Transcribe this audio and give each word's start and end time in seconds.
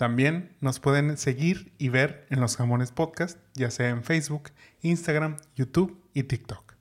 También 0.00 0.56
nos 0.62 0.80
pueden 0.80 1.18
seguir 1.18 1.74
y 1.76 1.90
ver 1.90 2.26
en 2.30 2.40
los 2.40 2.56
Jamones 2.56 2.90
Podcast, 2.90 3.36
ya 3.52 3.70
sea 3.70 3.90
en 3.90 4.02
Facebook, 4.02 4.44
Instagram, 4.80 5.36
YouTube 5.56 6.02
y 6.14 6.22
TikTok. 6.22 6.72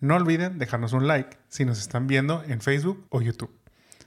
No 0.00 0.16
olviden 0.16 0.58
dejarnos 0.58 0.94
un 0.94 1.06
like 1.06 1.36
si 1.50 1.66
nos 1.66 1.78
están 1.78 2.06
viendo 2.06 2.42
en 2.44 2.62
Facebook 2.62 3.06
o 3.10 3.20
YouTube. 3.20 3.54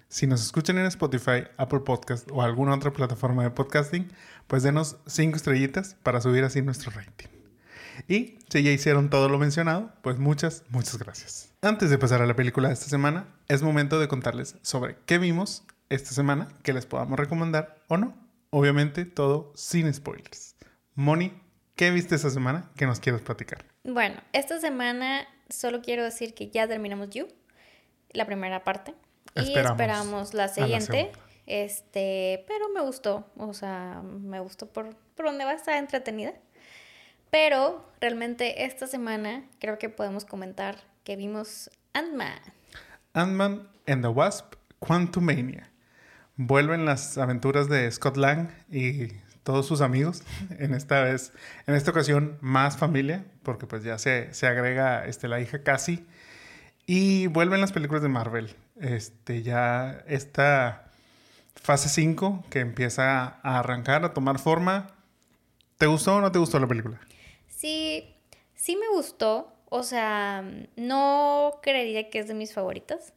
Si 0.08 0.26
nos 0.26 0.42
escuchan 0.42 0.80
en 0.80 0.88
Spotify, 0.88 1.44
Apple 1.58 1.82
Podcast 1.82 2.28
o 2.32 2.42
alguna 2.42 2.74
otra 2.74 2.92
plataforma 2.92 3.44
de 3.44 3.52
podcasting, 3.52 4.12
pues 4.48 4.64
denos 4.64 4.98
5 5.06 5.36
estrellitas 5.38 5.96
para 6.02 6.20
subir 6.20 6.44
así 6.44 6.64
nuestro 6.64 6.90
rating. 6.90 7.28
Y 8.08 8.40
si 8.50 8.64
ya 8.64 8.72
hicieron 8.72 9.12
todo 9.12 9.30
lo 9.30 9.38
mencionado, 9.38 9.94
pues 10.02 10.18
muchas, 10.18 10.64
muchas 10.70 10.98
gracias. 10.98 11.54
Antes 11.62 11.92
de 11.92 12.00
pasar 12.00 12.24
a 12.24 12.26
la 12.26 12.36
película 12.36 12.70
de 12.70 12.74
esta 12.74 12.88
semana, 12.88 13.28
es 13.50 13.62
momento 13.62 14.00
de 14.00 14.08
contarles 14.08 14.56
sobre 14.64 14.98
qué 15.06 15.20
vimos 15.20 15.64
esta 15.90 16.10
semana 16.10 16.48
que 16.64 16.74
les 16.74 16.88
podamos 16.88 17.20
recomendar 17.20 17.76
o 17.88 17.98
no. 17.98 18.27
Obviamente 18.50 19.06
todo 19.06 19.52
sin 19.56 19.94
spoilers. 19.94 20.56
Moni, 20.96 21.34
¿qué 21.76 21.92
viste 21.92 22.16
esta 22.16 22.30
semana 22.30 22.72
que 22.76 22.86
nos 22.86 23.00
quieres 23.00 23.22
platicar? 23.22 23.66
Bueno, 23.84 24.16
esta 24.34 24.60
semana 24.60 25.28
solo 25.50 25.82
quiero 25.82 26.04
decir 26.04 26.34
que 26.34 26.50
ya 26.50 26.68
terminamos 26.68 27.10
You, 27.10 27.28
la 28.12 28.26
primera 28.26 28.64
parte. 28.64 28.94
y 29.36 29.58
esperamos 29.58 30.34
la 30.34 30.48
siguiente. 30.48 31.12
este, 31.46 32.44
pero 32.48 32.70
me 32.70 32.82
gustó, 32.82 33.30
o 33.38 33.54
sea, 33.54 34.02
me 34.04 34.40
gustó 34.40 34.68
por, 34.68 34.96
por 35.16 35.26
donde 35.26 35.46
va, 35.46 35.54
estar 35.54 35.78
entretenida. 35.78 36.34
Pero 37.30 37.86
realmente 38.00 38.64
esta 38.66 38.88
semana 38.88 39.44
creo 39.60 39.78
que 39.78 39.90
podemos 39.90 40.24
comentar 40.24 40.78
que 41.04 41.18
vimos 41.18 41.70
Ant-Man. 41.94 42.40
Ant-Man 43.14 43.70
and 43.86 44.02
the 44.02 44.08
Wasp, 44.08 44.56
Quantumania 44.80 45.70
vuelven 46.38 46.86
las 46.86 47.18
aventuras 47.18 47.68
de 47.68 47.92
Scott 47.92 48.16
Lang 48.16 48.50
y 48.72 49.08
todos 49.44 49.66
sus 49.66 49.82
amigos. 49.82 50.24
En 50.60 50.74
esta 50.74 51.02
vez, 51.02 51.34
en 51.66 51.76
esta 51.76 51.92
ocasión, 51.92 52.38
más 52.42 52.78
familia, 52.78 53.26
porque 53.44 53.66
pues 53.66 53.84
ya 53.84 53.98
se, 53.98 54.34
se 54.34 54.48
agrega 54.48 55.06
este, 55.06 55.28
la 55.28 55.42
hija 55.42 55.64
casi. 55.64 56.06
Y 56.86 57.28
vuelven 57.28 57.60
las 57.60 57.74
películas 57.74 58.02
de 58.02 58.10
Marvel. 58.10 58.56
Este, 58.80 59.44
ya 59.44 60.04
esta 60.08 60.90
fase 61.56 61.90
5 61.90 62.46
que 62.50 62.60
empieza 62.60 63.40
a 63.42 63.60
arrancar, 63.60 64.06
a 64.06 64.14
tomar 64.14 64.40
forma. 64.40 64.88
¿Te 65.78 65.86
gustó 65.86 66.16
o 66.16 66.22
no 66.22 66.32
te 66.32 66.40
gustó 66.40 66.60
la 66.60 66.68
película? 66.68 67.00
Sí, 67.48 68.16
sí 68.56 68.76
me 68.78 68.88
gustó. 68.90 69.54
O 69.70 69.84
sea, 69.84 70.44
no 70.78 71.60
creería 71.62 72.10
que 72.10 72.20
es 72.20 72.28
de 72.28 72.34
mis 72.34 72.54
favoritas. 72.54 73.14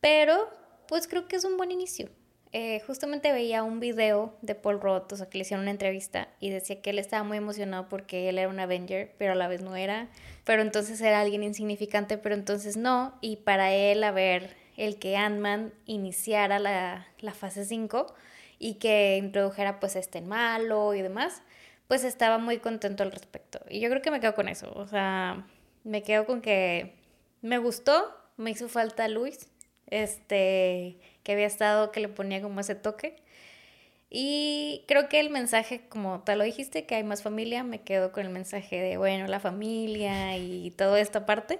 Pero 0.00 0.50
pues 0.92 1.08
creo 1.08 1.26
que 1.26 1.36
es 1.36 1.46
un 1.46 1.56
buen 1.56 1.70
inicio. 1.70 2.10
Eh, 2.52 2.82
justamente 2.86 3.32
veía 3.32 3.62
un 3.62 3.80
video 3.80 4.36
de 4.42 4.54
Paul 4.54 4.78
Roth, 4.78 5.10
o 5.14 5.16
sea, 5.16 5.30
que 5.30 5.38
le 5.38 5.42
hicieron 5.42 5.62
una 5.62 5.70
entrevista 5.70 6.28
y 6.38 6.50
decía 6.50 6.82
que 6.82 6.90
él 6.90 6.98
estaba 6.98 7.24
muy 7.24 7.38
emocionado 7.38 7.88
porque 7.88 8.28
él 8.28 8.38
era 8.38 8.50
un 8.50 8.60
Avenger, 8.60 9.14
pero 9.16 9.32
a 9.32 9.34
la 9.34 9.48
vez 9.48 9.62
no 9.62 9.74
era, 9.74 10.10
pero 10.44 10.60
entonces 10.60 11.00
era 11.00 11.22
alguien 11.22 11.44
insignificante, 11.44 12.18
pero 12.18 12.34
entonces 12.34 12.76
no, 12.76 13.16
y 13.22 13.36
para 13.36 13.72
él, 13.72 14.04
a 14.04 14.10
ver, 14.10 14.54
el 14.76 14.98
que 14.98 15.16
Ant-Man 15.16 15.72
iniciara 15.86 16.58
la, 16.58 17.06
la 17.20 17.32
fase 17.32 17.64
5 17.64 18.14
y 18.58 18.74
que 18.74 19.16
introdujera 19.16 19.80
pues 19.80 19.96
este 19.96 20.20
malo 20.20 20.92
y 20.92 21.00
demás, 21.00 21.40
pues 21.88 22.04
estaba 22.04 22.36
muy 22.36 22.58
contento 22.58 23.02
al 23.02 23.12
respecto. 23.12 23.60
Y 23.70 23.80
yo 23.80 23.88
creo 23.88 24.02
que 24.02 24.10
me 24.10 24.20
quedo 24.20 24.34
con 24.34 24.50
eso, 24.50 24.70
o 24.74 24.86
sea, 24.86 25.46
me 25.84 26.02
quedo 26.02 26.26
con 26.26 26.42
que 26.42 26.96
me 27.40 27.56
gustó, 27.56 28.14
me 28.36 28.50
hizo 28.50 28.68
falta 28.68 29.08
Luis, 29.08 29.48
este, 29.88 30.96
que 31.22 31.32
había 31.32 31.46
estado, 31.46 31.92
que 31.92 32.00
le 32.00 32.08
ponía 32.08 32.42
como 32.42 32.60
ese 32.60 32.74
toque. 32.74 33.16
Y 34.10 34.84
creo 34.88 35.08
que 35.08 35.20
el 35.20 35.30
mensaje, 35.30 35.86
como 35.88 36.20
tal 36.20 36.38
lo 36.38 36.44
dijiste, 36.44 36.84
que 36.84 36.96
hay 36.96 37.04
más 37.04 37.22
familia, 37.22 37.64
me 37.64 37.80
quedo 37.80 38.12
con 38.12 38.26
el 38.26 38.30
mensaje 38.30 38.80
de, 38.80 38.98
bueno, 38.98 39.26
la 39.26 39.40
familia 39.40 40.36
y 40.36 40.70
toda 40.72 41.00
esta 41.00 41.24
parte. 41.24 41.58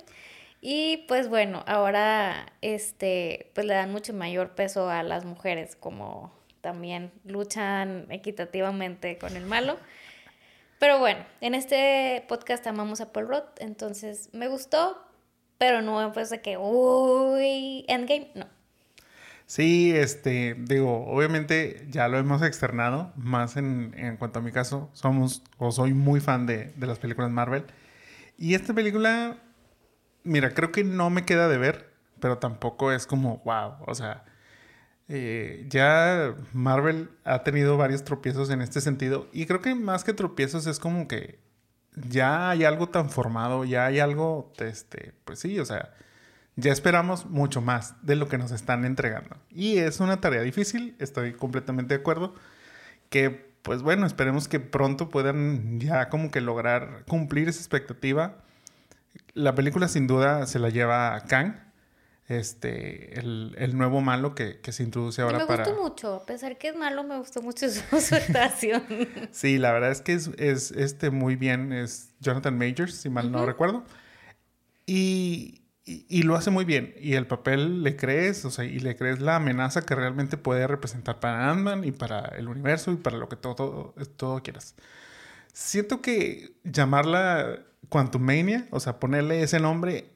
Y 0.60 0.99
pues 1.09 1.28
bueno, 1.28 1.65
ahora 1.66 2.53
este, 2.60 3.50
pues 3.55 3.66
le 3.66 3.75
dan 3.75 3.91
mucho 3.91 4.12
mayor 4.12 4.54
peso 4.54 4.89
a 4.89 5.03
las 5.03 5.25
mujeres, 5.25 5.77
como 5.77 6.33
también 6.60 7.10
luchan 7.25 8.06
equitativamente 8.10 9.19
con 9.19 9.37
el 9.37 9.44
malo. 9.44 9.77
Pero 10.78 10.99
bueno, 10.99 11.25
en 11.41 11.54
este 11.54 12.25
podcast 12.28 12.66
amamos 12.66 13.00
a 13.00 13.12
Paul 13.12 13.28
Roth, 13.28 13.60
entonces 13.60 14.31
me 14.33 14.49
gustó, 14.49 15.03
pero 15.62 15.80
no 15.80 16.12
pues 16.12 16.28
de 16.28 16.40
que, 16.40 16.56
uy, 16.58 17.84
Endgame, 17.86 18.32
no. 18.34 18.46
Sí, 19.46 19.92
este, 19.94 20.56
digo, 20.58 21.06
obviamente 21.06 21.86
ya 21.88 22.08
lo 22.08 22.18
hemos 22.18 22.42
externado, 22.42 23.12
más 23.14 23.56
en, 23.56 23.94
en 23.96 24.16
cuanto 24.16 24.40
a 24.40 24.42
mi 24.42 24.50
caso, 24.50 24.90
somos 24.92 25.44
o 25.58 25.70
soy 25.70 25.94
muy 25.94 26.18
fan 26.18 26.46
de, 26.46 26.72
de, 26.74 26.86
las 26.88 26.98
películas 26.98 27.30
Marvel. 27.30 27.64
Y 28.36 28.56
esta 28.56 28.74
película, 28.74 29.36
mira, 30.24 30.52
creo 30.52 30.72
que 30.72 30.82
no 30.82 31.10
me 31.10 31.24
queda 31.24 31.46
de 31.46 31.58
ver, 31.58 31.92
pero 32.18 32.38
tampoco 32.38 32.90
es 32.90 33.06
como, 33.06 33.40
wow, 33.44 33.74
o 33.86 33.94
sea, 33.94 34.24
eh, 35.06 35.64
ya 35.68 36.34
Marvel 36.52 37.08
ha 37.22 37.44
tenido 37.44 37.76
varios 37.76 38.02
tropiezos 38.02 38.50
en 38.50 38.62
este 38.62 38.80
sentido 38.80 39.28
y 39.32 39.46
creo 39.46 39.62
que 39.62 39.76
más 39.76 40.02
que 40.02 40.12
tropiezos 40.12 40.66
es 40.66 40.80
como 40.80 41.06
que 41.06 41.38
ya 41.94 42.50
hay 42.50 42.64
algo 42.64 42.88
tan 42.88 43.10
formado, 43.10 43.64
ya 43.64 43.86
hay 43.86 44.00
algo, 44.00 44.53
este, 44.58 45.14
pues 45.25 45.38
sí, 45.41 45.58
o 45.58 45.64
sea, 45.64 45.94
ya 46.56 46.72
esperamos 46.72 47.26
mucho 47.26 47.60
más 47.60 47.94
de 48.03 48.16
lo 48.16 48.28
que 48.28 48.38
nos 48.38 48.50
están 48.53 48.84
entregando. 48.84 49.36
Y 49.50 49.78
es 49.78 50.00
una 50.00 50.20
tarea 50.20 50.42
difícil, 50.42 50.97
estoy 50.98 51.32
completamente 51.34 51.94
de 51.94 52.00
acuerdo, 52.00 52.34
que 53.10 53.53
pues 53.62 53.82
bueno, 53.82 54.06
esperemos 54.06 54.48
que 54.48 54.60
pronto 54.60 55.08
puedan 55.08 55.78
ya 55.80 56.08
como 56.08 56.30
que 56.30 56.41
lograr 56.41 57.04
cumplir 57.06 57.48
esa 57.48 57.60
expectativa. 57.60 58.38
La 59.34 59.54
película 59.54 59.88
sin 59.88 60.06
duda 60.06 60.47
se 60.47 60.59
la 60.59 60.69
lleva 60.69 61.14
a 61.14 61.24
Kang, 61.24 61.54
este, 62.32 63.19
el, 63.19 63.76
nuevo 63.76 64.00
malo 64.00 64.34
que, 64.34 64.60
se 64.70 64.82
introduce 64.82 65.22
ahora 65.22 65.47
para... 65.47 65.65
Me 65.65 65.70
gustó 65.70 65.82
mucho, 65.82 66.15
a 66.15 66.26
pesar 66.26 66.59
que 66.59 66.69
es 66.69 66.76
malo, 66.76 67.04
me 67.04 67.19
gustó 67.19 67.43
mucho 67.43 67.69
su, 67.69 68.00
su 68.00 68.15
actuación. 68.15 68.82
sí, 69.31 69.59
la 69.59 69.72
verdad 69.72 69.91
es 69.91 70.00
que 70.00 70.15
es, 70.15 70.71
este 70.72 71.10
muy 71.10 71.37
bien, 71.37 71.72
es 71.72 72.15
Jonathan 72.21 72.56
Majors, 72.56 72.94
si 72.94 73.09
mal 73.09 73.31
no 73.31 73.44
recuerdo. 73.47 73.84
Y, 74.87 75.62
y, 75.84 76.22
lo 76.22 76.37
hace 76.37 76.50
muy 76.50 76.65
bien. 76.65 76.94
Y 77.00 77.15
el 77.15 77.26
papel 77.26 77.82
le 77.82 77.97
crees, 77.97 78.44
o 78.44 78.50
sea, 78.50 78.65
y 78.65 78.78
le 78.78 78.97
crees 78.97 79.21
la 79.21 79.37
amenaza 79.37 79.82
que 79.82 79.94
realmente 79.94 80.37
puede 80.37 80.66
representar 80.66 81.21
para 81.21 81.50
Ant-Man 81.50 81.84
y 81.84 81.92
para 81.92 82.21
el 82.37 82.48
universo 82.48 82.92
y 82.92 82.97
para 82.97 83.16
lo 83.16 83.28
que 83.28 83.37
todo, 83.37 83.54
todo, 83.54 83.94
todo 84.16 84.42
quieras. 84.42 84.75
Siento 85.53 86.00
que 86.00 86.56
llamarla 86.65 87.60
Quantumania, 87.88 88.66
o 88.71 88.81
sea, 88.81 88.98
ponerle 88.98 89.42
ese 89.42 89.60
nombre 89.60 90.11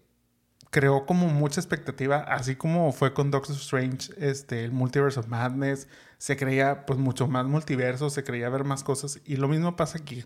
creó 0.70 1.06
como 1.06 1.28
mucha 1.28 1.60
expectativa, 1.60 2.18
así 2.18 2.56
como 2.56 2.92
fue 2.92 3.14
con 3.14 3.30
Doctor 3.30 3.56
Strange, 3.56 4.12
este, 4.18 4.64
el 4.64 4.72
Multiverse 4.72 5.20
of 5.20 5.28
Madness, 5.28 5.88
se 6.18 6.36
creía 6.36 6.86
pues 6.86 6.98
mucho 6.98 7.28
más 7.28 7.46
multiverso, 7.46 8.10
se 8.10 8.24
creía 8.24 8.48
ver 8.48 8.64
más 8.64 8.84
cosas 8.84 9.20
y 9.24 9.36
lo 9.36 9.48
mismo 9.48 9.76
pasa 9.76 9.98
aquí. 9.98 10.24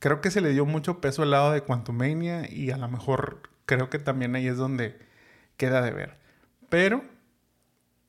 Creo 0.00 0.20
que 0.20 0.30
se 0.30 0.40
le 0.40 0.50
dio 0.50 0.66
mucho 0.66 1.00
peso 1.00 1.22
al 1.22 1.30
lado 1.30 1.52
de 1.52 1.62
Quantumania 1.62 2.50
y 2.50 2.70
a 2.70 2.76
lo 2.76 2.88
mejor 2.88 3.42
creo 3.66 3.90
que 3.90 3.98
también 3.98 4.34
ahí 4.34 4.46
es 4.46 4.56
donde 4.56 4.98
queda 5.56 5.82
de 5.82 5.92
ver. 5.92 6.18
Pero 6.68 7.02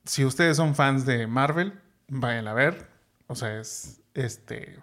si 0.04 0.24
ustedes 0.24 0.56
son 0.56 0.74
fans 0.74 1.06
de 1.06 1.26
Marvel, 1.26 1.80
vayan 2.08 2.48
a 2.48 2.54
ver, 2.54 2.88
o 3.28 3.34
sea, 3.34 3.58
es 3.60 4.00
este 4.14 4.78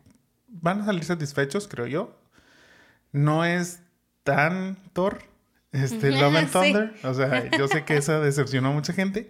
van 0.53 0.81
a 0.81 0.85
salir 0.85 1.03
satisfechos, 1.03 1.67
creo 1.67 1.87
yo. 1.87 2.15
No 3.11 3.45
es 3.45 3.81
tan 4.23 4.77
Thor, 4.93 5.23
este, 5.73 6.11
Love 6.11 6.35
and 6.35 6.51
Thunder. 6.51 6.93
O 7.03 7.13
sea, 7.13 7.49
yo 7.57 7.67
sé 7.67 7.83
que 7.83 7.97
esa 7.97 8.19
decepcionó 8.19 8.69
a 8.69 8.71
mucha 8.71 8.93
gente. 8.93 9.29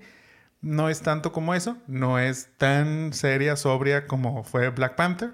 No 0.61 0.89
es 0.89 1.01
tanto 1.01 1.31
como 1.31 1.53
eso. 1.55 1.77
No 1.87 2.19
es 2.19 2.49
tan 2.57 3.13
seria, 3.13 3.55
sobria 3.55 4.05
como 4.05 4.43
fue 4.43 4.69
Black 4.69 4.95
Panther. 4.95 5.33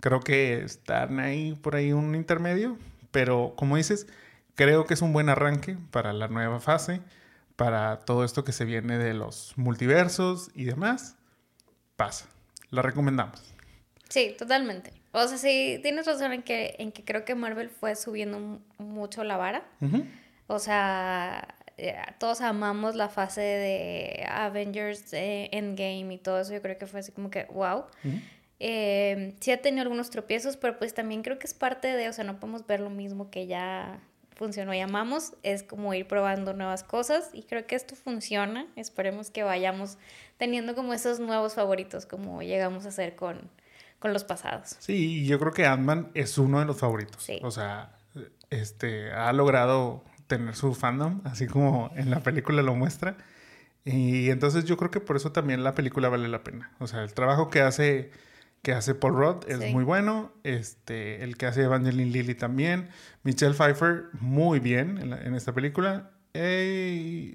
Creo 0.00 0.20
que 0.20 0.62
están 0.62 1.18
ahí 1.18 1.54
por 1.54 1.76
ahí 1.76 1.92
un 1.92 2.14
intermedio. 2.14 2.76
Pero 3.10 3.54
como 3.56 3.76
dices, 3.76 4.06
creo 4.54 4.84
que 4.84 4.94
es 4.94 5.02
un 5.02 5.12
buen 5.12 5.28
arranque 5.28 5.76
para 5.90 6.12
la 6.12 6.28
nueva 6.28 6.60
fase. 6.60 7.00
Para 7.56 8.00
todo 8.00 8.24
esto 8.24 8.44
que 8.44 8.52
se 8.52 8.64
viene 8.64 8.98
de 8.98 9.14
los 9.14 9.54
multiversos 9.56 10.50
y 10.54 10.64
demás. 10.64 11.16
Pasa. 11.96 12.26
La 12.70 12.82
recomendamos. 12.82 13.42
Sí, 14.08 14.34
totalmente. 14.38 14.92
O 15.12 15.26
sea, 15.26 15.38
sí, 15.38 15.80
tienes 15.82 16.06
razón 16.06 16.32
en 16.32 16.42
que, 16.42 16.76
en 16.78 16.92
que 16.92 17.04
creo 17.04 17.24
que 17.24 17.34
Marvel 17.34 17.70
fue 17.70 17.96
subiendo 17.96 18.60
mucho 18.78 19.24
la 19.24 19.36
vara. 19.36 19.64
O 20.48 20.58
sea, 20.58 21.54
eh, 21.76 21.94
todos 22.18 22.40
amamos 22.40 22.96
la 22.96 23.08
fase 23.08 23.40
de 23.40 24.26
Avengers 24.28 25.12
eh, 25.12 25.48
Endgame 25.52 26.14
y 26.14 26.18
todo 26.18 26.40
eso. 26.40 26.52
Yo 26.52 26.60
creo 26.60 26.76
que 26.76 26.86
fue 26.86 27.00
así 27.00 27.12
como 27.12 27.30
que, 27.30 27.44
wow. 27.44 27.84
Eh, 28.58 29.36
sí 29.38 29.52
ha 29.52 29.62
tenido 29.62 29.82
algunos 29.82 30.10
tropiezos, 30.10 30.56
pero 30.56 30.78
pues 30.78 30.92
también 30.92 31.22
creo 31.22 31.38
que 31.38 31.46
es 31.46 31.54
parte 31.54 31.88
de, 31.88 32.08
o 32.08 32.12
sea, 32.12 32.24
no 32.24 32.40
podemos 32.40 32.66
ver 32.66 32.80
lo 32.80 32.90
mismo 32.90 33.30
que 33.30 33.46
ya 33.46 34.00
funcionó 34.34 34.72
y 34.72 34.80
amamos, 34.80 35.34
es 35.42 35.62
como 35.62 35.94
ir 35.94 36.06
probando 36.06 36.54
nuevas 36.54 36.84
cosas 36.84 37.30
y 37.32 37.42
creo 37.42 37.66
que 37.66 37.74
esto 37.74 37.96
funciona, 37.96 38.66
esperemos 38.76 39.30
que 39.30 39.42
vayamos 39.42 39.98
teniendo 40.38 40.74
como 40.76 40.94
esos 40.94 41.18
nuevos 41.18 41.54
favoritos 41.54 42.06
como 42.06 42.40
llegamos 42.42 42.86
a 42.86 42.88
hacer 42.88 43.16
con, 43.16 43.50
con 43.98 44.12
los 44.12 44.22
pasados. 44.22 44.76
Sí, 44.78 45.26
yo 45.26 45.40
creo 45.40 45.52
que 45.52 45.66
Ant-Man 45.66 46.12
es 46.14 46.38
uno 46.38 46.60
de 46.60 46.66
los 46.66 46.78
favoritos, 46.78 47.28
o 47.42 47.50
sea, 47.50 47.96
este, 48.50 49.10
ha 49.12 49.32
logrado 49.32 50.04
tener 50.28 50.54
su 50.54 50.74
fandom, 50.74 51.20
así 51.24 51.46
como 51.48 51.90
en 51.96 52.10
la 52.10 52.20
película 52.20 52.62
lo 52.62 52.76
muestra. 52.76 53.16
Y 53.84 54.30
entonces 54.30 54.64
yo 54.64 54.76
creo 54.76 54.90
que 54.90 55.00
por 55.00 55.16
eso 55.16 55.32
también 55.32 55.64
la 55.64 55.74
película 55.74 56.08
vale 56.08 56.28
la 56.28 56.44
pena. 56.44 56.70
O 56.78 56.86
sea, 56.86 57.02
el 57.02 57.14
trabajo 57.14 57.50
que 57.50 57.62
hace 57.62 58.12
que 58.62 58.72
hace 58.72 58.94
Paul 58.94 59.14
Rudd 59.14 59.48
es 59.48 59.72
muy 59.72 59.84
bueno. 59.84 60.32
Este, 60.44 61.22
el 61.22 61.36
que 61.36 61.46
hace 61.46 61.62
Evangeline 61.62 62.12
Lilly 62.12 62.34
también. 62.34 62.88
Michelle 63.22 63.54
Pfeiffer, 63.54 64.06
muy 64.20 64.60
bien 64.60 64.98
en, 64.98 65.34
esta 65.34 65.52
película. 65.52 66.10
este, 66.34 67.34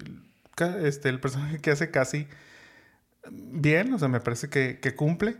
el 1.10 1.20
personaje 1.20 1.60
que 1.60 1.72
hace 1.72 1.92
casi 1.92 2.28
bien, 3.30 3.94
o 3.94 4.00
sea, 4.00 4.08
me 4.08 4.20
parece 4.20 4.50
que, 4.50 4.96
cumple. 4.96 5.38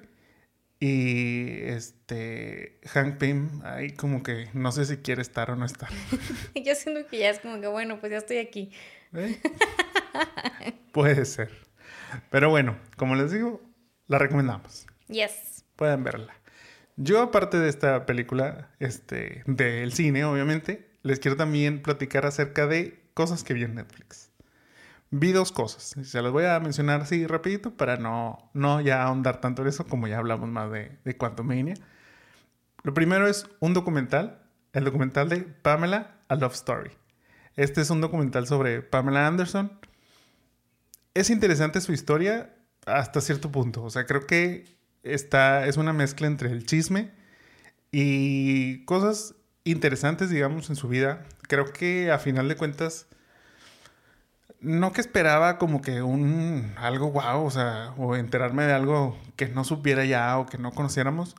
Y 0.86 1.62
este, 1.64 2.80
Hank 2.88 3.18
Pym, 3.18 3.62
ahí 3.64 3.92
como 3.92 4.22
que 4.22 4.50
no 4.54 4.72
sé 4.72 4.86
si 4.86 4.98
quiere 4.98 5.22
estar 5.22 5.50
o 5.52 5.56
no 5.56 5.66
estar. 5.66 5.90
Yo 6.56 6.76
siento 6.76 7.08
que 7.10 7.20
ya 7.20 7.30
es 7.30 7.40
como 7.40 7.62
que, 7.62 7.68
bueno, 7.68 8.00
pues 8.00 8.12
ya 8.12 8.18
estoy 8.18 8.38
aquí. 8.40 8.72
¿Eh? 9.14 9.40
Puede 10.92 11.24
ser. 11.26 11.52
Pero 12.30 12.50
bueno, 12.50 12.78
como 12.98 13.16
les 13.16 13.32
digo, 13.32 13.62
la 14.08 14.18
recomendamos. 14.18 14.86
Yes 15.08 15.54
pueden 15.76 16.04
verla. 16.04 16.34
Yo, 16.96 17.22
aparte 17.22 17.58
de 17.58 17.70
esta 17.70 18.06
película, 18.06 18.70
este, 18.80 19.44
del 19.48 19.94
cine, 19.94 20.26
obviamente, 20.26 20.92
les 21.02 21.20
quiero 21.20 21.36
también 21.36 21.82
platicar 21.82 22.26
acerca 22.26 22.68
de 22.68 23.04
cosas 23.14 23.44
que 23.44 23.54
vi 23.54 23.64
en 23.64 23.76
Netflix. 23.76 24.32
Vi 25.16 25.32
dos 25.32 25.52
cosas. 25.52 25.94
Se 26.08 26.22
las 26.24 26.32
voy 26.32 26.46
a 26.46 26.60
mencionar 26.60 27.02
así 27.02 27.28
rapidito 27.28 27.78
para 27.78 27.98
no, 27.98 28.50
no 28.56 28.82
ya 28.82 29.04
ahondar 29.04 29.42
tanto 29.42 29.62
en 29.62 29.68
eso, 29.68 29.86
como 29.86 30.08
ya 30.08 30.18
hablamos 30.18 30.50
más 30.50 30.72
de, 30.72 30.98
de 31.06 31.18
Quantumania. 31.18 31.76
Lo 32.82 32.96
primero 32.96 33.28
es 33.28 33.48
un 33.60 33.76
documental, 33.76 34.42
el 34.74 34.86
documental 34.86 35.30
de 35.30 35.42
Pamela, 35.42 36.18
A 36.30 36.36
Love 36.36 36.56
Story. 36.56 36.90
Este 37.56 37.82
es 37.82 37.92
un 37.92 38.02
documental 38.02 38.48
sobre 38.48 38.82
Pamela 38.82 39.28
Anderson. 39.28 39.80
Es 41.14 41.30
interesante 41.30 41.80
su 41.82 41.94
historia 41.94 42.56
hasta 42.88 43.22
cierto 43.22 43.52
punto. 43.52 43.84
O 43.84 43.92
sea, 43.92 44.08
creo 44.08 44.26
que 44.26 44.66
está, 45.04 45.68
es 45.68 45.78
una 45.78 45.94
mezcla 45.94 46.26
entre 46.26 46.50
el 46.50 46.66
chisme 46.66 47.12
y 47.92 48.84
cosas 48.86 49.36
interesantes, 49.64 50.32
digamos, 50.32 50.72
en 50.72 50.76
su 50.76 50.88
vida. 50.88 51.24
Creo 51.44 51.72
que 51.72 52.12
a 52.12 52.18
final 52.18 52.48
de 52.48 52.56
cuentas, 52.56 53.06
no 54.64 54.94
que 54.94 55.02
esperaba 55.02 55.58
como 55.58 55.82
que 55.82 56.02
un 56.02 56.74
algo 56.78 57.12
wow, 57.12 57.46
o 57.46 57.52
sea, 57.52 57.94
o 57.98 58.16
enterarme 58.16 58.64
de 58.66 58.74
algo 58.74 59.18
que 59.36 59.48
no 59.48 59.64
supiera 59.64 60.06
ya 60.06 60.38
o 60.40 60.46
que 60.46 60.58
no 60.58 60.72
conociéramos, 60.72 61.36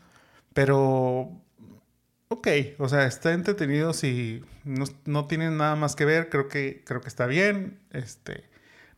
pero 0.54 1.30
ok, 2.28 2.48
o 2.78 2.88
sea, 2.88 3.06
está 3.06 3.32
entretenido 3.32 3.92
si 3.92 4.42
no, 4.64 4.84
no 5.06 5.26
tienen 5.26 5.56
nada 5.56 5.76
más 5.76 5.96
que 5.96 6.04
ver, 6.04 6.28
creo 6.30 6.48
que, 6.48 6.82
creo 6.86 7.00
que 7.00 7.08
está 7.08 7.26
bien, 7.26 7.80
este, 7.92 8.44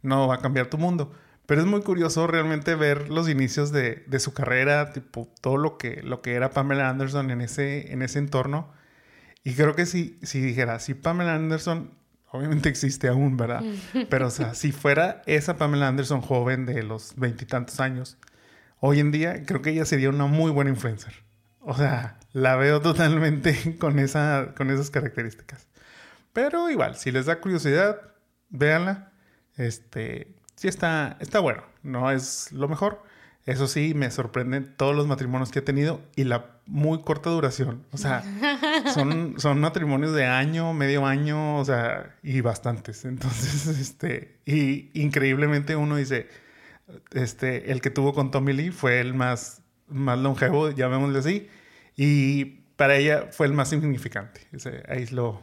no 0.03 0.29
va 0.29 0.37
a 0.37 0.41
cambiar 0.41 0.69
tu 0.69 0.79
mundo. 0.79 1.13
Pero 1.47 1.61
es 1.61 1.67
muy 1.67 1.83
curioso 1.83 2.27
realmente 2.27 2.75
ver 2.75 3.09
los 3.11 3.29
inicios 3.29 3.71
de, 3.73 4.05
de, 4.09 4.19
su 4.21 4.35
carrera, 4.35 4.93
tipo 4.93 5.29
todo 5.41 5.57
lo 5.59 5.79
que, 5.79 6.03
lo 6.03 6.21
que 6.23 6.35
era 6.35 6.51
Pamela 6.51 6.89
Anderson 6.89 7.31
en 7.31 7.41
ese, 7.41 7.93
en 7.93 8.03
ese 8.03 8.19
entorno. 8.19 8.73
Y 9.45 9.55
creo 9.55 9.77
que 9.77 9.87
si, 9.87 10.19
si 10.23 10.41
dijera, 10.41 10.81
si 10.81 10.95
Pamela 10.95 11.35
Anderson, 11.37 11.93
obviamente 12.37 12.69
existe 12.69 13.09
aún, 13.09 13.37
¿verdad? 13.37 13.63
Pero 14.09 14.29
o 14.29 14.31
sea, 14.31 14.55
si 14.55 14.73
fuera 14.73 15.23
esa 15.27 15.57
Pamela 15.57 15.89
Anderson 15.89 16.21
joven 16.21 16.67
de 16.67 16.83
los 16.83 17.15
veintitantos 17.17 17.81
años, 17.81 18.19
hoy 18.81 19.01
en 19.01 19.11
día 19.11 19.45
creo 19.45 19.63
que 19.63 19.71
ella 19.71 19.85
sería 19.85 20.11
una 20.11 20.27
muy 20.27 20.51
buena 20.51 20.71
influencer. 20.71 21.15
O 21.61 21.75
sea, 21.75 22.19
la 22.33 22.57
veo 22.57 22.81
totalmente 22.81 23.77
con, 23.81 23.99
esa, 23.99 24.55
con 24.57 24.71
esas 24.71 24.91
características. 24.91 25.67
Pero 26.33 26.71
igual, 26.71 26.97
si 26.97 27.11
les 27.11 27.27
da 27.27 27.41
curiosidad, 27.41 28.01
véanla. 28.51 29.11
Este, 29.57 30.37
sí 30.55 30.69
está, 30.69 31.17
está 31.21 31.41
bueno. 31.41 31.65
No 31.83 32.11
es 32.11 32.53
lo 32.53 32.69
mejor. 32.69 33.03
Eso 33.47 33.69
sí, 33.69 33.95
me 33.95 34.11
sorprenden 34.11 34.75
todos 34.77 34.95
los 34.97 35.07
matrimonios 35.07 35.53
que 35.53 35.61
he 35.61 35.63
tenido 35.63 36.01
y 36.17 36.25
la 36.25 36.57
muy 36.67 37.01
corta 37.03 37.31
duración. 37.31 37.85
O 37.93 37.97
sea, 37.97 38.25
son, 38.93 39.39
son 39.39 39.61
matrimonios 39.61 40.13
de 40.13 40.27
año, 40.27 40.73
medio 40.75 41.07
año, 41.07 41.59
o 41.59 41.65
sea, 41.65 42.17
y 42.25 42.41
bastantes. 42.41 43.05
Entonces, 43.05 43.67
este, 43.81 44.39
y 44.45 44.91
increíblemente 45.01 45.77
uno 45.77 45.95
dice, 45.95 46.29
este, 47.13 47.71
el 47.71 47.81
que 47.81 47.91
tuvo 47.91 48.13
con 48.15 48.33
Tommy 48.33 48.53
Lee 48.53 48.71
fue 48.71 49.01
el 49.01 49.15
más, 49.15 49.63
más 49.87 50.19
longevo, 50.19 50.71
llamémosle 50.71 51.21
así, 51.21 51.49
y 51.97 52.45
para 52.77 52.97
ella 52.97 53.29
fue 53.31 53.47
el 53.47 53.53
más 53.53 53.71
significante. 53.71 54.41
ahí 54.89 55.07
lo, 55.07 55.41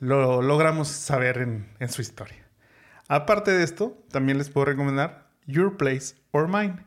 lo 0.00 0.42
logramos 0.42 0.88
saber 0.88 1.38
en, 1.38 1.66
en 1.80 1.88
su 1.88 2.02
historia. 2.02 2.46
Aparte 3.08 3.52
de 3.52 3.64
esto, 3.64 3.96
también 4.10 4.36
les 4.36 4.50
puedo 4.50 4.66
recomendar 4.66 5.28
Your 5.46 5.78
Place 5.78 6.14
or 6.32 6.48
Mine. 6.48 6.85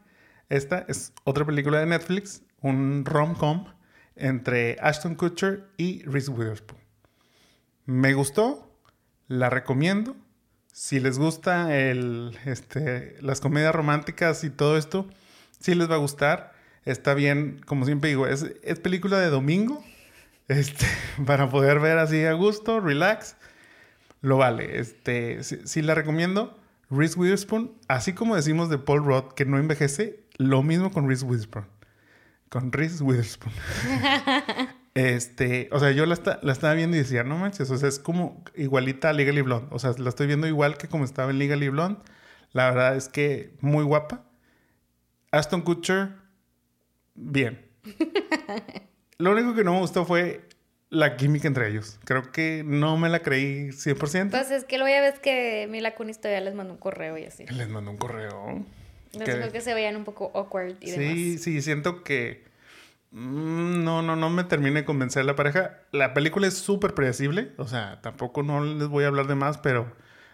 Esta 0.50 0.86
es 0.88 1.14
otra 1.24 1.46
película 1.46 1.80
de 1.80 1.86
Netflix, 1.86 2.42
un 2.62 3.06
rom-com 3.06 3.66
entre 4.16 4.78
Ashton 4.82 5.16
Kutcher 5.16 5.70
y 5.78 6.04
Reese 6.04 6.32
Witherspoon. 6.32 6.80
Me 7.86 8.14
gustó, 8.14 8.76
la 9.28 9.50
recomiendo. 9.50 10.16
Si 10.74 11.00
les 11.00 11.18
gusta 11.18 11.76
este, 11.76 13.16
las 13.22 13.42
comedias 13.42 13.74
románticas 13.74 14.44
y 14.44 14.50
todo 14.50 14.78
esto, 14.78 15.08
sí 15.60 15.76
les 15.76 15.90
va 15.90 15.96
a 15.96 16.00
gustar. 16.00 16.54
Está 16.86 17.14
bien, 17.14 17.62
como 17.66 17.86
siempre 17.86 18.10
digo, 18.10 18.28
es, 18.28 18.46
película 18.82 19.20
de 19.20 19.30
domingo. 19.30 19.84
Este, 20.50 20.88
para 21.28 21.48
poder 21.52 21.80
ver 21.80 22.00
así 22.00 22.26
a 22.26 22.34
gusto, 22.34 22.80
relax 22.80 23.36
lo 24.22 24.38
vale. 24.38 24.80
Este, 24.80 25.44
sí, 25.44 25.82
la 25.84 25.94
recomiendo. 25.94 26.58
Reese 26.90 27.20
Witherspoon, 27.20 27.72
así 27.88 28.14
como 28.14 28.36
decimos 28.36 28.68
de 28.70 28.80
Paul 28.80 29.06
Rudd 29.06 29.34
que 29.36 29.46
no 29.46 29.60
envejece, 29.60 30.19
lo 30.40 30.64
mismo 30.64 30.92
con 30.92 31.08
Reese 31.08 31.26
Witherspoon. 31.26 31.68
Con 32.50 32.72
Reese 32.72 33.04
Witherspoon. 33.04 33.54
este, 34.96 35.70
o 35.72 35.80
sea, 35.80 35.92
yo 35.92 36.08
la, 36.08 36.18
la, 36.42 36.52
estaba 36.52 36.74
viendo 36.74 36.96
y 36.96 37.02
decía, 37.02 37.24
no 37.24 37.38
manches, 37.38 37.70
o 37.70 37.78
sea, 37.78 37.88
es 37.88 38.00
como 38.00 38.44
igualita 38.56 39.10
a 39.10 39.14
Legally 39.14 39.42
Blonde. 39.42 39.68
O 39.70 39.78
sea, 39.78 39.92
la 40.00 40.10
estoy 40.10 40.26
viendo 40.26 40.48
igual 40.48 40.78
que 40.78 40.88
como 40.88 41.04
estaba 41.04 41.30
en 41.30 41.38
Legally 41.38 41.70
Blonde. 41.70 42.00
La 42.54 42.72
verdad 42.72 42.96
es 42.96 43.10
que 43.10 43.54
muy 43.60 43.84
guapa. 43.84 44.24
Aston 45.32 45.62
Kutcher, 45.62 46.16
bien. 47.14 47.70
Lo 49.20 49.32
único 49.32 49.54
que 49.54 49.66
no 49.66 49.74
me 49.74 49.80
gustó 49.80 50.06
fue 50.06 50.48
la 50.90 51.18
química 51.18 51.50
entre 51.50 51.68
ellos. 51.68 52.00
Creo 52.06 52.32
que 52.32 52.64
no 52.66 52.98
me 52.98 53.10
la 53.10 53.20
creí 53.20 53.68
100%. 53.68 54.32
Pues 54.32 54.52
es 54.52 54.64
que 54.64 54.78
luego 54.78 54.96
ya 54.96 55.02
ves 55.02 55.20
que 55.20 55.68
Mila 55.70 55.94
Kunis 55.96 56.20
todavía 56.20 56.42
les 56.42 56.56
mandó 56.56 56.74
un 56.74 56.80
correo 56.80 57.18
y 57.18 57.26
así. 57.26 57.46
Les 57.48 57.68
mandó 57.68 57.92
un 57.92 57.98
correo. 57.98 58.66
No 59.18 59.26
que... 59.26 59.50
que 59.52 59.62
se 59.62 59.74
veían 59.74 59.96
un 59.96 60.06
poco 60.06 60.32
awkward 60.34 60.76
y 60.82 60.92
demás. 60.92 61.14
Sí, 61.14 61.38
sí, 61.38 61.62
siento 61.62 62.04
que 62.04 62.46
mm, 63.12 63.84
no, 63.84 64.02
no, 64.02 64.16
no 64.16 64.30
me 64.30 64.44
termine 64.44 64.82
de 64.82 64.86
convencer 64.86 65.26
la 65.26 65.36
pareja. 65.36 65.80
La 65.92 66.14
película 66.14 66.48
es 66.48 66.56
súper 66.56 66.94
predecible, 66.94 67.54
o 67.58 67.68
sea, 67.68 68.02
tampoco 68.02 68.44
no 68.44 68.64
les 68.64 68.88
voy 68.88 69.04
a 69.04 69.08
hablar 69.08 69.28
de 69.28 69.36
más, 69.36 69.58
pero 69.58 69.92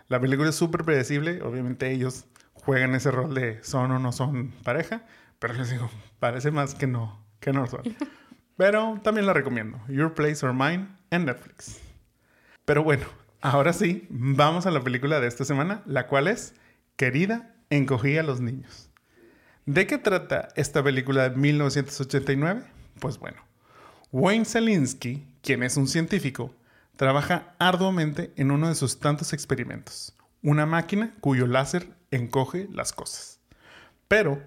la 0.08 0.20
película 0.20 0.50
es 0.50 0.56
súper 0.56 0.84
predecible. 0.84 1.42
Obviamente 1.42 1.92
ellos 1.92 2.26
juegan 2.54 2.96
ese 2.96 3.12
rol 3.12 3.34
de 3.34 3.64
son 3.64 3.92
o 3.92 4.00
no 4.00 4.12
son 4.12 4.52
pareja, 4.64 5.06
pero 5.40 5.54
les 5.54 5.70
digo, 5.70 5.90
parece 6.20 6.52
más 6.52 6.76
que 6.76 6.88
no, 6.88 7.26
que 7.40 7.54
no 7.54 7.68
son. 7.68 7.84
Pero 8.58 9.02
también 9.04 9.26
la 9.26 9.34
recomiendo. 9.34 9.82
Your 9.90 10.14
Place 10.14 10.46
or 10.46 10.54
Mine 10.54 10.88
en 11.12 11.26
Netflix. 11.26 11.82
Pero 12.64 12.84
bueno, 12.84 13.04
ahora 13.42 13.74
sí, 13.74 14.08
vamos 14.10 14.66
a 14.66 14.72
la 14.72 14.82
película 14.82 15.20
de 15.20 15.28
esta 15.28 15.44
semana, 15.44 15.82
la 15.86 16.08
cual 16.08 16.30
es 16.30 16.56
Querida, 16.96 17.55
encogí 17.70 18.18
a 18.18 18.24
los 18.24 18.42
niños. 18.42 18.90
¿De 19.66 19.88
qué 19.88 19.98
trata 19.98 20.50
esta 20.56 20.84
película 20.84 21.30
de 21.30 21.36
1989? 21.36 22.64
Pues 23.00 23.18
bueno, 23.18 23.42
Wayne 24.12 24.46
Selinsky, 24.46 25.26
quien 25.42 25.64
es 25.64 25.78
un 25.78 25.88
científico, 25.88 26.54
trabaja 26.96 27.56
arduamente 27.60 28.32
en 28.36 28.52
uno 28.52 28.70
de 28.70 28.76
sus 28.76 29.00
tantos 29.00 29.34
experimentos, 29.34 30.16
una 30.42 30.66
máquina 30.66 31.14
cuyo 31.20 31.48
láser 31.48 31.90
encoge 32.12 32.68
las 32.72 32.94
cosas. 32.94 33.40
Pero 34.08 34.42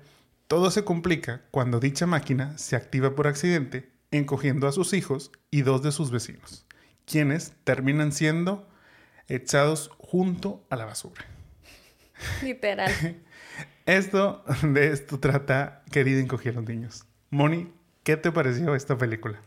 Todo 0.49 0.71
se 0.71 0.83
complica 0.83 1.43
cuando 1.51 1.79
dicha 1.79 2.07
máquina 2.07 2.57
se 2.57 2.75
activa 2.75 3.15
por 3.15 3.27
accidente, 3.27 3.93
encogiendo 4.11 4.67
a 4.67 4.73
sus 4.73 4.95
hijos 4.95 5.31
y 5.51 5.61
dos 5.61 5.83
de 5.83 5.93
sus 5.93 6.11
vecinos, 6.11 6.65
quienes 7.05 7.53
terminan 7.65 8.13
siendo 8.13 8.67
echados 9.29 9.91
junto 9.99 10.67
a 10.71 10.77
la 10.77 10.87
basura. 10.87 11.27
Literal. 12.43 12.91
Esto, 13.87 14.45
de 14.63 14.93
esto 14.93 15.19
trata 15.19 15.83
Querida 15.91 16.21
encogí 16.21 16.51
a 16.51 16.53
los 16.53 16.65
niños. 16.65 17.07
Moni, 17.31 17.73
¿qué 18.03 18.19
te 18.19 18.31
pareció 18.31 18.75
esta 18.75 18.99
película? 18.99 19.41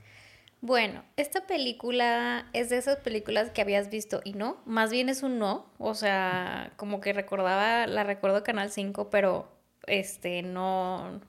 Bueno, 0.61 1.03
esta 1.15 1.45
película 1.45 2.47
es 2.53 2.69
de 2.69 2.77
esas 2.77 2.97
películas 2.97 3.51
que 3.51 3.61
habías 3.61 3.89
visto 3.91 4.21
y 4.23 4.33
no, 4.33 4.61
más 4.65 4.91
bien 4.91 5.09
es 5.09 5.21
un 5.21 5.37
no, 5.37 5.71
o 5.77 5.93
sea, 5.95 6.71
como 6.75 7.01
que 7.01 7.13
recordaba, 7.13 7.85
la 7.87 8.03
recuerdo 8.03 8.43
Canal 8.43 8.71
5, 8.71 9.09
pero 9.11 9.51
este 9.87 10.41
no 10.43 11.21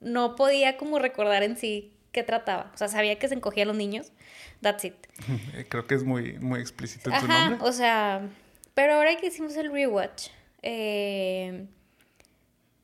no 0.00 0.34
podía 0.36 0.76
como 0.76 0.98
recordar 0.98 1.42
en 1.42 1.56
sí 1.56 1.92
qué 2.12 2.22
trataba. 2.24 2.70
O 2.74 2.76
sea, 2.76 2.88
sabía 2.88 3.18
que 3.18 3.28
se 3.28 3.34
encogía 3.34 3.62
a 3.62 3.66
los 3.66 3.76
niños. 3.76 4.12
That's 4.60 4.84
it. 4.84 4.94
Creo 5.68 5.86
que 5.86 5.94
es 5.94 6.04
muy 6.04 6.38
muy 6.40 6.60
explícito 6.60 7.10
en 7.10 7.16
Ajá, 7.16 7.22
su 7.22 7.32
nombre. 7.50 7.68
o 7.68 7.72
sea, 7.72 8.28
pero 8.74 8.94
ahora 8.94 9.16
que 9.16 9.26
hicimos 9.26 9.56
el 9.56 9.70
rewatch, 9.72 10.28
eh, 10.62 11.66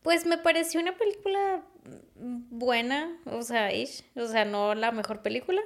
pues 0.03 0.27
me 0.27 0.39
pareció 0.39 0.81
una 0.81 0.97
película 0.97 1.63
buena, 2.17 3.17
o 3.27 3.43
sea, 3.43 3.73
ish, 3.73 4.05
o 4.17 4.27
sea, 4.27 4.45
no 4.45 4.75
la 4.75 4.93
mejor 4.93 5.23
película. 5.23 5.61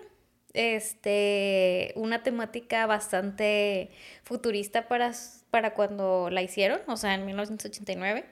Este, 0.54 1.94
una 1.96 2.22
temática 2.22 2.84
bastante 2.86 3.90
futurista 4.22 4.86
para, 4.86 5.12
para 5.50 5.72
cuando 5.72 6.28
la 6.30 6.42
hicieron, 6.42 6.80
o 6.86 6.96
sea, 6.96 7.14
en 7.14 7.24
1989. 7.24 8.24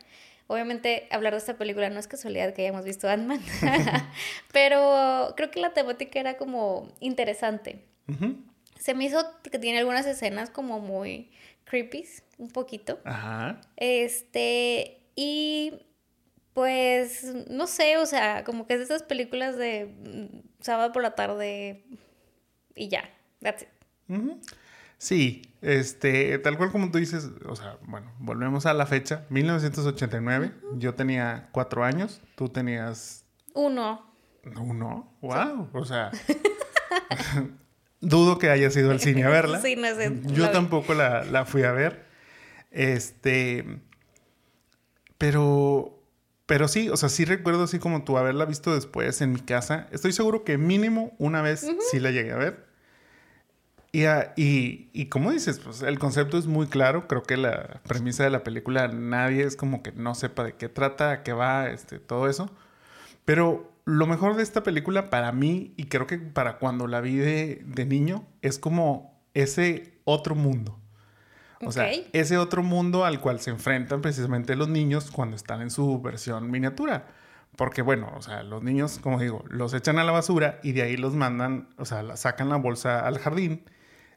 Obviamente, 0.46 1.06
hablar 1.10 1.32
de 1.32 1.38
esta 1.38 1.56
película 1.56 1.88
no 1.90 2.00
es 2.00 2.08
casualidad 2.08 2.52
que 2.52 2.62
hayamos 2.62 2.84
visto 2.84 3.08
Ant-Man, 3.08 3.40
pero 4.52 5.32
creo 5.36 5.50
que 5.50 5.60
la 5.60 5.72
temática 5.72 6.18
era 6.18 6.36
como 6.36 6.88
interesante. 7.00 7.84
Se 8.76 8.94
me 8.94 9.04
hizo 9.04 9.24
que 9.42 9.60
tiene 9.60 9.78
algunas 9.78 10.04
escenas 10.06 10.50
como 10.50 10.80
muy 10.80 11.30
creepy, 11.70 12.04
un 12.38 12.50
poquito. 12.50 12.98
Ajá. 13.04 13.60
Este, 13.76 15.06
y 15.14 15.86
pues, 16.52 17.32
no 17.48 17.66
sé, 17.68 17.96
o 17.96 18.06
sea, 18.06 18.42
como 18.44 18.66
que 18.66 18.74
es 18.74 18.80
de 18.80 18.84
esas 18.86 19.04
películas 19.04 19.56
de 19.56 19.86
mm, 19.86 20.62
sábado 20.62 20.92
por 20.92 21.02
la 21.02 21.14
tarde 21.14 21.84
y 22.74 22.88
ya, 22.88 23.08
that's 23.40 23.62
it. 23.62 23.68
Sí, 24.98 25.42
este, 25.62 26.38
tal 26.40 26.58
cual 26.58 26.72
como 26.72 26.90
tú 26.90 26.98
dices, 26.98 27.30
o 27.46 27.54
sea, 27.54 27.78
bueno, 27.86 28.12
volvemos 28.18 28.66
a 28.66 28.74
la 28.74 28.84
fecha, 28.86 29.24
1989, 29.30 30.52
yo 30.74 30.94
tenía 30.94 31.48
cuatro 31.52 31.84
años, 31.84 32.20
tú 32.34 32.48
tenías 32.48 33.24
Uno, 33.54 34.12
uno, 34.56 35.16
wow, 35.20 35.70
o 35.72 35.84
sea, 35.84 36.10
dudo 38.00 38.38
que 38.38 38.50
haya 38.50 38.70
sido 38.70 38.90
al 38.90 39.00
cine 39.00 39.24
a 39.24 39.28
verla. 39.28 39.60
Sí, 39.60 39.76
no 39.76 39.94
sé, 39.94 40.20
Yo 40.24 40.44
la 40.44 40.52
tampoco 40.52 40.94
la, 40.94 41.24
la 41.24 41.44
fui 41.44 41.62
a 41.62 41.72
ver, 41.72 42.04
este, 42.70 43.80
pero, 45.18 45.98
pero 46.46 46.68
sí, 46.68 46.88
o 46.88 46.96
sea, 46.96 47.08
sí 47.08 47.24
recuerdo 47.24 47.64
así 47.64 47.78
como 47.78 48.04
tú 48.04 48.16
haberla 48.18 48.44
visto 48.44 48.74
después 48.74 49.20
en 49.20 49.32
mi 49.32 49.40
casa. 49.40 49.88
Estoy 49.92 50.12
seguro 50.12 50.44
que 50.44 50.58
mínimo 50.58 51.14
una 51.18 51.42
vez 51.42 51.66
sí 51.90 52.00
la 52.00 52.10
llegué 52.10 52.32
a 52.32 52.36
ver. 52.36 52.70
Y, 53.92 54.04
ah, 54.04 54.32
y, 54.36 54.88
y 54.92 55.06
como 55.06 55.32
dices, 55.32 55.58
pues 55.58 55.82
el 55.82 55.98
concepto 55.98 56.38
es 56.38 56.46
muy 56.46 56.68
claro. 56.68 57.08
Creo 57.08 57.24
que 57.24 57.36
la 57.36 57.80
premisa 57.88 58.22
de 58.22 58.30
la 58.30 58.44
película, 58.44 58.86
nadie 58.88 59.42
es 59.42 59.56
como 59.56 59.82
que 59.82 59.90
no 59.92 60.14
sepa 60.14 60.44
de 60.44 60.54
qué 60.54 60.68
trata, 60.68 61.10
a 61.10 61.22
qué 61.24 61.32
va, 61.32 61.70
este, 61.70 61.98
todo 61.98 62.28
eso. 62.28 62.50
Pero 63.24 63.69
lo 63.90 64.06
mejor 64.06 64.36
de 64.36 64.42
esta 64.42 64.62
película 64.62 65.10
para 65.10 65.32
mí, 65.32 65.74
y 65.76 65.84
creo 65.84 66.06
que 66.06 66.18
para 66.18 66.58
cuando 66.58 66.86
la 66.86 67.00
vi 67.00 67.16
de, 67.16 67.62
de 67.66 67.86
niño, 67.86 68.26
es 68.42 68.58
como 68.58 69.20
ese 69.34 70.00
otro 70.04 70.34
mundo. 70.34 70.78
O 71.62 71.72
sea, 71.72 71.84
Ok. 71.84 72.06
ese 72.12 72.38
otro 72.38 72.62
mundo 72.62 73.04
al 73.04 73.20
cual 73.20 73.40
se 73.40 73.50
enfrentan 73.50 74.00
precisamente 74.00 74.56
los 74.56 74.68
niños 74.68 75.10
cuando 75.10 75.36
están 75.36 75.60
en 75.60 75.70
su 75.70 76.00
versión 76.00 76.50
miniatura. 76.50 77.06
Porque 77.56 77.82
bueno, 77.82 78.10
o 78.16 78.22
sea, 78.22 78.42
los 78.42 78.62
niños, 78.62 78.98
como 79.02 79.18
digo, 79.18 79.44
los 79.48 79.74
echan 79.74 79.98
a 79.98 80.04
la 80.04 80.12
basura 80.12 80.58
y 80.62 80.72
de 80.72 80.82
ahí 80.82 80.96
los 80.96 81.14
mandan, 81.14 81.68
o 81.76 81.84
sea, 81.84 82.16
sacan 82.16 82.48
la 82.48 82.56
bolsa 82.56 83.06
al 83.06 83.18
jardín. 83.18 83.64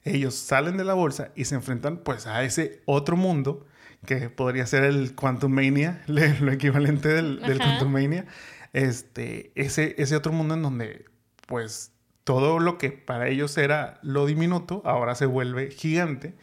Ellos 0.05 0.35
salen 0.35 0.77
de 0.77 0.83
la 0.85 0.93
bolsa 0.93 1.31
y 1.35 1.45
se 1.45 1.55
enfrentan 1.55 1.97
pues 1.97 2.27
a 2.27 2.43
ese 2.43 2.81
otro 2.85 3.17
mundo 3.17 3.65
que 4.05 4.29
podría 4.29 4.65
ser 4.65 4.83
el 4.83 5.15
Quantum 5.15 5.51
Mania, 5.51 6.01
lo 6.07 6.51
equivalente 6.51 7.09
del, 7.09 7.41
del. 7.41 7.57
Quantum 7.57 7.91
Mania. 7.91 8.25
Este, 8.73 9.51
ese, 9.55 9.95
ese 9.99 10.15
otro 10.15 10.31
mundo 10.33 10.55
en 10.55 10.63
donde 10.63 11.05
pues 11.47 11.91
todo 12.23 12.59
lo 12.59 12.77
que 12.77 12.91
para 12.91 13.27
ellos 13.27 13.57
era 13.57 13.99
lo 14.01 14.25
diminuto 14.25 14.81
ahora 14.85 15.15
se 15.15 15.25
vuelve 15.27 15.71
gigante 15.71 16.33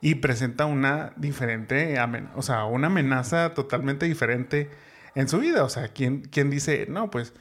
y 0.00 0.16
presenta 0.16 0.66
una 0.66 1.12
diferente, 1.16 1.96
o 2.34 2.42
sea, 2.42 2.64
una 2.66 2.88
amenaza 2.88 3.54
totalmente 3.54 4.06
diferente 4.06 4.70
en 5.14 5.28
su 5.28 5.38
vida. 5.38 5.64
O 5.64 5.68
sea, 5.70 5.88
¿quién, 5.88 6.22
quién 6.22 6.50
dice, 6.50 6.86
no, 6.90 7.10
pues, 7.10 7.32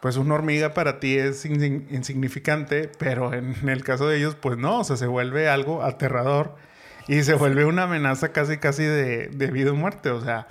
pues 0.00 0.16
una 0.16 0.34
hormiga 0.34 0.74
para 0.74 1.00
ti 1.00 1.16
es 1.18 1.46
insign- 1.46 1.86
insignificante, 1.90 2.90
pero 2.98 3.34
en 3.34 3.54
el 3.68 3.84
caso 3.84 4.08
de 4.08 4.18
ellos, 4.18 4.34
pues 4.34 4.58
no, 4.58 4.80
o 4.80 4.84
sea, 4.84 4.96
se 4.96 5.06
vuelve 5.06 5.48
algo 5.48 5.82
aterrador 5.84 6.56
y 7.06 7.22
se 7.22 7.34
vuelve 7.34 7.64
una 7.64 7.84
amenaza 7.84 8.32
casi, 8.32 8.58
casi 8.58 8.82
de, 8.84 9.28
de 9.28 9.50
vida 9.50 9.72
o 9.72 9.74
muerte. 9.76 10.10
O 10.10 10.20
sea, 10.20 10.48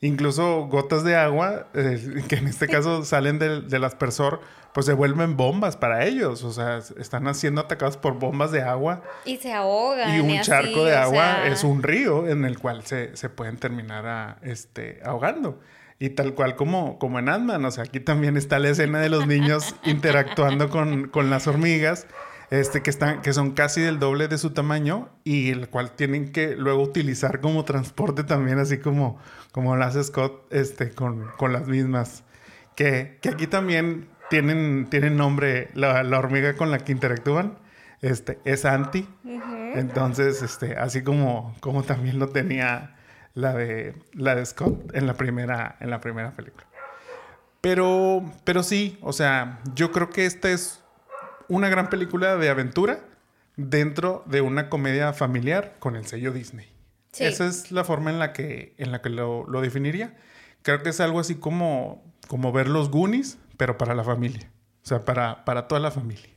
incluso 0.00 0.66
gotas 0.66 1.04
de 1.04 1.16
agua, 1.16 1.66
eh, 1.74 2.22
que 2.28 2.36
en 2.36 2.46
este 2.46 2.68
caso 2.68 3.04
salen 3.04 3.38
de, 3.38 3.62
del 3.62 3.84
aspersor, 3.84 4.40
pues 4.72 4.86
se 4.86 4.92
vuelven 4.92 5.36
bombas 5.36 5.76
para 5.76 6.04
ellos. 6.04 6.44
O 6.44 6.52
sea, 6.52 6.78
están 6.98 7.34
siendo 7.34 7.60
atacados 7.60 7.96
por 7.96 8.18
bombas 8.18 8.52
de 8.52 8.62
agua 8.62 9.02
y 9.24 9.36
se 9.36 9.52
ahogan. 9.52 10.14
y 10.14 10.20
un 10.20 10.40
charco 10.40 10.84
de 10.84 10.96
agua 10.96 11.22
sea, 11.22 11.46
es 11.48 11.64
un 11.64 11.82
río 11.82 12.28
en 12.28 12.44
el 12.44 12.58
cual 12.58 12.84
se, 12.84 13.16
se 13.16 13.28
pueden 13.28 13.56
terminar 13.56 14.06
a, 14.06 14.38
este, 14.42 15.00
ahogando. 15.04 15.60
Y 16.00 16.10
tal 16.10 16.34
cual 16.34 16.54
como, 16.54 16.96
como 17.00 17.18
en 17.18 17.28
Ant-Man, 17.28 17.64
o 17.64 17.70
sea, 17.72 17.82
aquí 17.82 17.98
también 17.98 18.36
está 18.36 18.60
la 18.60 18.68
escena 18.68 19.00
de 19.00 19.08
los 19.08 19.26
niños 19.26 19.74
interactuando 19.84 20.70
con, 20.70 21.08
con 21.08 21.28
las 21.28 21.48
hormigas, 21.48 22.06
este, 22.50 22.82
que, 22.82 22.90
están, 22.90 23.22
que 23.22 23.32
son 23.32 23.52
casi 23.52 23.80
del 23.80 23.98
doble 23.98 24.28
de 24.28 24.38
su 24.38 24.50
tamaño 24.50 25.10
y 25.24 25.50
el 25.50 25.68
cual 25.68 25.92
tienen 25.92 26.32
que 26.32 26.56
luego 26.56 26.82
utilizar 26.82 27.40
como 27.40 27.64
transporte 27.64 28.24
también, 28.24 28.58
así 28.58 28.78
como, 28.78 29.18
como 29.52 29.76
lo 29.76 29.84
hace 29.84 30.02
Scott 30.02 30.46
este, 30.52 30.90
con, 30.90 31.28
con 31.36 31.52
las 31.52 31.66
mismas. 31.66 32.24
Que, 32.74 33.18
que 33.20 33.30
aquí 33.30 33.46
también 33.46 34.08
tienen, 34.30 34.86
tienen 34.88 35.16
nombre, 35.16 35.68
la, 35.74 36.02
la 36.02 36.18
hormiga 36.18 36.54
con 36.54 36.70
la 36.70 36.78
que 36.78 36.92
interactúan 36.92 37.58
este, 38.00 38.38
es 38.44 38.64
Anti. 38.64 39.08
Entonces, 39.74 40.42
este, 40.42 40.76
así 40.76 41.02
como, 41.02 41.54
como 41.60 41.82
también 41.82 42.18
lo 42.18 42.28
tenía 42.28 42.96
la 43.34 43.54
de, 43.54 43.94
la 44.12 44.34
de 44.34 44.46
Scott 44.46 44.94
en 44.94 45.06
la 45.06 45.14
primera, 45.14 45.76
en 45.80 45.90
la 45.90 46.00
primera 46.00 46.32
película. 46.32 46.66
Pero, 47.60 48.24
pero 48.44 48.62
sí, 48.62 48.98
o 49.02 49.12
sea, 49.12 49.58
yo 49.74 49.90
creo 49.90 50.10
que 50.10 50.26
esta 50.26 50.50
es 50.50 50.82
una 51.48 51.68
gran 51.68 51.88
película 51.90 52.36
de 52.36 52.48
aventura 52.48 53.00
dentro 53.56 54.22
de 54.26 54.40
una 54.40 54.68
comedia 54.68 55.12
familiar 55.12 55.76
con 55.78 55.96
el 55.96 56.06
sello 56.06 56.32
Disney. 56.32 56.70
Sí. 57.12 57.24
Esa 57.24 57.46
es 57.46 57.72
la 57.72 57.84
forma 57.84 58.10
en 58.10 58.18
la 58.18 58.32
que, 58.32 58.74
en 58.78 58.92
la 58.92 59.00
que 59.02 59.08
lo, 59.08 59.46
lo 59.48 59.60
definiría. 59.60 60.14
Creo 60.62 60.82
que 60.82 60.90
es 60.90 61.00
algo 61.00 61.20
así 61.20 61.36
como, 61.36 62.04
como 62.28 62.52
ver 62.52 62.68
los 62.68 62.90
Goonies, 62.90 63.38
pero 63.56 63.78
para 63.78 63.94
la 63.94 64.04
familia. 64.04 64.50
O 64.84 64.86
sea, 64.88 65.04
para, 65.04 65.44
para 65.44 65.66
toda 65.68 65.80
la 65.80 65.90
familia. 65.90 66.30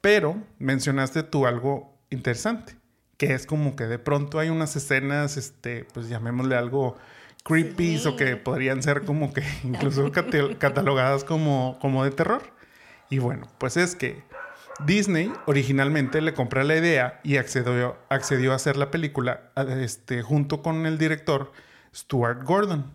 Pero 0.00 0.36
mencionaste 0.58 1.22
tú 1.22 1.46
algo 1.46 1.96
interesante, 2.10 2.76
que 3.16 3.32
es 3.32 3.46
como 3.46 3.74
que 3.74 3.84
de 3.84 3.98
pronto 3.98 4.38
hay 4.38 4.50
unas 4.50 4.76
escenas, 4.76 5.36
este, 5.36 5.86
pues 5.94 6.08
llamémosle 6.08 6.56
algo 6.56 6.96
creepy 7.42 7.98
Sí. 7.98 8.08
o 8.08 8.16
que 8.16 8.36
podrían 8.36 8.82
ser 8.82 9.02
como 9.04 9.32
que 9.32 9.42
incluso 9.64 10.10
catalogadas 10.12 11.24
como, 11.24 11.78
como 11.80 12.04
de 12.04 12.10
terror. 12.10 12.42
Y 13.10 13.18
bueno, 13.18 13.48
pues 13.58 13.76
es 13.76 13.94
que 13.94 14.22
Disney 14.84 15.32
originalmente 15.46 16.20
le 16.20 16.34
compró 16.34 16.62
la 16.64 16.76
idea 16.76 17.20
y 17.22 17.36
accedió, 17.36 17.96
accedió 18.08 18.52
a 18.52 18.56
hacer 18.56 18.76
la 18.76 18.90
película 18.90 19.52
este, 19.78 20.22
junto 20.22 20.62
con 20.62 20.86
el 20.86 20.98
director 20.98 21.52
Stuart 21.94 22.42
Gordon. 22.42 22.92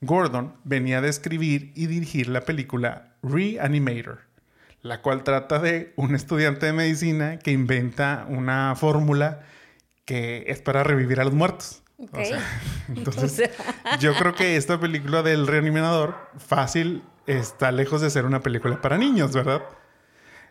Gordon 0.00 0.54
venía 0.64 1.00
de 1.00 1.08
escribir 1.08 1.72
y 1.74 1.86
dirigir 1.86 2.28
la 2.28 2.42
película 2.42 3.14
Reanimator, 3.22 4.20
la 4.82 5.00
cual 5.00 5.22
trata 5.22 5.58
de 5.60 5.92
un 5.96 6.14
estudiante 6.14 6.66
de 6.66 6.72
medicina 6.72 7.38
que 7.38 7.52
inventa 7.52 8.26
una 8.28 8.74
fórmula 8.74 9.42
que 10.04 10.44
es 10.48 10.60
para 10.60 10.82
revivir 10.82 11.20
a 11.20 11.24
los 11.24 11.32
muertos. 11.32 11.83
O 11.98 12.04
Ok. 12.04 12.24
sea, 12.24 12.40
entonces, 12.88 13.24
O 13.24 13.28
sea, 13.28 13.50
yo 13.98 14.16
creo 14.16 14.34
que 14.34 14.56
esta 14.56 14.78
película 14.80 15.22
del 15.22 15.46
reanimador 15.46 16.16
fácil 16.36 17.02
está 17.26 17.72
lejos 17.72 18.00
de 18.00 18.10
ser 18.10 18.24
una 18.26 18.40
película 18.40 18.80
para 18.80 18.98
niños, 18.98 19.32
¿verdad? 19.32 19.62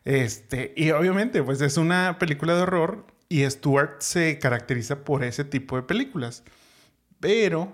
Este, 0.05 0.73
y 0.75 0.91
obviamente, 0.91 1.43
pues 1.43 1.61
es 1.61 1.77
una 1.77 2.17
película 2.19 2.55
de 2.55 2.61
horror 2.63 3.05
y 3.29 3.49
Stuart 3.49 4.01
se 4.01 4.37
caracteriza 4.39 5.03
por 5.03 5.23
ese 5.23 5.43
tipo 5.45 5.75
de 5.75 5.83
películas. 5.83 6.43
Pero 7.19 7.73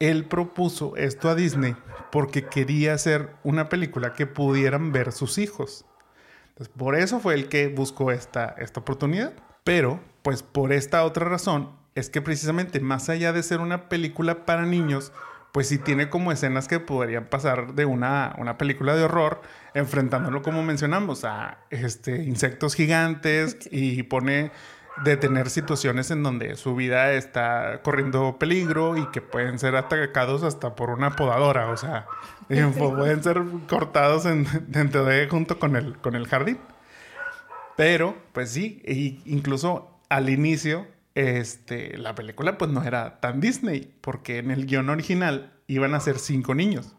él 0.00 0.24
propuso 0.26 0.96
esto 0.96 1.28
a 1.28 1.34
Disney 1.34 1.76
porque 2.10 2.46
quería 2.46 2.94
hacer 2.94 3.30
una 3.44 3.68
película 3.68 4.14
que 4.14 4.26
pudieran 4.26 4.92
ver 4.92 5.12
sus 5.12 5.38
hijos. 5.38 5.84
Entonces, 6.48 6.74
por 6.76 6.96
eso 6.96 7.20
fue 7.20 7.34
el 7.34 7.48
que 7.48 7.68
buscó 7.68 8.10
esta, 8.10 8.54
esta 8.58 8.80
oportunidad. 8.80 9.32
Pero, 9.62 10.00
pues 10.22 10.42
por 10.42 10.72
esta 10.72 11.04
otra 11.04 11.28
razón, 11.28 11.70
es 11.94 12.10
que 12.10 12.22
precisamente 12.22 12.80
más 12.80 13.08
allá 13.08 13.32
de 13.32 13.42
ser 13.42 13.60
una 13.60 13.88
película 13.88 14.44
para 14.46 14.62
niños, 14.62 15.12
pues 15.52 15.68
sí 15.68 15.78
tiene 15.78 16.08
como 16.08 16.32
escenas 16.32 16.68
que 16.68 16.80
podrían 16.80 17.24
pasar 17.26 17.74
de 17.74 17.84
una, 17.84 18.34
una 18.38 18.56
película 18.56 18.94
de 18.94 19.04
horror, 19.04 19.42
enfrentándolo 19.74 20.42
como 20.42 20.62
mencionamos 20.62 21.24
a 21.24 21.58
este, 21.70 22.22
insectos 22.22 22.74
gigantes 22.74 23.56
y 23.70 24.02
pone 24.04 24.52
de 25.04 25.16
tener 25.16 25.48
situaciones 25.48 26.10
en 26.10 26.22
donde 26.22 26.56
su 26.56 26.74
vida 26.74 27.12
está 27.12 27.80
corriendo 27.82 28.38
peligro 28.38 28.96
y 28.96 29.06
que 29.06 29.22
pueden 29.22 29.58
ser 29.58 29.76
atacados 29.76 30.42
hasta 30.42 30.74
por 30.74 30.90
una 30.90 31.16
podadora, 31.16 31.70
o 31.70 31.76
sea, 31.76 32.06
pueden 32.78 33.22
ser 33.22 33.42
cortados 33.68 34.26
en, 34.26 34.46
dentro 34.68 35.04
de 35.04 35.28
junto 35.28 35.58
con 35.58 35.76
el, 35.76 35.96
con 35.98 36.14
el 36.14 36.26
jardín. 36.26 36.58
Pero, 37.76 38.14
pues 38.32 38.50
sí, 38.50 38.82
e 38.84 39.20
incluso 39.24 39.98
al 40.10 40.28
inicio, 40.28 40.86
este, 41.14 41.96
la 41.98 42.14
película 42.14 42.58
pues 42.58 42.70
no 42.70 42.82
era 42.82 43.20
tan 43.20 43.40
Disney, 43.40 43.94
porque 44.00 44.38
en 44.38 44.50
el 44.50 44.66
guion 44.66 44.88
original 44.90 45.52
iban 45.66 45.94
a 45.94 46.00
ser 46.00 46.18
cinco 46.18 46.54
niños. 46.54 46.94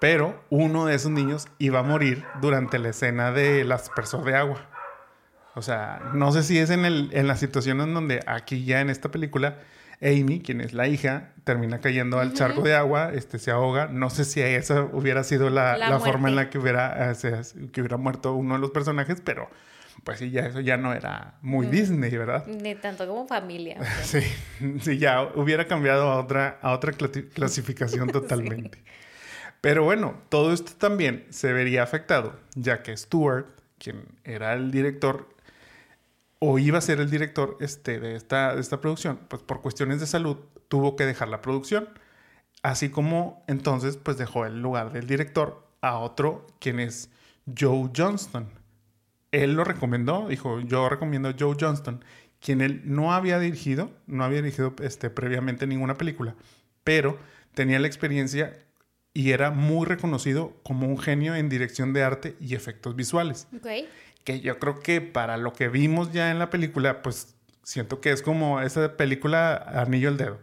Pero 0.00 0.42
uno 0.50 0.86
de 0.86 0.96
esos 0.96 1.12
niños 1.12 1.46
iba 1.58 1.78
a 1.78 1.84
morir 1.84 2.24
durante 2.40 2.78
la 2.78 2.88
escena 2.88 3.30
de 3.30 3.64
las 3.64 3.88
personas 3.90 4.26
de 4.26 4.34
agua. 4.34 4.68
O 5.54 5.62
sea, 5.62 6.10
no 6.14 6.32
sé 6.32 6.42
si 6.42 6.58
es 6.58 6.70
en, 6.70 6.84
el, 6.84 7.10
en 7.12 7.28
la 7.28 7.36
situación 7.36 7.80
en 7.80 7.94
donde 7.94 8.20
aquí 8.26 8.64
ya 8.64 8.80
en 8.80 8.90
esta 8.90 9.10
película, 9.10 9.58
Amy, 10.00 10.40
quien 10.40 10.60
es 10.60 10.72
la 10.72 10.88
hija, 10.88 11.32
termina 11.44 11.80
cayendo 11.80 12.18
al 12.18 12.32
charco 12.32 12.62
de 12.62 12.74
agua, 12.74 13.12
este, 13.14 13.38
se 13.38 13.50
ahoga. 13.52 13.86
No 13.86 14.10
sé 14.10 14.24
si 14.24 14.40
esa 14.40 14.82
hubiera 14.82 15.22
sido 15.22 15.50
la, 15.50 15.76
la, 15.76 16.00
forma 16.00 16.28
en 16.28 16.36
la 16.36 16.50
que 16.50 16.58
hubiera, 16.58 17.12
eh, 17.12 17.42
que 17.70 17.80
hubiera 17.80 17.96
muerto 17.96 18.34
uno 18.34 18.54
de 18.54 18.60
los 18.60 18.70
personajes, 18.70 19.20
pero 19.22 19.50
pues 20.04 20.18
sí, 20.18 20.30
ya 20.30 20.46
eso 20.46 20.60
ya 20.60 20.76
no 20.76 20.92
era 20.92 21.34
muy 21.42 21.66
Disney, 21.66 22.10
¿verdad? 22.16 22.46
Ni 22.46 22.74
tanto 22.74 23.06
como 23.06 23.26
familia. 23.26 23.78
sí, 24.02 24.20
sí, 24.80 24.98
ya 24.98 25.22
hubiera 25.34 25.66
cambiado 25.66 26.10
a 26.10 26.20
otra, 26.20 26.58
a 26.60 26.72
otra 26.72 26.92
clasificación 26.92 28.08
totalmente. 28.12 28.82
Pero 29.60 29.84
bueno, 29.84 30.20
todo 30.28 30.52
esto 30.52 30.72
también 30.76 31.26
se 31.30 31.52
vería 31.52 31.84
afectado, 31.84 32.34
ya 32.56 32.82
que 32.82 32.96
Stuart, 32.96 33.46
quien 33.78 34.06
era 34.24 34.54
el 34.54 34.72
director, 34.72 35.28
o 36.40 36.58
iba 36.58 36.78
a 36.78 36.80
ser 36.80 36.98
el 36.98 37.08
director 37.08 37.56
este, 37.60 38.00
de, 38.00 38.16
esta, 38.16 38.56
de 38.56 38.60
esta 38.60 38.80
producción, 38.80 39.20
pues 39.28 39.42
por 39.42 39.62
cuestiones 39.62 40.00
de 40.00 40.08
salud 40.08 40.36
tuvo 40.66 40.96
que 40.96 41.06
dejar 41.06 41.28
la 41.28 41.40
producción. 41.40 41.88
Así 42.64 42.88
como 42.88 43.44
entonces 43.46 43.96
pues 43.96 44.18
dejó 44.18 44.46
el 44.46 44.60
lugar 44.60 44.92
del 44.92 45.06
director 45.06 45.64
a 45.80 45.98
otro, 45.98 46.46
quien 46.58 46.80
es 46.80 47.10
Joe 47.56 47.90
Johnston. 47.96 48.61
Él 49.32 49.54
lo 49.54 49.64
recomendó, 49.64 50.28
dijo, 50.28 50.60
yo 50.60 50.88
recomiendo 50.88 51.30
a 51.30 51.34
Joe 51.38 51.56
Johnston, 51.58 52.04
quien 52.40 52.60
él 52.60 52.82
no 52.84 53.12
había 53.12 53.38
dirigido, 53.38 53.90
no 54.06 54.24
había 54.24 54.42
dirigido 54.42 54.74
este, 54.82 55.10
previamente 55.10 55.66
ninguna 55.66 55.96
película, 55.96 56.36
pero 56.84 57.18
tenía 57.54 57.78
la 57.80 57.86
experiencia 57.86 58.56
y 59.14 59.32
era 59.32 59.50
muy 59.50 59.86
reconocido 59.86 60.56
como 60.62 60.86
un 60.86 60.98
genio 60.98 61.34
en 61.34 61.48
dirección 61.48 61.92
de 61.92 62.02
arte 62.02 62.36
y 62.40 62.54
efectos 62.54 62.94
visuales. 62.94 63.48
Okay 63.58 63.88
que 64.24 64.40
yo 64.40 64.58
creo 64.58 64.80
que 64.80 65.00
para 65.00 65.36
lo 65.36 65.52
que 65.52 65.68
vimos 65.68 66.12
ya 66.12 66.30
en 66.30 66.38
la 66.38 66.50
película, 66.50 67.02
pues 67.02 67.34
siento 67.62 68.00
que 68.00 68.10
es 68.10 68.22
como 68.22 68.60
esa 68.60 68.96
película 68.96 69.54
Anillo 69.54 70.08
el 70.08 70.16
Dedo. 70.16 70.38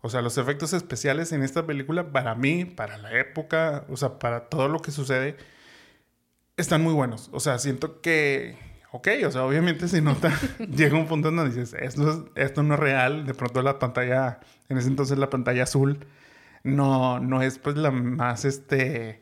O 0.00 0.10
sea, 0.10 0.20
los 0.22 0.36
efectos 0.38 0.72
especiales 0.72 1.32
en 1.32 1.42
esta 1.42 1.64
película, 1.64 2.10
para 2.10 2.34
mí, 2.34 2.64
para 2.64 2.98
la 2.98 3.18
época, 3.18 3.84
o 3.88 3.96
sea, 3.96 4.18
para 4.18 4.48
todo 4.48 4.68
lo 4.68 4.80
que 4.80 4.90
sucede, 4.90 5.36
están 6.56 6.82
muy 6.82 6.94
buenos. 6.94 7.28
O 7.32 7.40
sea, 7.40 7.58
siento 7.58 8.00
que, 8.00 8.56
ok, 8.92 9.08
o 9.26 9.30
sea, 9.30 9.44
obviamente 9.44 9.88
se 9.88 10.00
nota, 10.02 10.32
llega 10.58 10.96
un 10.96 11.06
punto 11.06 11.30
donde 11.30 11.50
dices, 11.50 11.74
esto, 11.80 12.30
esto 12.34 12.62
no 12.62 12.74
es 12.74 12.80
real, 12.80 13.26
de 13.26 13.34
pronto 13.34 13.62
la 13.62 13.78
pantalla, 13.78 14.40
en 14.68 14.78
ese 14.78 14.88
entonces 14.88 15.18
la 15.18 15.30
pantalla 15.30 15.64
azul, 15.64 16.06
no, 16.64 17.20
no 17.20 17.42
es 17.42 17.58
pues 17.58 17.76
la 17.76 17.90
más, 17.90 18.44
este, 18.44 19.20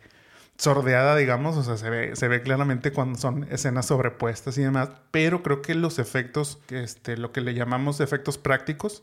sordeada, 0.60 1.16
digamos, 1.16 1.56
o 1.56 1.62
sea, 1.62 1.76
se 1.78 1.88
ve, 1.88 2.16
se 2.16 2.28
ve 2.28 2.42
claramente 2.42 2.92
cuando 2.92 3.18
son 3.18 3.46
escenas 3.50 3.86
sobrepuestas 3.86 4.58
y 4.58 4.62
demás, 4.62 4.90
pero 5.10 5.42
creo 5.42 5.62
que 5.62 5.74
los 5.74 5.98
efectos, 5.98 6.60
este, 6.68 7.16
lo 7.16 7.32
que 7.32 7.40
le 7.40 7.54
llamamos 7.54 8.00
efectos 8.00 8.36
prácticos, 8.36 9.02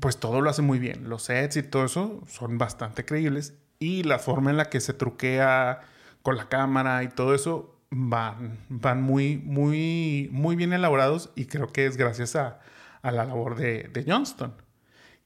pues 0.00 0.18
todo 0.18 0.40
lo 0.40 0.50
hace 0.50 0.62
muy 0.62 0.78
bien. 0.78 1.08
Los 1.08 1.24
sets 1.24 1.56
y 1.56 1.62
todo 1.62 1.86
eso 1.86 2.22
son 2.28 2.58
bastante 2.58 3.04
creíbles 3.04 3.54
y 3.78 4.02
la 4.04 4.18
forma 4.18 4.50
en 4.50 4.56
la 4.56 4.66
que 4.66 4.80
se 4.80 4.92
truquea 4.92 5.80
con 6.22 6.36
la 6.36 6.48
cámara 6.48 7.02
y 7.02 7.08
todo 7.08 7.34
eso 7.34 7.78
van, 7.90 8.58
van 8.68 9.02
muy, 9.02 9.38
muy, 9.38 10.28
muy 10.32 10.56
bien 10.56 10.72
elaborados 10.72 11.30
y 11.34 11.46
creo 11.46 11.68
que 11.68 11.86
es 11.86 11.96
gracias 11.96 12.36
a, 12.36 12.60
a 13.02 13.10
la 13.12 13.24
labor 13.24 13.56
de, 13.56 13.84
de 13.92 14.04
Johnston. 14.06 14.54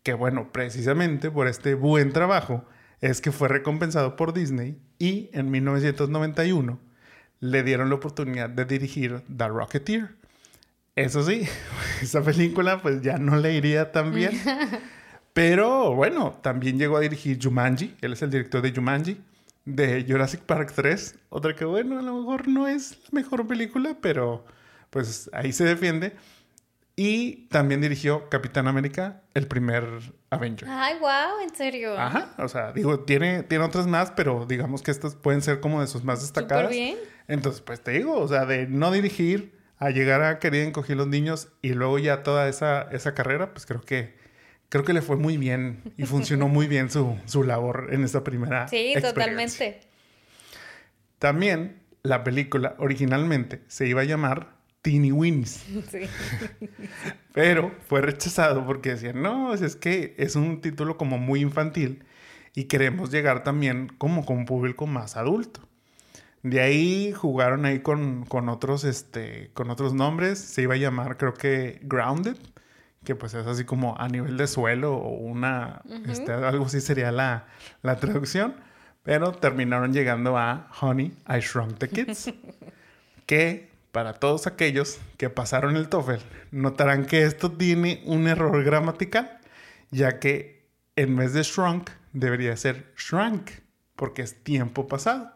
Que 0.03 0.15
bueno, 0.15 0.51
precisamente 0.53 1.31
por 1.31 1.47
este 1.47 1.75
buen 1.75 2.13
trabajo 2.13 2.65
es 3.01 3.21
que 3.21 3.33
fue 3.33 3.49
recompensado 3.49 4.17
por 4.17 4.33
Disney 4.33 4.79
y 4.99 5.31
en 5.33 5.51
1991 5.51 6.79
le 7.41 7.63
dieron 7.65 7.89
la 7.89 7.97
oportunidad 7.97 8.49
de 8.49 8.65
dirigir 8.65 9.23
The 9.37 9.49
Rocketeer. 9.49 10.15
Eso 10.95 11.25
sí, 11.25 11.43
esa 12.03 12.23
película 12.23 12.81
pues 12.81 13.03
ya 13.03 13.19
no 13.19 13.37
le 13.37 13.55
iría 13.55 13.93
tan 13.93 14.15
bien. 14.15 14.41
Pero 15.33 15.95
bueno, 15.95 16.39
también 16.43 16.79
llegó 16.79 16.99
a 16.99 17.01
dirigir 17.01 17.39
Jumanji, 17.43 17.97
él 18.01 18.13
es 18.13 18.23
el 18.23 18.31
director 18.31 18.61
de 18.61 18.73
Jumanji, 18.73 19.21
de 19.65 20.05
Jurassic 20.09 20.41
Park 20.41 20.73
3, 20.75 21.19
otra 21.29 21.55
que 21.55 21.65
bueno, 21.65 21.99
a 21.99 22.03
lo 22.03 22.19
mejor 22.19 22.49
no 22.49 22.67
es 22.67 22.99
la 23.11 23.21
mejor 23.21 23.47
película, 23.47 23.97
pero 24.01 24.45
pues 24.91 25.31
ahí 25.33 25.53
se 25.53 25.65
defiende. 25.65 26.15
Y 26.95 27.47
también 27.49 27.81
dirigió 27.81 28.29
Capitán 28.29 28.69
América, 28.69 29.23
el 29.33 29.47
primer 29.47 29.85
Avenger. 30.29 30.69
Ay, 30.69 30.99
wow, 31.01 31.41
en 31.43 31.55
serio. 31.55 31.99
Ajá, 31.99 32.35
o 32.37 32.49
sea, 32.49 32.73
digo, 32.73 33.01
tiene, 33.01 33.43
tiene 33.45 33.65
otras 33.65 33.87
más, 33.87 34.11
pero 34.11 34.45
digamos 34.45 34.83
que 34.83 34.91
estas 34.91 35.15
pueden 35.15 35.41
ser 35.41 35.61
como 35.61 35.81
de 35.81 35.87
sus 35.87 36.05
más 36.05 36.21
destacadas. 36.21 36.65
Súper 36.65 36.77
bien. 36.77 36.99
Entonces, 37.29 37.63
pues 37.63 37.83
te 37.83 37.93
digo, 37.93 38.19
o 38.19 38.29
sea, 38.29 38.45
de 38.45 38.67
no 38.67 38.91
dirigir 38.91 39.59
a 39.79 39.89
llegar 39.91 40.23
a 40.23 40.39
querer 40.39 40.67
encoger 40.67 40.99
los 40.99 41.07
niños 41.07 41.49
y 41.63 41.71
luego 41.71 41.99
ya 41.99 42.23
toda 42.23 42.47
esa, 42.49 42.83
esa 42.93 43.15
carrera, 43.15 43.53
pues 43.53 43.65
creo 43.65 43.81
que 43.81 44.15
creo 44.73 44.85
que 44.85 44.95
le 44.95 45.03
fue 45.03 45.17
muy 45.17 45.37
bien 45.37 45.83
y 45.99 46.07
funcionó 46.07 46.49
muy 46.49 46.67
bien 46.67 46.91
su, 46.91 47.19
su 47.27 47.43
labor 47.43 47.89
en 47.93 48.05
esta 48.05 48.25
primera. 48.25 48.69
Sí, 48.69 48.95
totalmente. 49.03 49.81
También 51.19 51.83
la 52.03 52.25
película 52.25 52.75
originalmente 52.79 53.61
se 53.67 53.87
iba 53.87 54.01
a 54.01 54.05
llamar 54.05 54.57
Teeny 54.81 55.13
Winnies. 55.13 55.63
Sí. 55.91 56.01
Pero 57.35 57.71
fue 57.87 58.01
rechazado 58.01 58.65
porque 58.65 58.93
decían, 58.93 59.21
no, 59.21 59.53
es 59.53 59.77
que 59.77 60.15
es 60.17 60.37
un 60.37 60.63
título 60.63 60.97
como 60.97 61.19
muy 61.19 61.41
infantil 61.41 62.03
y 62.55 62.65
queremos 62.65 63.11
llegar 63.11 63.45
también 63.45 63.89
como 63.99 64.25
con 64.25 64.39
un 64.39 64.47
público 64.47 64.87
más 64.87 65.19
adulto. 65.19 65.61
De 66.43 66.63
ahí 66.63 67.13
jugaron 67.13 67.67
ahí 67.67 67.81
con, 67.81 68.27
otros, 68.49 68.85
este, 68.85 69.51
con 69.53 69.69
otros 69.69 69.93
nombres. 69.93 70.39
Se 70.39 70.63
iba 70.63 70.77
a 70.77 70.79
llamar, 70.79 71.19
creo 71.19 71.35
que 71.35 71.79
Grounded, 71.83 72.39
que 73.05 73.15
pues 73.15 73.35
es 73.35 73.47
así 73.47 73.65
como 73.65 73.97
a 73.99 74.09
nivel 74.09 74.37
de 74.37 74.47
suelo 74.47 74.95
o 74.95 75.11
una, 75.11 75.83
este, 76.09 76.33
algo 76.33 76.67
así 76.67 76.81
sería 76.81 77.13
la, 77.13 77.47
la 77.83 77.97
traducción. 77.97 78.55
Pero 79.03 79.33
terminaron 79.33 79.93
llegando 79.93 80.39
a 80.39 80.71
Honey, 80.81 81.13
I 81.29 81.41
Shrunk 81.41 81.79
the 81.79 81.89
Kids, 81.89 82.33
que 83.27 83.73
para 83.91 84.15
todos 84.15 84.47
aquellos 84.47 84.99
que 85.19 85.29
pasaron 85.29 85.77
el 85.77 85.89
TOEFL, 85.89 86.25
notarán 86.51 87.05
que 87.07 87.25
esto 87.25 87.53
tiene 87.53 88.03
un 88.07 88.27
error 88.27 88.63
gramatical, 88.65 89.41
ya 89.91 90.19
que 90.19 90.69
en 90.97 91.17
vez 91.17 91.33
de 91.33 91.43
shrunk 91.43 91.91
debería 92.13 92.57
ser 92.57 92.93
shrunk, 92.97 93.51
porque 93.97 94.23
es 94.23 94.43
tiempo 94.43 94.89
pasado. 94.89 95.33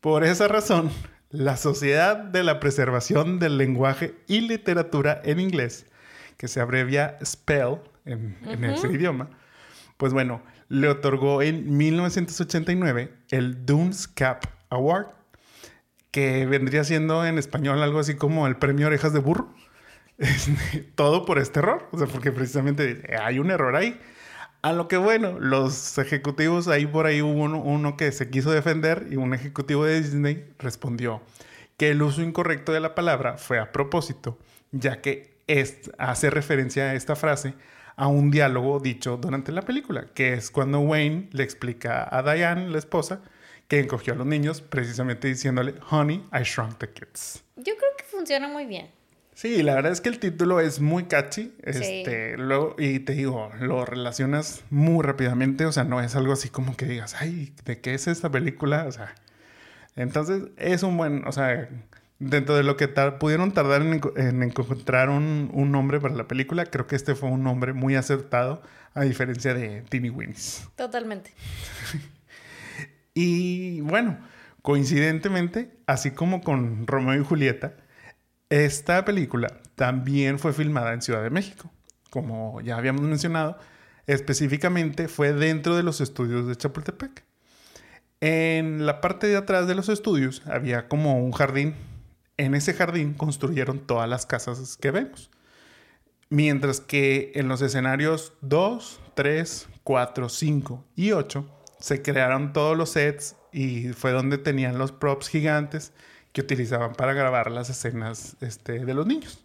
Por 0.00 0.24
esa 0.24 0.48
razón, 0.48 0.90
la 1.30 1.56
Sociedad 1.56 2.16
de 2.16 2.42
la 2.42 2.60
Preservación 2.60 3.38
del 3.38 3.58
Lenguaje 3.58 4.14
y 4.26 4.40
Literatura 4.42 5.20
en 5.24 5.40
inglés, 5.40 5.86
que 6.38 6.48
se 6.48 6.60
abrevia 6.60 7.18
SPELL 7.22 7.80
en, 8.06 8.64
ese 8.64 8.90
idioma, 8.90 9.28
pues 9.98 10.14
bueno, 10.14 10.40
le 10.70 10.88
otorgó 10.88 11.42
en 11.42 11.76
1989 11.76 13.12
el 13.30 13.66
Dunes 13.66 14.08
Cap 14.08 14.46
Award 14.70 15.08
que 16.10 16.46
vendría 16.46 16.84
siendo 16.84 17.26
en 17.26 17.36
español 17.36 17.82
algo 17.82 17.98
así 17.98 18.14
como 18.14 18.46
el 18.46 18.56
premio 18.56 18.86
Orejas 18.86 19.12
de 19.12 19.18
Burro. 19.18 19.52
todo 20.94 21.24
por 21.24 21.38
este 21.38 21.60
error, 21.60 21.88
o 21.92 21.98
sea, 21.98 22.06
porque 22.06 22.32
precisamente 22.32 23.06
hay 23.22 23.38
un 23.38 23.50
error 23.50 23.76
ahí. 23.76 24.00
A 24.62 24.72
lo 24.72 24.88
que 24.88 24.96
bueno, 24.96 25.38
los 25.38 25.98
ejecutivos, 25.98 26.66
ahí 26.66 26.86
por 26.86 27.06
ahí 27.06 27.22
hubo 27.22 27.30
uno, 27.42 27.96
que 27.96 28.10
se 28.10 28.28
quiso 28.28 28.50
defender 28.50 29.06
y 29.10 29.16
un 29.16 29.32
ejecutivo 29.32 29.84
de 29.84 30.00
Disney 30.00 30.44
respondió 30.58 31.22
que 31.76 31.90
el 31.90 32.02
uso 32.02 32.22
incorrecto 32.22 32.72
de 32.72 32.80
la 32.80 32.96
palabra 32.96 33.38
fue 33.38 33.60
a 33.60 33.70
propósito, 33.70 34.36
ya 34.72 35.00
que 35.00 35.37
hace 35.98 36.30
referencia 36.30 36.90
a 36.90 36.94
esta 36.94 37.16
frase 37.16 37.54
a 37.96 38.06
un 38.06 38.30
diálogo 38.30 38.78
dicho 38.78 39.16
durante 39.16 39.50
la 39.50 39.62
película, 39.62 40.06
que 40.14 40.34
es 40.34 40.50
cuando 40.50 40.78
Wayne 40.78 41.28
le 41.32 41.42
explica 41.42 42.08
a 42.10 42.22
Diane, 42.22 42.68
la 42.68 42.78
esposa, 42.78 43.22
que 43.66 43.80
encogió 43.80 44.14
a 44.14 44.16
los 44.16 44.26
niños 44.26 44.62
precisamente 44.62 45.28
diciéndole, 45.28 45.74
Honey, 45.90 46.24
I 46.32 46.42
shrunk 46.44 46.78
the 46.78 46.88
kids. 46.88 47.42
Yo 47.56 47.74
creo 47.76 47.90
que 47.96 48.04
funciona 48.04 48.48
muy 48.48 48.66
bien. 48.66 48.90
Sí, 49.34 49.62
la 49.62 49.76
verdad 49.76 49.92
es 49.92 50.00
que 50.00 50.08
el 50.08 50.18
título 50.18 50.58
es 50.58 50.80
muy 50.80 51.04
catchy. 51.04 51.54
Este, 51.62 52.36
luego, 52.36 52.74
y 52.76 52.98
te 52.98 53.12
digo, 53.12 53.52
lo 53.60 53.84
relacionas 53.84 54.64
muy 54.70 55.04
rápidamente. 55.04 55.64
O 55.64 55.70
sea, 55.70 55.84
no 55.84 56.00
es 56.00 56.16
algo 56.16 56.32
así 56.32 56.48
como 56.48 56.76
que 56.76 56.86
digas, 56.86 57.14
ay, 57.20 57.52
¿de 57.64 57.80
qué 57.80 57.94
es 57.94 58.08
esta 58.08 58.30
película? 58.30 58.86
O 58.88 58.90
sea, 58.90 59.14
entonces 59.94 60.48
es 60.56 60.82
un 60.82 60.96
buen, 60.96 61.24
o 61.24 61.30
sea, 61.30 61.68
dentro 62.18 62.56
de 62.56 62.62
lo 62.62 62.76
que 62.76 62.88
pudieron 62.88 63.52
tardar 63.52 63.82
en, 63.82 64.42
encontrar 64.42 65.08
un, 65.10 65.50
nombre 65.70 66.00
para 66.00 66.14
la 66.14 66.26
película, 66.26 66.66
creo 66.66 66.86
que 66.86 66.96
este 66.96 67.14
fue 67.14 67.28
un 67.28 67.42
nombre 67.42 67.72
muy 67.72 67.94
acertado, 67.94 68.62
a 68.94 69.02
diferencia 69.02 69.54
de 69.54 69.82
Timmy 69.82 70.10
Winnies. 70.10 70.68
Totalmente. 70.76 71.32
y 73.14 73.80
bueno, 73.82 74.18
coincidentemente, 74.62 75.78
así 75.86 76.10
como 76.10 76.40
con 76.40 76.86
Romeo 76.86 77.20
y 77.20 77.24
Julieta, 77.24 77.74
esta 78.50 79.04
película 79.04 79.60
también 79.74 80.38
fue 80.38 80.52
filmada 80.52 80.92
en 80.92 81.02
Ciudad 81.02 81.22
de 81.22 81.30
México, 81.30 81.70
como 82.10 82.60
ya 82.62 82.76
habíamos 82.76 83.02
mencionado, 83.02 83.58
específicamente 84.06 85.06
fue 85.06 85.32
dentro 85.32 85.76
de 85.76 85.82
los 85.82 86.00
estudios 86.00 86.48
de 86.48 86.56
Chapultepec. 86.56 87.24
En 88.20 88.84
la 88.84 89.00
parte 89.00 89.28
de 89.28 89.36
atrás 89.36 89.68
de 89.68 89.76
los 89.76 89.88
estudios 89.88 90.42
había 90.46 90.88
como 90.88 91.22
un 91.22 91.30
jardín. 91.30 91.74
En 92.38 92.54
ese 92.54 92.72
jardín 92.72 93.12
construyeron 93.14 93.80
todas 93.80 94.08
las 94.08 94.24
casas 94.24 94.76
que 94.76 94.90
vemos. 94.90 95.30
Mientras 96.30 96.80
que 96.80 97.32
en 97.34 97.48
los 97.48 97.60
escenarios 97.60 98.32
2, 98.40 99.00
3, 99.14 99.68
4, 99.84 100.28
5 100.28 100.84
y 100.96 101.12
8 101.12 101.46
se 101.78 102.02
crearon 102.02 102.52
todos 102.52 102.76
los 102.76 102.90
sets 102.90 103.36
y 103.52 103.88
fue 103.88 104.12
donde 104.12 104.38
tenían 104.38 104.78
los 104.78 104.92
props 104.92 105.28
gigantes 105.28 105.92
que 106.32 106.40
utilizaban 106.40 106.92
para 106.94 107.12
grabar 107.12 107.50
las 107.50 107.70
escenas 107.70 108.36
este, 108.40 108.84
de 108.84 108.94
los 108.94 109.06
niños. 109.06 109.44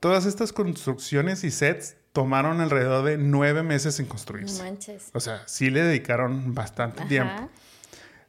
Todas 0.00 0.26
estas 0.26 0.52
construcciones 0.52 1.44
y 1.44 1.50
sets 1.50 1.96
tomaron 2.12 2.60
alrededor 2.60 3.04
de 3.04 3.18
nueve 3.18 3.62
meses 3.62 4.00
en 4.00 4.06
construirse. 4.06 4.58
No 4.58 4.64
manches. 4.64 5.10
O 5.12 5.20
sea, 5.20 5.42
sí 5.46 5.70
le 5.70 5.82
dedicaron 5.82 6.54
bastante 6.54 7.04
tiempo. 7.04 7.50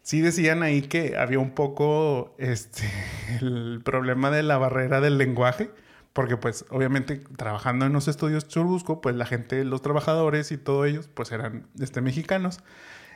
Sí 0.07 0.21
decían 0.21 0.63
ahí 0.63 0.83
que 0.83 1.17
había 1.17 1.37
un 1.37 1.51
poco 1.51 2.33
este, 2.37 2.89
el 3.41 3.81
problema 3.83 4.31
de 4.31 4.41
la 4.41 4.57
barrera 4.57 5.01
del 5.01 5.17
lenguaje, 5.17 5.69
porque 6.13 6.37
pues 6.37 6.63
obviamente 6.69 7.17
trabajando 7.35 7.85
en 7.85 7.91
los 7.91 8.07
estudios 8.07 8.47
Churubusco, 8.47 9.01
pues 9.01 9.17
la 9.17 9.25
gente, 9.25 9.65
los 9.65 9.81
trabajadores 9.81 10.53
y 10.53 10.57
todos 10.57 10.87
ellos, 10.87 11.09
pues 11.13 11.33
eran 11.33 11.67
este, 11.77 11.99
mexicanos. 11.99 12.61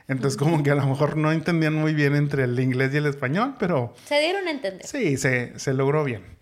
Entonces, 0.06 0.36
como 0.36 0.62
que 0.62 0.70
a 0.70 0.74
lo 0.74 0.86
mejor 0.86 1.16
no 1.16 1.32
entendían 1.32 1.72
muy 1.72 1.94
bien 1.94 2.14
entre 2.14 2.44
el 2.44 2.60
inglés 2.60 2.92
y 2.92 2.98
el 2.98 3.06
español, 3.06 3.54
pero... 3.58 3.94
Se 4.04 4.20
dieron 4.20 4.46
a 4.46 4.50
entender. 4.50 4.86
Sí, 4.86 5.16
se, 5.16 5.58
se 5.58 5.72
logró 5.72 6.04
bien. 6.04 6.36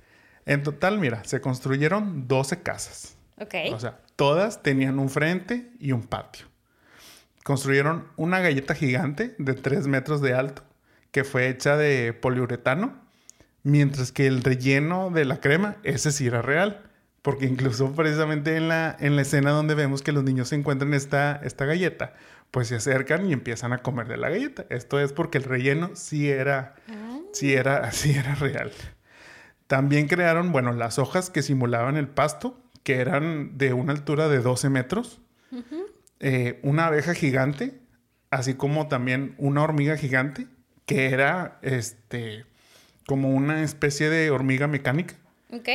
En 0.46 0.64
total, 0.64 0.98
mira, 0.98 1.22
se 1.22 1.40
construyeron 1.40 2.26
12 2.26 2.60
casas. 2.64 3.16
Ok. 3.38 3.54
O 3.72 3.78
sea, 3.78 4.00
todas 4.16 4.64
tenían 4.64 4.98
un 4.98 5.10
frente 5.10 5.70
y 5.78 5.92
un 5.92 6.02
patio. 6.02 6.49
Construyeron 7.44 8.06
una 8.16 8.40
galleta 8.40 8.74
gigante 8.74 9.34
de 9.38 9.54
3 9.54 9.86
metros 9.86 10.20
de 10.20 10.34
alto, 10.34 10.62
que 11.10 11.24
fue 11.24 11.48
hecha 11.48 11.76
de 11.76 12.12
poliuretano, 12.12 13.00
mientras 13.62 14.12
que 14.12 14.26
el 14.26 14.42
relleno 14.42 15.10
de 15.10 15.24
la 15.24 15.40
crema, 15.40 15.76
ese 15.82 16.12
sí 16.12 16.26
era 16.26 16.42
real. 16.42 16.82
Porque 17.22 17.44
incluso 17.44 17.92
precisamente 17.92 18.56
en 18.56 18.68
la, 18.68 18.96
en 18.98 19.14
la 19.14 19.22
escena 19.22 19.50
donde 19.50 19.74
vemos 19.74 20.02
que 20.02 20.12
los 20.12 20.24
niños 20.24 20.48
se 20.48 20.56
encuentran 20.56 20.94
esta, 20.94 21.40
esta 21.44 21.66
galleta, 21.66 22.14
pues 22.50 22.68
se 22.68 22.76
acercan 22.76 23.28
y 23.28 23.32
empiezan 23.32 23.72
a 23.72 23.78
comer 23.78 24.08
de 24.08 24.16
la 24.16 24.30
galleta. 24.30 24.64
Esto 24.70 24.98
es 24.98 25.12
porque 25.12 25.38
el 25.38 25.44
relleno 25.44 25.90
sí 25.94 26.30
era, 26.30 26.76
sí 27.32 27.52
era, 27.54 27.92
sí 27.92 28.12
era 28.12 28.34
real. 28.34 28.72
También 29.66 30.08
crearon, 30.08 30.50
bueno, 30.50 30.72
las 30.72 30.98
hojas 30.98 31.30
que 31.30 31.42
simulaban 31.42 31.96
el 31.96 32.08
pasto, 32.08 32.58
que 32.82 32.96
eran 32.96 33.56
de 33.56 33.72
una 33.72 33.92
altura 33.92 34.28
de 34.28 34.40
12 34.40 34.68
metros. 34.70 35.20
Eh, 36.20 36.60
una 36.62 36.86
abeja 36.86 37.14
gigante, 37.14 37.80
así 38.30 38.54
como 38.54 38.88
también 38.88 39.34
una 39.38 39.62
hormiga 39.62 39.96
gigante, 39.96 40.46
que 40.86 41.06
era 41.06 41.58
este 41.62 42.44
como 43.06 43.30
una 43.30 43.62
especie 43.62 44.08
de 44.08 44.30
hormiga 44.30 44.68
mecánica. 44.68 45.16
Ok. 45.52 45.68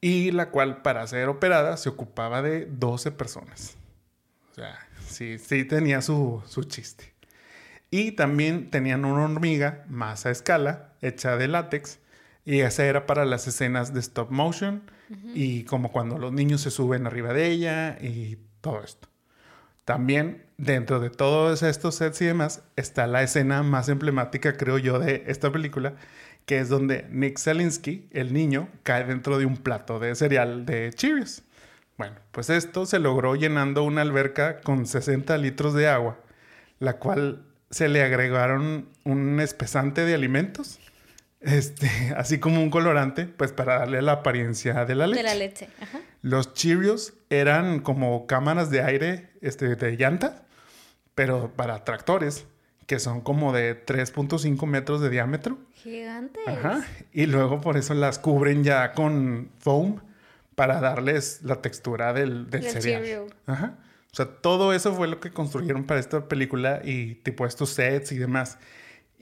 Y 0.00 0.30
la 0.30 0.50
cual 0.50 0.82
para 0.82 1.06
ser 1.06 1.28
operada 1.28 1.76
se 1.76 1.88
ocupaba 1.88 2.40
de 2.40 2.66
12 2.66 3.12
personas. 3.12 3.76
O 4.50 4.54
sea, 4.54 4.78
sí, 5.06 5.38
sí 5.38 5.64
tenía 5.64 6.00
su, 6.00 6.42
chiste. 6.68 7.12
Y 7.90 8.12
también 8.12 8.70
tenían 8.70 9.04
una 9.04 9.24
hormiga 9.24 9.84
más 9.88 10.24
a 10.24 10.30
escala, 10.30 10.94
hecha 11.02 11.36
de 11.36 11.48
látex, 11.48 11.98
y 12.44 12.60
esa 12.60 12.86
era 12.86 13.06
para 13.06 13.24
las 13.24 13.46
escenas 13.46 13.92
de 13.92 14.00
stop 14.00 14.30
motion 14.30 14.82
y 15.34 15.64
como 15.64 15.92
cuando 15.92 16.18
los 16.18 16.32
niños 16.32 16.62
se 16.62 16.70
suben 16.70 17.06
arriba 17.06 17.34
de 17.34 17.50
ella 17.50 17.98
y 18.00 18.38
todo 18.62 18.82
esto. 18.82 19.11
También 19.84 20.44
dentro 20.58 21.00
de 21.00 21.10
todos 21.10 21.62
estos 21.62 21.96
sets 21.96 22.22
y 22.22 22.26
demás 22.26 22.62
está 22.76 23.06
la 23.06 23.22
escena 23.22 23.62
más 23.62 23.88
emblemática, 23.88 24.56
creo 24.56 24.78
yo, 24.78 24.98
de 25.00 25.24
esta 25.26 25.50
película, 25.50 25.94
que 26.46 26.58
es 26.58 26.68
donde 26.68 27.06
Nick 27.10 27.38
Selinsky, 27.38 28.08
el 28.12 28.32
niño, 28.32 28.68
cae 28.84 29.04
dentro 29.04 29.38
de 29.38 29.46
un 29.46 29.56
plato 29.56 29.98
de 29.98 30.14
cereal 30.14 30.66
de 30.66 30.92
Cheerios. 30.92 31.42
Bueno, 31.98 32.16
pues 32.30 32.48
esto 32.48 32.86
se 32.86 32.98
logró 32.98 33.34
llenando 33.34 33.82
una 33.84 34.02
alberca 34.02 34.60
con 34.60 34.86
60 34.86 35.36
litros 35.38 35.74
de 35.74 35.88
agua, 35.88 36.18
la 36.78 36.98
cual 36.98 37.44
se 37.70 37.88
le 37.88 38.02
agregaron 38.02 38.88
un 39.04 39.40
espesante 39.40 40.04
de 40.04 40.14
alimentos, 40.14 40.78
este, 41.42 41.88
así 42.16 42.38
como 42.38 42.62
un 42.62 42.70
colorante, 42.70 43.26
pues 43.26 43.52
para 43.52 43.78
darle 43.78 44.02
la 44.02 44.12
apariencia 44.12 44.84
de 44.84 44.94
la 44.94 45.06
leche. 45.06 45.22
De 45.22 45.28
la 45.28 45.34
leche, 45.34 45.68
ajá. 45.80 46.00
Los 46.22 46.54
Cheerios 46.54 47.14
eran 47.30 47.80
como 47.80 48.26
cámaras 48.26 48.70
de 48.70 48.82
aire 48.82 49.30
este, 49.40 49.74
de 49.74 49.96
llanta, 49.96 50.44
pero 51.14 51.52
para 51.54 51.84
tractores, 51.84 52.46
que 52.86 52.98
son 52.98 53.20
como 53.20 53.52
de 53.52 53.84
3.5 53.84 54.66
metros 54.66 55.00
de 55.00 55.10
diámetro. 55.10 55.58
Gigantes. 55.74 56.46
Ajá. 56.46 56.86
Y 57.12 57.26
luego 57.26 57.60
por 57.60 57.76
eso 57.76 57.94
las 57.94 58.18
cubren 58.18 58.64
ya 58.64 58.92
con 58.92 59.50
foam 59.58 60.00
para 60.54 60.80
darles 60.80 61.40
la 61.42 61.60
textura 61.60 62.12
del, 62.12 62.50
del 62.50 62.64
cereal. 62.64 63.26
Ajá. 63.46 63.78
O 64.12 64.14
sea, 64.14 64.26
todo 64.26 64.74
eso 64.74 64.94
fue 64.94 65.08
lo 65.08 65.20
que 65.20 65.30
construyeron 65.30 65.84
para 65.84 65.98
esta 65.98 66.28
película 66.28 66.82
y 66.84 67.14
tipo 67.16 67.46
estos 67.46 67.70
sets 67.70 68.12
y 68.12 68.18
demás. 68.18 68.58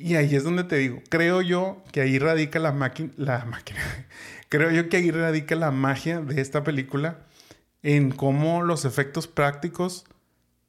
Y 0.00 0.16
ahí 0.16 0.34
es 0.34 0.44
donde 0.44 0.64
te 0.64 0.76
digo, 0.76 1.02
creo 1.10 1.42
yo 1.42 1.82
que 1.92 2.00
ahí 2.00 2.18
radica 2.18 2.58
la 2.58 2.70
la 3.16 3.44
máquina, 3.44 3.80
creo 4.48 4.70
yo 4.70 4.88
que 4.88 4.96
ahí 4.96 5.10
radica 5.10 5.54
la 5.56 5.70
magia 5.70 6.20
de 6.20 6.40
esta 6.40 6.64
película 6.64 7.26
en 7.82 8.10
cómo 8.10 8.62
los 8.62 8.84
efectos 8.84 9.26
prácticos 9.26 10.06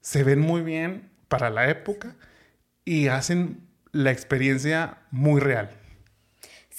se 0.01 0.23
ven 0.23 0.39
muy 0.39 0.61
bien 0.61 1.09
para 1.27 1.49
la 1.49 1.69
época 1.69 2.15
y 2.83 3.07
hacen 3.07 3.67
la 3.91 4.11
experiencia 4.11 4.97
muy 5.11 5.39
real. 5.39 5.80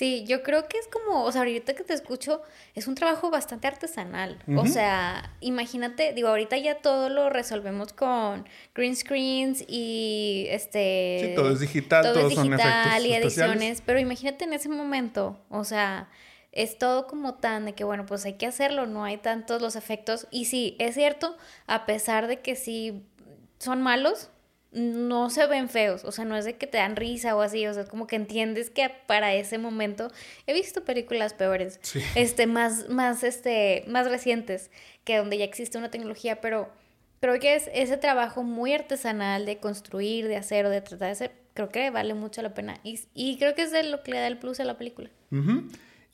Sí, 0.03 0.25
yo 0.27 0.43
creo 0.43 0.67
que 0.67 0.79
es 0.79 0.89
como, 0.89 1.23
o 1.23 1.31
sea, 1.31 1.43
ahorita 1.43 1.75
que 1.75 1.85
te 1.85 1.95
escucho, 1.95 2.43
es 2.75 2.89
un 2.89 2.97
trabajo 2.97 3.31
bastante 3.31 3.69
artesanal. 3.69 4.37
O 4.57 4.67
sea, 4.67 5.33
imagínate, 5.39 6.13
digo, 6.13 6.27
ahorita 6.27 6.59
ya 6.59 6.79
todo 6.79 7.09
lo 7.09 7.31
resolvemos 7.31 7.93
con 7.93 8.45
green 8.75 8.97
screens 8.97 9.65
y 9.69 10.47
este... 10.51 11.21
Sí, 11.23 11.35
todo 11.37 11.53
es 11.53 11.61
digital, 11.61 12.03
todo, 12.03 12.27
es 12.27 12.31
digital 12.31 13.07
y 13.07 13.13
ediciones, 13.13 13.81
pero 13.81 14.01
imagínate 14.01 14.43
en 14.43 14.55
ese 14.55 14.69
momento, 14.69 15.39
o 15.49 15.63
sea, 15.63 16.09
es 16.51 16.79
todo 16.79 17.07
como 17.07 17.35
tan 17.35 17.67
de 17.67 17.75
que, 17.75 17.85
bueno, 17.85 18.05
pues 18.05 18.25
hay 18.25 18.33
que 18.33 18.47
hacerlo, 18.47 18.87
no 18.87 19.05
hay 19.05 19.19
tantos 19.19 19.63
los 19.63 19.77
efectos. 19.77 20.27
Y 20.33 20.47
sí, 20.47 20.75
es 20.81 20.97
cierto, 20.97 21.37
a 21.69 21.87
pesar 21.87 22.27
de 22.27 22.41
que 22.41 22.57
sí 22.57 23.07
son 23.61 23.81
malos, 23.81 24.32
no 24.73 25.29
se 25.29 25.47
ven 25.47 25.69
feos, 25.69 26.05
o 26.05 26.13
sea, 26.13 26.25
no 26.25 26.37
es 26.37 26.45
de 26.45 26.57
que 26.57 26.67
te 26.67 26.79
dan 26.79 26.97
risa 26.97 27.37
o 27.37 27.43
así, 27.43 27.67
o 27.67 27.75
sea, 27.75 27.85
como 27.85 28.07
que 28.07 28.17
entiendes 28.17 28.71
que 28.71 28.91
para 29.07 29.35
ese 29.35 29.59
momento 29.59 30.11
he 30.47 30.55
visto 30.55 30.85
películas 30.85 31.35
peores, 31.35 31.79
este, 32.15 32.47
más, 32.47 32.89
más, 32.89 33.23
este, 33.23 33.85
más 33.87 34.11
recientes, 34.11 34.71
que 35.05 35.19
donde 35.19 35.37
ya 35.37 35.45
existe 35.45 35.77
una 35.77 35.91
tecnología, 35.91 36.41
pero 36.41 36.71
creo 37.21 37.39
que 37.39 37.55
es 37.55 37.71
ese 37.75 37.99
trabajo 37.99 38.43
muy 38.43 38.73
artesanal 38.73 39.45
de 39.45 39.59
construir, 39.59 40.27
de 40.27 40.37
hacer 40.37 40.65
o 40.65 40.71
de 40.71 40.81
tratar 40.81 41.09
de 41.09 41.13
hacer, 41.13 41.33
creo 41.53 41.69
que 41.69 41.91
vale 41.91 42.15
mucho 42.15 42.41
la 42.41 42.55
pena 42.55 42.79
y, 42.83 42.99
y 43.15 43.37
creo 43.37 43.55
que 43.55 43.63
es 43.63 43.73
de 43.73 43.83
lo 43.83 44.03
que 44.03 44.13
le 44.13 44.21
da 44.21 44.27
el 44.27 44.39
plus 44.39 44.59
a 44.61 44.65
la 44.65 44.79
película. 44.79 45.11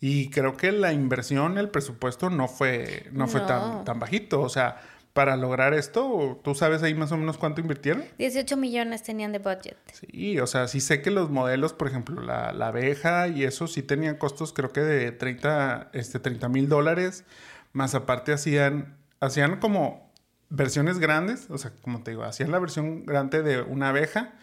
Y 0.00 0.30
creo 0.30 0.56
que 0.56 0.70
la 0.70 0.92
inversión, 0.92 1.58
el 1.58 1.70
presupuesto 1.70 2.30
no 2.30 2.46
fue, 2.46 3.08
no, 3.12 3.26
fue 3.26 3.40
tan, 3.40 3.84
tan 3.84 3.98
bajito, 3.98 4.40
o 4.40 4.48
sea, 4.48 4.80
para 5.18 5.36
lograr 5.36 5.74
esto? 5.74 6.40
¿Tú 6.44 6.54
sabes 6.54 6.84
ahí 6.84 6.94
más 6.94 7.10
o 7.10 7.16
menos 7.16 7.38
cuánto 7.38 7.60
invirtieron? 7.60 8.04
18 8.18 8.56
millones 8.56 9.02
tenían 9.02 9.32
de 9.32 9.40
budget. 9.40 9.76
Sí, 9.92 10.38
o 10.38 10.46
sea, 10.46 10.68
sí 10.68 10.80
sé 10.80 11.02
que 11.02 11.10
los 11.10 11.28
modelos, 11.28 11.72
por 11.72 11.88
ejemplo, 11.88 12.22
la, 12.22 12.50
abeja 12.50 13.26
y 13.26 13.42
eso 13.42 13.66
sí 13.66 13.82
tenían 13.82 14.14
costos 14.14 14.52
creo 14.52 14.70
que 14.70 14.80
de 14.80 15.10
30 15.10 15.90
este, 15.92 16.20
mil 16.48 16.68
dólares, 16.68 17.24
más 17.72 17.96
aparte 17.96 18.32
hacían, 18.32 18.96
hacían 19.18 19.58
como 19.58 20.08
versiones 20.50 21.00
grandes, 21.00 21.50
o 21.50 21.58
sea, 21.58 21.72
como 21.82 22.04
te 22.04 22.12
digo, 22.12 22.22
hacían 22.22 22.52
la 22.52 22.60
versión 22.60 23.04
grande 23.04 23.42
de 23.42 23.60
una 23.60 23.88
abeja 23.88 24.34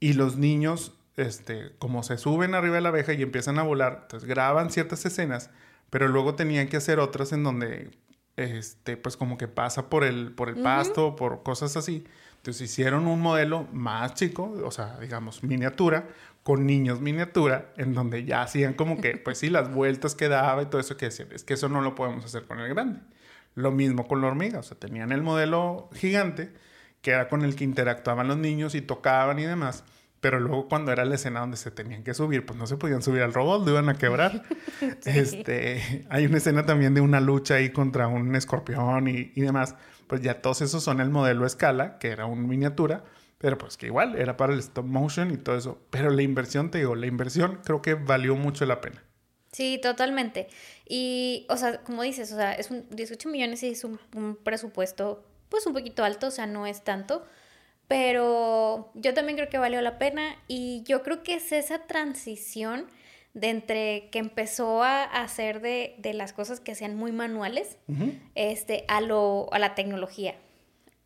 y 0.00 0.14
los 0.14 0.38
niños, 0.38 0.94
este, 1.18 1.72
como 1.78 2.02
se 2.02 2.16
suben 2.16 2.54
arriba 2.54 2.76
de 2.76 2.80
la 2.80 2.88
abeja 2.88 3.12
y 3.12 3.20
empiezan 3.20 3.58
a 3.58 3.62
volar, 3.62 3.98
entonces 4.04 4.26
graban 4.26 4.70
ciertas 4.70 5.04
escenas, 5.04 5.50
pero 5.90 6.08
luego 6.08 6.34
tenían 6.34 6.68
que 6.68 6.78
hacer 6.78 6.98
otras 6.98 7.32
en 7.32 7.44
donde, 7.44 7.90
este, 8.36 8.96
pues 8.96 9.16
como 9.16 9.36
que 9.36 9.48
pasa 9.48 9.88
por 9.88 10.04
el, 10.04 10.32
por 10.32 10.48
el 10.48 10.62
pasto, 10.62 11.16
por 11.16 11.42
cosas 11.42 11.76
así. 11.76 12.04
Entonces 12.36 12.62
hicieron 12.62 13.06
un 13.06 13.20
modelo 13.20 13.68
más 13.72 14.14
chico, 14.14 14.52
o 14.64 14.70
sea, 14.70 14.98
digamos, 14.98 15.44
miniatura, 15.44 16.08
con 16.42 16.66
niños 16.66 17.00
miniatura, 17.00 17.72
en 17.76 17.94
donde 17.94 18.24
ya 18.24 18.42
hacían 18.42 18.74
como 18.74 19.00
que, 19.00 19.16
pues 19.16 19.38
sí, 19.38 19.48
las 19.48 19.72
vueltas 19.72 20.16
que 20.16 20.28
daba 20.28 20.62
y 20.62 20.66
todo 20.66 20.80
eso 20.80 20.96
que 20.96 21.06
decían, 21.06 21.28
es 21.32 21.44
que 21.44 21.54
eso 21.54 21.68
no 21.68 21.80
lo 21.82 21.94
podemos 21.94 22.24
hacer 22.24 22.44
con 22.44 22.58
el 22.58 22.68
grande. 22.68 23.00
Lo 23.54 23.70
mismo 23.70 24.08
con 24.08 24.20
la 24.20 24.26
hormiga, 24.28 24.58
o 24.58 24.62
sea, 24.62 24.76
tenían 24.76 25.12
el 25.12 25.22
modelo 25.22 25.88
gigante, 25.94 26.52
que 27.00 27.12
era 27.12 27.28
con 27.28 27.42
el 27.42 27.54
que 27.54 27.64
interactuaban 27.64 28.26
los 28.26 28.38
niños 28.38 28.74
y 28.74 28.80
tocaban 28.80 29.38
y 29.38 29.44
demás, 29.44 29.84
pero 30.22 30.40
luego 30.40 30.68
cuando 30.68 30.90
era 30.90 31.04
la 31.04 31.16
escena 31.16 31.40
donde 31.40 31.58
se 31.58 31.70
tenían 31.70 32.02
que 32.02 32.14
subir, 32.14 32.46
pues 32.46 32.58
no 32.58 32.66
se 32.66 32.78
podían 32.78 33.02
subir 33.02 33.20
al 33.20 33.34
robot, 33.34 33.66
lo 33.66 33.72
iban 33.72 33.90
a 33.90 33.98
quebrar. 33.98 34.42
Este, 35.04 36.06
hay 36.08 36.24
una 36.26 36.38
escena 36.38 36.64
también 36.64 36.94
de 36.94 37.00
una 37.00 37.20
lucha 37.20 37.56
ahí 37.56 37.70
contra 37.70 38.08
un 38.08 38.34
escorpión 38.34 39.06
y, 39.08 39.32
y 39.34 39.40
demás, 39.42 39.74
pues 40.06 40.22
ya 40.22 40.40
todos 40.40 40.62
esos 40.62 40.82
son 40.82 41.00
el 41.00 41.10
modelo 41.10 41.44
escala, 41.44 41.98
que 41.98 42.08
era 42.08 42.26
un 42.26 42.48
miniatura, 42.48 43.04
pero 43.38 43.58
pues 43.58 43.76
que 43.76 43.86
igual 43.86 44.16
era 44.16 44.36
para 44.36 44.52
el 44.54 44.60
stop 44.60 44.86
motion 44.86 45.32
y 45.32 45.36
todo 45.36 45.56
eso. 45.56 45.78
Pero 45.90 46.10
la 46.10 46.22
inversión, 46.22 46.70
te 46.70 46.78
digo, 46.78 46.94
la 46.94 47.06
inversión 47.06 47.60
creo 47.64 47.82
que 47.82 47.94
valió 47.94 48.36
mucho 48.36 48.64
la 48.64 48.80
pena. 48.80 49.02
Sí, 49.52 49.78
totalmente. 49.82 50.48
Y, 50.88 51.46
o 51.50 51.56
sea, 51.56 51.82
como 51.82 52.02
dices, 52.02 52.32
o 52.32 52.36
sea, 52.36 52.54
es 52.54 52.70
un 52.70 52.86
18 52.90 53.28
millones 53.28 53.62
y 53.62 53.68
es 53.68 53.84
un, 53.84 53.98
presupuesto 54.42 55.24
pues 55.48 55.66
un 55.66 55.74
poquito 55.74 56.02
alto, 56.04 56.28
o 56.28 56.30
sea, 56.30 56.46
no 56.46 56.66
es 56.66 56.82
tanto. 56.84 57.26
Pero 57.92 58.90
yo 58.94 59.12
también 59.12 59.36
creo 59.36 59.50
que 59.50 59.58
valió 59.58 59.82
la 59.82 59.98
pena 59.98 60.34
y 60.48 60.82
yo 60.84 61.02
creo 61.02 61.22
que 61.22 61.34
es 61.34 61.52
esa 61.52 61.80
transición 61.80 62.86
de 63.34 63.50
entre 63.50 64.08
que 64.08 64.18
empezó 64.18 64.82
a 64.82 65.04
hacer 65.04 65.60
de, 65.60 65.96
de 65.98 66.14
las 66.14 66.32
cosas 66.32 66.58
que 66.58 66.74
sean 66.74 66.96
muy 66.96 67.12
manuales 67.12 67.76
este, 68.34 68.86
a, 68.88 69.02
lo, 69.02 69.52
a 69.52 69.58
la 69.58 69.74
tecnología. 69.74 70.36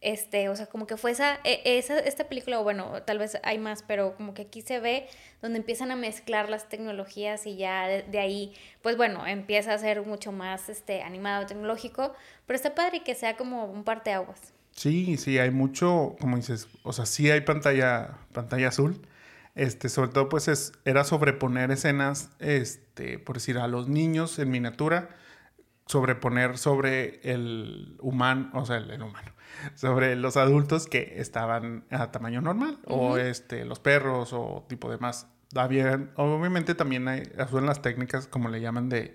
Este, 0.00 0.48
o 0.48 0.54
sea, 0.54 0.66
como 0.66 0.86
que 0.86 0.96
fue 0.96 1.10
esa, 1.10 1.40
e, 1.42 1.60
esa, 1.64 1.98
esta 1.98 2.28
película, 2.28 2.58
bueno, 2.58 3.02
tal 3.02 3.18
vez 3.18 3.36
hay 3.42 3.58
más, 3.58 3.82
pero 3.82 4.14
como 4.14 4.32
que 4.32 4.42
aquí 4.42 4.62
se 4.62 4.78
ve 4.78 5.08
donde 5.42 5.58
empiezan 5.58 5.90
a 5.90 5.96
mezclar 5.96 6.48
las 6.48 6.68
tecnologías 6.68 7.48
y 7.48 7.56
ya 7.56 7.88
de, 7.88 8.18
ahí, 8.20 8.54
pues 8.80 8.96
bueno, 8.96 9.26
empieza 9.26 9.74
a 9.74 9.78
ser 9.78 10.06
mucho 10.06 10.30
más 10.30 10.68
este, 10.68 11.02
animado, 11.02 11.46
tecnológico, 11.46 12.14
pero 12.46 12.54
está 12.54 12.76
padre 12.76 13.02
que 13.02 13.16
sea 13.16 13.36
como 13.36 13.64
un 13.64 13.82
parteaguas. 13.82 14.54
Sí, 14.76 15.16
sí, 15.16 15.38
hay 15.38 15.50
mucho, 15.50 16.16
como 16.20 16.36
dices, 16.36 16.68
o 16.82 16.92
sea, 16.92 17.06
sí 17.06 17.30
hay 17.30 17.40
pantalla, 17.40 18.18
pantalla 18.32 18.68
azul, 18.68 19.00
este, 19.54 19.88
sobre 19.88 20.10
todo 20.10 20.28
pues 20.28 20.48
es, 20.48 20.72
era 20.84 21.02
sobreponer 21.04 21.70
escenas, 21.70 22.28
este, 22.40 23.18
por 23.18 23.36
decir, 23.36 23.56
a 23.56 23.68
los 23.68 23.88
niños 23.88 24.38
en 24.38 24.50
miniatura, 24.50 25.08
sobreponer 25.86 26.58
sobre 26.58 27.20
el 27.22 27.96
humano, 28.00 28.50
o 28.52 28.66
sea, 28.66 28.76
el 28.76 29.02
humano, 29.02 29.32
sobre 29.74 30.14
los 30.14 30.36
adultos 30.36 30.86
que 30.86 31.14
estaban 31.16 31.86
a 31.90 32.12
tamaño 32.12 32.42
normal, 32.42 32.78
o 32.84 33.16
este, 33.16 33.64
los 33.64 33.80
perros, 33.80 34.34
o 34.34 34.66
tipo 34.68 34.90
de 34.90 34.98
más. 34.98 35.26
obviamente 36.16 36.74
también 36.74 37.08
hay, 37.08 37.22
son 37.50 37.64
las 37.64 37.80
técnicas, 37.80 38.26
como 38.26 38.50
le 38.50 38.60
llaman, 38.60 38.90
de 38.90 39.14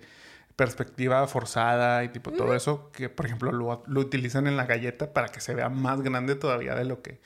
perspectiva 0.56 1.26
forzada 1.26 2.04
y 2.04 2.08
tipo 2.08 2.32
todo 2.32 2.54
eso, 2.54 2.90
que 2.92 3.08
por 3.08 3.26
ejemplo 3.26 3.52
lo, 3.52 3.82
lo, 3.86 4.00
utilizan 4.00 4.46
en 4.46 4.56
la 4.56 4.66
galleta 4.66 5.12
para 5.12 5.28
que 5.28 5.40
se 5.40 5.54
vea 5.54 5.68
más 5.68 6.02
grande 6.02 6.34
todavía 6.34 6.74
de 6.74 6.84
lo 6.84 7.02
que, 7.02 7.20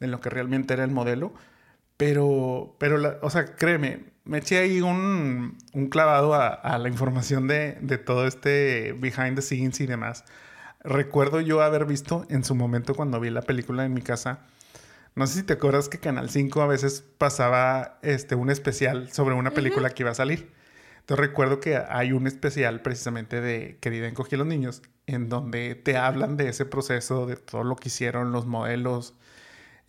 de 0.00 0.06
lo 0.08 0.20
que 0.20 0.30
realmente 0.30 0.74
era 0.74 0.84
el 0.84 0.90
modelo. 0.90 1.32
Pero, 1.96 2.76
pero 2.78 3.18
o 3.22 3.30
sea, 3.30 3.54
créeme, 3.56 4.12
me 4.24 4.38
eché 4.38 4.58
ahí 4.58 4.80
un, 4.80 5.58
un 5.72 5.88
clavado 5.88 6.34
a, 6.34 6.48
a, 6.48 6.78
la 6.78 6.88
información 6.88 7.46
de, 7.46 7.78
de 7.80 7.98
todo 7.98 8.26
este 8.26 8.94
behind 8.98 9.36
the 9.36 9.42
scenes 9.42 9.80
y 9.80 9.86
demás 9.86 10.24
recuerdo 10.84 11.40
yo 11.40 11.62
haber 11.62 11.84
visto 11.86 12.26
en 12.28 12.44
su 12.44 12.54
momento 12.54 12.94
cuando 12.94 13.20
vi 13.20 13.30
la 13.30 13.42
película 13.42 13.84
en 13.84 13.94
mi 13.94 14.02
casa. 14.02 14.40
No 15.14 15.26
sé 15.26 15.40
si 15.40 15.42
te 15.42 15.54
acuerdas 15.54 15.88
que 15.88 15.98
Canal 15.98 16.30
5 16.30 16.62
a 16.62 16.66
veces 16.66 17.04
pasaba 17.18 17.98
este, 18.02 18.34
un 18.34 18.50
especial 18.50 19.12
sobre 19.12 19.34
una 19.34 19.50
película 19.50 19.90
que 19.90 20.02
iba 20.02 20.10
a 20.10 20.14
salir. 20.14 20.50
Entonces 21.02 21.26
recuerdo 21.26 21.60
que 21.60 21.76
hay 21.76 22.12
un 22.12 22.26
especial 22.28 22.80
precisamente 22.80 23.40
de 23.40 23.76
Querida 23.80 24.08
Encogí 24.08 24.36
a 24.36 24.38
los 24.38 24.46
niños, 24.46 24.82
en 25.06 25.28
donde 25.28 25.74
te 25.74 25.96
hablan 25.96 26.36
de 26.36 26.48
ese 26.48 26.64
proceso, 26.64 27.26
de 27.26 27.36
todo 27.36 27.64
lo 27.64 27.76
que 27.76 27.88
hicieron, 27.88 28.30
los 28.30 28.46
modelos. 28.46 29.14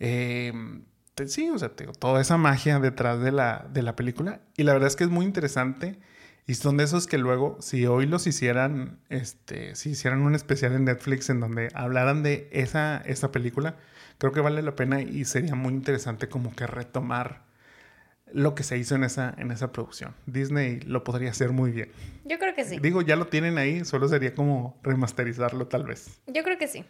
Em, 0.00 0.84
sí, 1.26 1.50
o 1.50 1.58
sea, 1.58 1.70
toda 1.70 2.20
esa 2.20 2.36
magia 2.36 2.80
detrás 2.80 3.20
de 3.20 3.30
la, 3.32 3.66
de 3.72 3.82
la 3.82 3.94
película. 3.96 4.40
Y 4.56 4.64
la 4.64 4.72
verdad 4.72 4.88
es 4.88 4.96
que 4.96 5.04
es 5.04 5.10
muy 5.10 5.24
interesante 5.24 5.98
y 6.46 6.54
son 6.54 6.76
de 6.76 6.84
esos 6.84 7.06
que 7.06 7.16
luego, 7.16 7.56
si 7.60 7.86
hoy 7.86 8.06
los 8.06 8.26
hicieran, 8.26 8.98
este, 9.08 9.74
si 9.76 9.90
hicieran 9.90 10.20
un 10.20 10.34
especial 10.34 10.72
en 10.74 10.84
Netflix 10.84 11.30
en 11.30 11.40
donde 11.40 11.70
hablaran 11.74 12.22
de 12.22 12.48
esa, 12.52 12.98
esa 13.06 13.32
película, 13.32 13.76
creo 14.18 14.32
que 14.32 14.40
vale 14.40 14.62
la 14.62 14.76
pena 14.76 15.00
y 15.00 15.24
sería 15.24 15.54
muy 15.54 15.72
interesante 15.72 16.28
como 16.28 16.54
que 16.54 16.66
retomar 16.66 17.44
lo 18.34 18.56
que 18.56 18.64
se 18.64 18.76
hizo 18.76 18.96
en 18.96 19.04
esa, 19.04 19.32
en 19.38 19.52
esa 19.52 19.70
producción. 19.70 20.12
Disney 20.26 20.80
lo 20.80 21.04
podría 21.04 21.30
hacer 21.30 21.50
muy 21.50 21.70
bien. 21.70 21.92
Yo 22.24 22.38
creo 22.40 22.52
que 22.54 22.64
sí. 22.64 22.78
Digo, 22.80 23.00
ya 23.00 23.14
lo 23.14 23.28
tienen 23.28 23.58
ahí, 23.58 23.84
solo 23.84 24.08
sería 24.08 24.34
como 24.34 24.76
remasterizarlo 24.82 25.68
tal 25.68 25.84
vez. 25.84 26.20
Yo 26.26 26.42
creo 26.42 26.58
que 26.58 26.66
sí. 26.66 26.84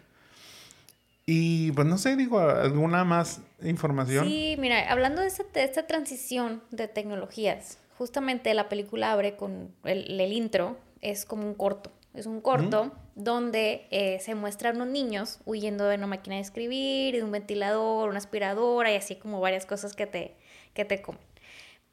Y 1.26 1.72
pues 1.72 1.86
no 1.86 1.98
sé, 1.98 2.16
digo, 2.16 2.40
¿alguna 2.40 3.04
más 3.04 3.42
información? 3.62 4.26
Sí, 4.26 4.56
mira, 4.58 4.90
hablando 4.90 5.20
de 5.20 5.28
esta, 5.28 5.44
de 5.52 5.64
esta 5.64 5.86
transición 5.86 6.62
de 6.70 6.88
tecnologías, 6.88 7.78
justamente 7.98 8.52
la 8.54 8.70
película 8.70 9.12
abre 9.12 9.36
con 9.36 9.70
el, 9.84 10.20
intro, 10.32 10.78
es 11.02 11.26
como 11.26 11.46
un 11.46 11.54
corto. 11.54 11.92
Es 12.14 12.24
un 12.24 12.40
corto 12.40 12.92
donde 13.16 13.86
eh, 13.90 14.18
se 14.20 14.34
muestran 14.34 14.76
unos 14.76 14.88
niños 14.88 15.40
huyendo 15.44 15.84
de 15.84 15.96
una 15.96 16.06
máquina 16.06 16.36
de 16.36 16.42
escribir, 16.42 17.16
de 17.16 17.22
un 17.22 17.32
ventilador, 17.32 18.08
una 18.08 18.18
aspiradora 18.18 18.92
y 18.92 18.96
así 18.96 19.16
como 19.16 19.40
varias 19.40 19.66
cosas 19.66 19.94
que 19.94 20.06
te, 20.06 20.36
que 20.74 20.84
te 20.84 21.02
comen. 21.02 21.33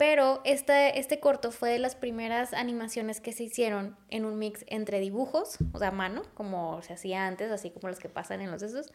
Pero 0.02 0.42
este, 0.46 1.00
este 1.00 1.20
corto 1.20 1.52
fue 1.52 1.70
de 1.70 1.78
las 1.78 1.94
primeras 1.94 2.54
animaciones 2.54 3.22
que 3.22 3.34
se 3.34 3.44
hicieron 3.44 3.96
en 4.10 4.26
un 4.26 4.40
mix 4.40 4.66
entre 4.66 5.00
dibujos, 5.00 5.60
o 5.74 5.78
sea, 5.78 5.92
mano, 5.92 6.24
como 6.34 6.82
se 6.82 6.94
hacía 6.94 7.28
antes, 7.28 7.52
así 7.52 7.70
como 7.70 7.88
los 7.88 8.00
que 8.00 8.10
pasan 8.10 8.42
en 8.42 8.50
los 8.50 8.64
esos, 8.64 8.92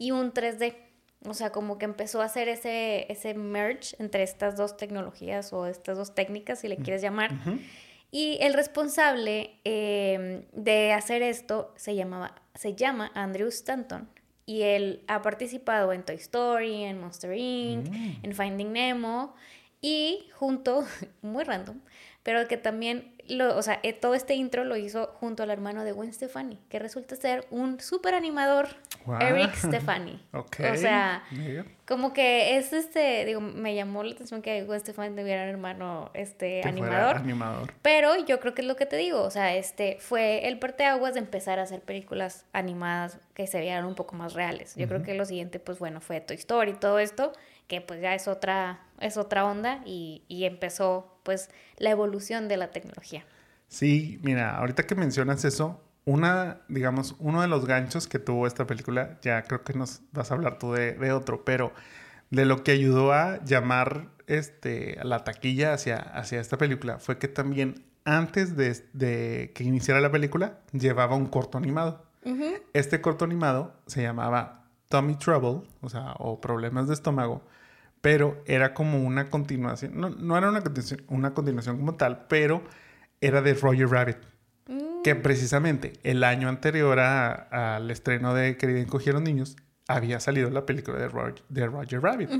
y 0.00 0.10
un 0.10 0.32
3D. 0.32 0.74
O 1.26 1.34
sea, 1.34 1.52
como 1.52 1.78
que 1.78 1.84
empezó 1.84 2.22
a 2.22 2.24
hacer 2.24 2.48
ese, 2.48 3.06
ese 3.08 3.34
merge 3.34 3.94
entre 4.00 4.24
estas 4.24 4.56
dos 4.56 4.76
tecnologías 4.76 5.52
o 5.52 5.64
estas 5.64 5.96
dos 5.96 6.16
técnicas, 6.16 6.58
si 6.58 6.66
le 6.66 6.76
quieres 6.76 7.02
llamar. 7.02 7.30
Y 8.10 8.38
el 8.40 8.52
responsable 8.52 9.60
em, 9.62 10.42
de 10.50 10.92
hacer 10.92 11.22
esto 11.22 11.72
se, 11.76 11.94
llamaba, 11.94 12.34
se 12.56 12.74
llama 12.74 13.12
Andrew 13.14 13.46
Stanton. 13.46 14.08
Y 14.44 14.62
él 14.62 15.04
ha 15.06 15.22
participado 15.22 15.92
en 15.92 16.02
Toy 16.02 16.16
Story, 16.16 16.82
en 16.82 17.00
Monster 17.00 17.32
Inc., 17.36 17.88
mm. 17.88 18.24
en 18.24 18.34
Finding 18.34 18.72
Nemo. 18.72 19.36
Y 19.80 20.28
junto, 20.34 20.84
muy 21.22 21.44
random, 21.44 21.80
pero 22.22 22.46
que 22.46 22.56
también, 22.56 23.14
lo, 23.26 23.56
o 23.56 23.62
sea, 23.62 23.80
eh, 23.82 23.92
todo 23.92 24.14
este 24.14 24.34
intro 24.34 24.64
lo 24.64 24.76
hizo 24.76 25.06
junto 25.18 25.44
al 25.44 25.50
hermano 25.50 25.84
de 25.84 25.92
Gwen 25.92 26.12
Stefani, 26.12 26.58
que 26.68 26.78
resulta 26.78 27.16
ser 27.16 27.46
un 27.50 27.80
súper 27.80 28.14
animador, 28.14 28.68
Eric 29.20 29.54
Stefani. 29.56 30.22
O 30.32 30.44
sea, 30.76 31.22
como 31.86 32.12
que 32.12 32.58
es 32.58 32.72
este, 32.72 33.24
digo, 33.24 33.40
me 33.40 33.74
llamó 33.74 34.02
la 34.02 34.12
atención 34.12 34.42
que 34.42 34.62
Gwen 34.64 34.80
Stefani 34.80 35.16
tuviera 35.16 35.44
un 35.44 35.48
hermano 35.48 36.10
este, 36.12 36.60
animador, 36.66 37.16
animador. 37.16 37.72
Pero 37.80 38.14
yo 38.26 38.40
creo 38.40 38.52
que 38.52 38.62
es 38.62 38.68
lo 38.68 38.76
que 38.76 38.84
te 38.84 38.96
digo, 38.96 39.22
o 39.22 39.30
sea, 39.30 39.54
este 39.54 39.96
fue 40.00 40.48
el 40.48 40.58
parteaguas 40.58 41.14
de 41.14 41.20
empezar 41.20 41.58
a 41.58 41.62
hacer 41.62 41.80
películas 41.80 42.44
animadas 42.52 43.18
que 43.32 43.46
se 43.46 43.60
vieran 43.60 43.86
un 43.86 43.94
poco 43.94 44.16
más 44.16 44.34
reales. 44.34 44.74
Yo 44.74 44.86
creo 44.88 45.02
que 45.02 45.14
lo 45.14 45.24
siguiente, 45.24 45.60
pues 45.60 45.78
bueno, 45.78 46.00
fue 46.00 46.20
Toy 46.20 46.36
Story 46.36 46.72
y 46.72 46.74
todo 46.74 46.98
esto 46.98 47.32
que 47.68 47.80
pues 47.80 48.00
ya 48.00 48.14
es 48.14 48.26
otra, 48.26 48.80
es 48.98 49.16
otra 49.16 49.44
onda 49.44 49.82
y, 49.84 50.24
empezó 50.28 51.20
pues 51.22 51.50
la 51.76 51.90
evolución 51.90 52.48
de 52.48 52.56
la 52.56 52.70
tecnología. 52.70 53.24
Sí, 53.68 54.18
mira, 54.22 54.56
ahorita 54.56 54.84
que 54.84 54.94
mencionas 54.94 55.44
eso, 55.44 55.80
una, 56.06 56.62
digamos, 56.68 57.14
uno 57.18 57.42
de 57.42 57.48
los 57.48 57.66
ganchos 57.66 58.08
que 58.08 58.18
tuvo 58.18 58.46
esta 58.46 58.66
película, 58.66 59.18
ya 59.20 59.42
creo 59.42 59.62
que 59.62 59.74
nos 59.74 60.00
vas 60.12 60.30
a 60.30 60.34
hablar 60.34 60.58
tú 60.58 60.72
de, 60.72 61.12
otro, 61.12 61.44
pero 61.44 61.72
de 62.30 62.46
lo 62.46 62.64
que 62.64 62.72
ayudó 62.72 63.12
a 63.12 63.44
llamar 63.44 64.08
este, 64.26 64.98
a 64.98 65.04
la 65.04 65.22
taquilla 65.24 65.74
hacia, 65.74 65.96
hacia 65.96 66.40
esta 66.40 66.56
película 66.56 66.98
fue 66.98 67.18
que 67.18 67.28
también 67.28 67.84
antes 68.08 68.56
de, 68.56 69.52
que 69.54 69.64
iniciara 69.64 70.00
la 70.00 70.10
película 70.10 70.60
llevaba 70.72 71.14
un 71.14 71.26
corto 71.26 71.58
animado. 71.58 72.06
Este 72.74 73.00
corto 73.00 73.24
animado 73.24 73.74
se 73.86 74.02
llamaba 74.02 74.66
Tommy 74.88 75.16
Trouble, 75.16 75.66
o 75.80 75.88
sea, 75.88 76.14
o 76.18 76.40
Problemas 76.40 76.88
de 76.88 76.94
Estómago, 76.94 77.42
pero 78.00 78.42
era 78.46 78.74
como 78.74 79.02
una 79.04 79.30
continuación, 79.30 79.92
no, 79.98 80.10
no 80.10 80.36
era 80.38 80.48
una 80.48 80.62
continuación, 80.62 81.02
una 81.08 81.34
continuación 81.34 81.78
como 81.78 81.94
tal, 81.94 82.26
pero 82.28 82.62
era 83.20 83.42
de 83.42 83.54
Roger 83.54 83.88
Rabbit, 83.88 84.18
que 84.66 85.00
Que 85.02 85.14
precisamente 85.14 85.94
el 86.02 86.22
año 86.24 86.48
anterior 86.48 86.98
al 87.00 87.90
estreno 87.90 88.34
de 88.34 88.56
Querida 88.56 88.80
Encogieron 88.80 89.24
Niños, 89.24 89.56
había 89.88 90.20
salido 90.20 90.50
la 90.50 90.66
película 90.66 90.98
de 90.98 91.08
Roger, 91.08 91.42
de 91.48 91.66
Roger 91.66 92.02
Rabbit. 92.02 92.30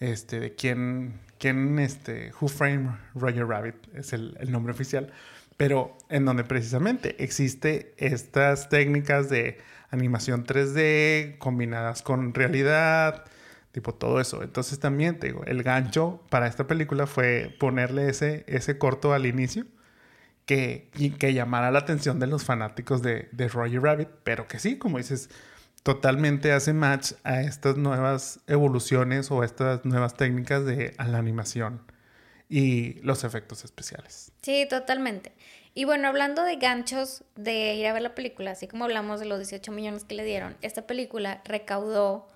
Este, 0.00 0.40
de 0.40 0.54
quién, 0.54 1.20
quién, 1.38 1.78
este, 1.78 2.32
Who 2.40 2.48
Framed 2.48 2.90
Roger 3.14 3.46
Rabbit 3.46 3.76
es 3.94 4.12
el, 4.12 4.36
el 4.40 4.52
nombre 4.52 4.72
oficial. 4.72 5.12
Pero 5.56 5.96
en 6.08 6.24
donde 6.24 6.44
precisamente 6.44 7.22
existe 7.22 7.94
estas 7.98 8.68
técnicas 8.68 9.28
de 9.28 9.58
animación 9.90 10.44
3D 10.44 11.38
combinadas 11.38 12.02
con 12.02 12.34
realidad, 12.34 13.24
tipo 13.74 13.92
todo 13.92 14.20
eso. 14.20 14.44
Entonces 14.44 14.78
también 14.78 15.18
te 15.18 15.26
digo, 15.26 15.42
el 15.46 15.64
gancho 15.64 16.22
para 16.30 16.46
esta 16.46 16.68
película 16.68 17.08
fue 17.08 17.56
ponerle 17.58 18.08
ese, 18.08 18.44
ese 18.46 18.78
corto 18.78 19.12
al 19.12 19.26
inicio 19.26 19.66
que, 20.46 20.90
que 21.18 21.34
llamara 21.34 21.72
la 21.72 21.80
atención 21.80 22.20
de 22.20 22.28
los 22.28 22.44
fanáticos 22.44 23.02
de, 23.02 23.28
de 23.32 23.48
Roger 23.48 23.82
Rabbit, 23.82 24.08
pero 24.22 24.46
que 24.46 24.60
sí, 24.60 24.78
como 24.78 24.98
dices, 24.98 25.28
totalmente 25.82 26.52
hace 26.52 26.72
match 26.72 27.14
a 27.24 27.40
estas 27.40 27.76
nuevas 27.76 28.38
evoluciones 28.46 29.32
o 29.32 29.42
estas 29.42 29.84
nuevas 29.84 30.14
técnicas 30.14 30.64
de 30.64 30.94
la 30.96 31.18
animación 31.18 31.82
y 32.48 33.00
los 33.00 33.24
efectos 33.24 33.64
especiales. 33.64 34.30
Sí, 34.42 34.68
totalmente. 34.70 35.32
Y 35.74 35.84
bueno, 35.84 36.06
hablando 36.06 36.44
de 36.44 36.54
ganchos 36.54 37.24
de 37.34 37.74
ir 37.74 37.88
a 37.88 37.92
ver 37.92 38.02
la 38.02 38.14
película, 38.14 38.52
así 38.52 38.68
como 38.68 38.84
hablamos 38.84 39.18
de 39.18 39.26
los 39.26 39.38
18 39.38 39.72
millones 39.72 40.04
que 40.04 40.14
le 40.14 40.22
dieron, 40.22 40.56
esta 40.62 40.86
película 40.86 41.42
recaudó 41.44 42.28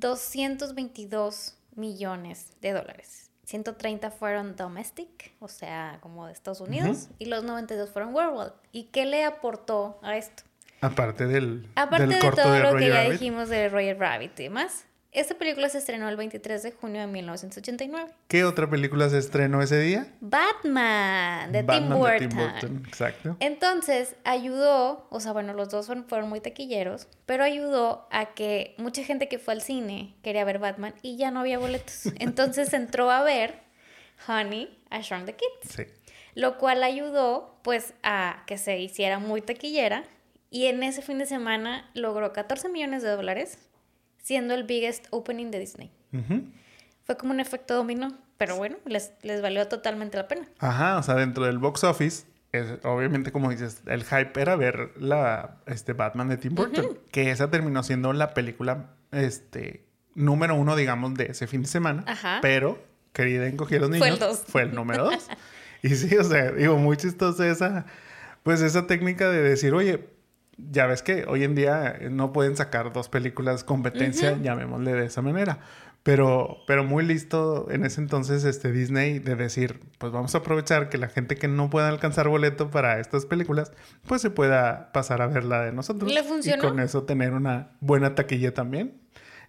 222 0.00 1.56
millones 1.74 2.52
de 2.60 2.72
dólares. 2.72 3.30
130 3.44 4.10
fueron 4.10 4.56
domestic, 4.56 5.32
o 5.40 5.48
sea, 5.48 5.98
como 6.02 6.26
de 6.26 6.32
Estados 6.32 6.60
Unidos, 6.60 7.08
y 7.18 7.26
los 7.26 7.44
92 7.44 7.88
fueron 7.90 8.14
worldwide. 8.14 8.52
¿Y 8.72 8.84
qué 8.84 9.06
le 9.06 9.24
aportó 9.24 9.98
a 10.02 10.16
esto? 10.16 10.42
Aparte 10.82 11.26
del, 11.26 11.66
Aparte 11.74 12.06
del 12.06 12.14
de 12.16 12.18
corto 12.20 12.42
todo 12.42 12.52
de 12.52 12.60
lo 12.60 12.72
Roger 12.72 12.80
que 12.80 12.88
ya 12.88 12.94
Rabbit. 13.02 13.12
dijimos 13.12 13.48
de 13.48 13.68
Roger 13.68 13.98
Rabbit 13.98 14.38
y 14.38 14.42
demás. 14.44 14.84
Esta 15.10 15.34
película 15.36 15.68
se 15.70 15.78
estrenó 15.78 16.06
el 16.10 16.16
23 16.16 16.62
de 16.62 16.70
junio 16.72 17.00
de 17.00 17.06
1989. 17.06 18.10
¿Qué 18.28 18.44
otra 18.44 18.68
película 18.68 19.08
se 19.08 19.16
estrenó 19.18 19.62
ese 19.62 19.78
día? 19.80 20.06
Batman, 20.20 21.50
de 21.50 21.62
Tim 21.62 21.88
Burton. 21.88 22.10
de 22.20 22.28
Tim 22.28 22.36
Burton, 22.38 22.84
exacto. 22.86 23.36
Entonces 23.40 24.16
ayudó, 24.24 25.06
o 25.10 25.20
sea, 25.20 25.32
bueno, 25.32 25.54
los 25.54 25.70
dos 25.70 25.86
fueron, 25.86 26.04
fueron 26.08 26.28
muy 26.28 26.40
taquilleros, 26.40 27.08
pero 27.24 27.42
ayudó 27.42 28.06
a 28.10 28.34
que 28.34 28.74
mucha 28.78 29.02
gente 29.02 29.28
que 29.28 29.38
fue 29.38 29.54
al 29.54 29.62
cine 29.62 30.14
quería 30.22 30.44
ver 30.44 30.58
Batman 30.58 30.94
y 31.00 31.16
ya 31.16 31.30
no 31.30 31.40
había 31.40 31.58
boletos. 31.58 32.02
Entonces 32.18 32.72
entró 32.74 33.10
a 33.10 33.22
ver 33.22 33.60
Honey, 34.28 34.78
I 34.90 35.00
Shrunk 35.00 35.24
the 35.24 35.36
Kids, 35.36 35.74
Sí. 35.74 35.84
lo 36.34 36.58
cual 36.58 36.82
ayudó 36.82 37.58
pues 37.62 37.94
a 38.02 38.42
que 38.46 38.58
se 38.58 38.78
hiciera 38.78 39.18
muy 39.18 39.40
taquillera 39.40 40.04
y 40.50 40.66
en 40.66 40.82
ese 40.82 41.00
fin 41.02 41.18
de 41.18 41.26
semana 41.26 41.90
logró 41.94 42.32
14 42.32 42.68
millones 42.68 43.02
de 43.02 43.10
dólares, 43.10 43.58
siendo 44.28 44.52
el 44.52 44.64
biggest 44.64 45.06
opening 45.08 45.50
de 45.50 45.58
Disney. 45.58 45.90
Fue 47.04 47.16
como 47.16 47.32
un 47.32 47.40
efecto 47.40 47.74
dominó, 47.74 48.12
pero 48.36 48.56
bueno, 48.56 48.76
les, 48.84 49.12
les 49.22 49.40
valió 49.40 49.66
totalmente 49.68 50.18
la 50.18 50.28
pena. 50.28 50.46
Ajá, 50.58 50.98
o 50.98 51.02
sea, 51.02 51.14
dentro 51.14 51.46
del 51.46 51.56
box 51.56 51.82
office, 51.84 52.26
es- 52.52 52.78
obviamente, 52.84 53.32
como 53.32 53.48
dices, 53.50 53.80
el 53.86 54.04
hype 54.04 54.38
era 54.38 54.54
ver 54.56 54.90
la 54.98 55.56
este, 55.66 55.94
Batman 55.94 56.28
de 56.28 56.36
Tim 56.36 56.54
Burton, 56.54 56.98
que 57.10 57.30
esa 57.30 57.48
terminó 57.50 57.82
siendo 57.82 58.12
la 58.12 58.34
película 58.34 58.90
este, 59.12 59.86
número 60.14 60.54
uno, 60.56 60.76
digamos, 60.76 61.14
de 61.14 61.28
ese 61.30 61.46
fin 61.46 61.62
de 61.62 61.68
semana. 61.68 62.04
Ajá. 62.06 62.40
Pero, 62.42 62.78
querida 63.14 63.46
Encogí 63.46 63.78
los 63.78 63.88
Fue 63.88 63.98
niños, 63.98 64.12
el 64.12 64.18
dos. 64.18 64.44
fue 64.46 64.62
el 64.64 64.74
número 64.74 65.04
dos. 65.04 65.26
y 65.82 65.88
sí, 65.94 66.14
o 66.18 66.24
sea, 66.24 66.52
digo, 66.52 66.76
muy 66.76 66.98
chistosa 66.98 67.48
esa, 67.48 67.86
pues 68.42 68.60
esa 68.60 68.86
técnica 68.86 69.30
de 69.30 69.40
decir, 69.40 69.72
oye, 69.72 70.06
ya 70.58 70.86
ves 70.86 71.02
que 71.02 71.24
hoy 71.26 71.44
en 71.44 71.54
día 71.54 71.96
eh, 72.00 72.10
no 72.10 72.32
pueden 72.32 72.56
sacar 72.56 72.92
dos 72.92 73.08
películas 73.08 73.64
competencia, 73.64 74.36
llamémosle 74.40 74.92
de 74.92 75.06
esa 75.06 75.22
manera. 75.22 75.60
Pero, 76.02 76.58
pero 76.66 76.84
muy 76.84 77.04
listo 77.04 77.70
en 77.70 77.84
ese 77.84 78.00
entonces 78.00 78.44
este 78.44 78.72
Disney 78.72 79.18
de 79.18 79.36
decir, 79.36 79.80
pues 79.98 80.12
vamos 80.12 80.34
a 80.34 80.38
aprovechar 80.38 80.88
que 80.88 80.96
la 80.96 81.08
gente 81.08 81.36
que 81.36 81.48
no 81.48 81.68
pueda 81.70 81.88
alcanzar 81.88 82.28
boleto 82.28 82.70
para 82.70 82.98
estas 82.98 83.26
películas, 83.26 83.72
pues 84.06 84.22
se 84.22 84.30
pueda 84.30 84.90
pasar 84.92 85.20
a 85.20 85.26
ver 85.26 85.44
la 85.44 85.62
de 85.62 85.72
nosotros. 85.72 86.10
Le 86.10 86.22
funcionó. 86.22 86.64
Y 86.64 86.66
con 86.66 86.80
eso 86.80 87.02
tener 87.02 87.32
una 87.32 87.72
buena 87.80 88.14
taquilla 88.14 88.54
también. 88.54 88.94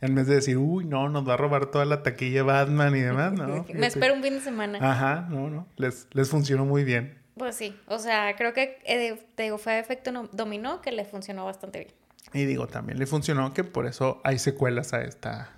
En 0.02 0.15
vez 0.15 0.28
de 0.28 0.36
decir, 0.36 0.58
uy, 0.58 0.86
no, 0.86 1.08
nos 1.10 1.28
va 1.28 1.36
a 1.36 1.38
robar 1.38 1.67
toda 1.67 1.86
la 1.86 2.04
taquilla 2.04 2.43
Batman 2.43 2.95
y 2.95 3.02
demás, 3.02 3.34
¿no? 3.34 3.48
Me 3.48 3.63
Fíjate. 3.63 3.88
espero 3.88 4.13
un 4.15 4.24
fin 4.24 4.34
de 4.34 4.41
semana. 4.41 4.80
Ajá, 4.82 5.28
no, 5.30 5.50
no. 5.50 5.67
Les, 5.78 6.08
les 6.12 6.30
funcionó 6.30 6.65
muy 6.65 6.84
bien. 6.84 7.18
Pues 7.39 7.56
sí, 7.56 7.75
o 7.88 7.97
sea, 7.97 8.36
creo 8.36 8.54
que 8.54 8.78
eh, 8.86 9.19
te 9.34 9.43
digo, 9.43 9.58
fue 9.58 9.80
efecto 9.80 10.12
dominó 10.32 10.82
que 10.82 10.91
le 10.91 11.06
funcionó 11.06 11.45
bastante 11.45 11.80
bien. 11.80 11.93
Y 12.34 12.45
digo, 12.45 12.67
también 12.67 12.99
le 12.99 13.08
funcionó 13.08 13.54
que 13.56 13.63
por 13.63 13.88
eso 13.88 14.21
hay 14.23 14.38
secuelas 14.38 14.93
a 14.93 15.02
esta, 15.02 15.49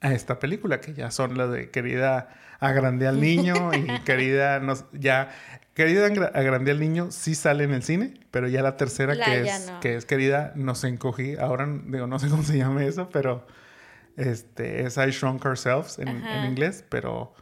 a 0.00 0.12
esta 0.12 0.38
película, 0.38 0.80
que 0.80 0.92
ya 0.94 1.10
son 1.10 1.36
las 1.36 1.50
de 1.50 1.70
querida 1.70 2.28
agrandé 2.60 3.08
al 3.08 3.20
niño 3.20 3.72
y 3.74 3.98
querida 4.04 4.60
nos, 4.60 4.84
ya 4.92 5.30
querida 5.74 6.06
Agra- 6.06 6.30
agrandé 6.34 6.70
al 6.70 6.78
niño 6.78 7.10
sí 7.10 7.34
sale 7.34 7.64
en 7.64 7.72
el 7.72 7.82
cine, 7.82 8.14
pero 8.30 8.46
ya 8.46 8.62
la 8.62 8.76
tercera 8.76 9.14
La 9.14 9.24
que 9.24 9.40
es 9.40 9.70
no. 9.70 9.80
que 9.80 9.96
es 9.96 10.04
querida 10.06 10.52
nos 10.54 10.84
encogí, 10.84 11.34
ahora 11.36 11.66
digo 11.86 12.06
no 12.06 12.18
sé 12.20 12.28
cómo 12.28 12.42
se 12.44 12.56
llama 12.58 12.84
eso, 12.84 13.08
pero 13.10 13.44
este 14.16 14.84
es 14.84 14.96
I 14.98 15.10
Shrunk 15.10 15.44
Ourselves 15.46 15.98
en, 15.98 16.08
en 16.08 16.44
inglés, 16.44 16.84
pero 16.88 17.34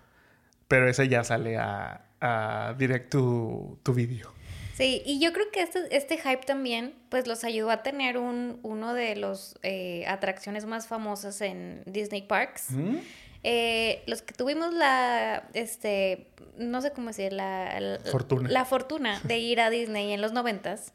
pero 0.69 0.89
esa 0.89 1.05
ya 1.05 1.25
sale 1.25 1.59
a, 1.59 2.05
a 2.21 2.75
direct 2.79 3.11
to, 3.11 3.79
to 3.83 3.93
video. 3.93 4.33
Sí, 4.75 5.03
y 5.05 5.21
yo 5.21 5.33
creo 5.35 5.51
que 5.51 5.61
este, 5.63 5.95
este 5.95 6.17
hype 6.17 6.45
también, 6.47 6.95
pues 7.11 7.27
los 7.27 7.45
ayudó 7.45 7.71
a 7.71 7.83
tener 7.83 8.17
un, 8.17 8.59
uno 8.63 8.95
de 8.95 9.15
los 9.17 9.59
eh, 9.63 10.05
atracciones 10.07 10.65
más 10.65 10.87
famosas 10.87 11.41
en 11.43 11.83
Disney 11.87 12.23
Parks. 12.23 12.71
¿Mm? 12.71 12.97
Eh, 13.43 14.03
los 14.07 14.23
que 14.23 14.33
tuvimos 14.35 14.73
la, 14.73 15.49
este, 15.55 16.29
no 16.57 16.81
sé 16.81 16.93
cómo 16.93 17.09
decir, 17.09 17.33
la, 17.33 17.79
la- 17.81 17.99
Fortuna. 18.11 18.49
la 18.49 18.65
fortuna 18.65 19.21
de 19.25 19.39
ir 19.39 19.61
a 19.61 19.69
Disney 19.71 20.13
en 20.13 20.21
los 20.23 20.33
noventas, 20.33 20.93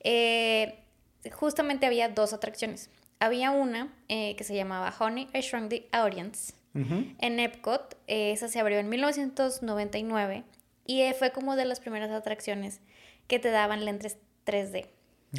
eh, 0.00 0.78
justamente 1.32 1.86
había 1.86 2.08
dos 2.08 2.32
atracciones. 2.32 2.90
Había 3.20 3.50
una 3.52 3.92
eh, 4.08 4.34
que 4.36 4.44
se 4.44 4.54
llamaba 4.54 4.94
Honey, 4.98 5.28
I 5.32 5.40
Shrunk 5.40 5.68
the 5.70 5.88
Audience 5.92 6.52
En 7.20 7.38
Epcot. 7.40 7.96
eh, 8.06 8.32
esa 8.32 8.48
se 8.48 8.58
abrió 8.60 8.78
en 8.78 8.88
1999 8.88 10.44
y 10.86 11.02
eh, 11.02 11.14
fue 11.14 11.30
como 11.32 11.56
de 11.56 11.64
las 11.64 11.80
primeras 11.80 12.10
atracciones 12.10 12.80
que 13.28 13.38
te 13.38 13.50
daban 13.50 13.84
lentes 13.84 14.18
3D. 14.44 14.86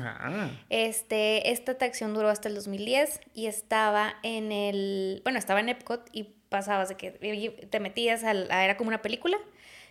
Ah, 0.01 0.49
Este, 0.69 1.51
esta 1.51 1.73
atracción 1.73 2.13
duró 2.13 2.29
hasta 2.29 2.49
el 2.49 2.55
2010 2.55 3.21
y 3.33 3.45
estaba 3.47 4.15
en 4.23 4.51
el, 4.51 5.21
bueno, 5.23 5.39
estaba 5.39 5.59
en 5.59 5.69
Epcot 5.69 6.09
y 6.11 6.23
pasabas 6.49 6.89
de 6.89 6.95
que 6.95 7.11
te 7.69 7.79
metías 7.79 8.23
al, 8.23 8.49
a- 8.51 8.65
era 8.65 8.75
como 8.77 8.89
una 8.89 9.01
película, 9.01 9.37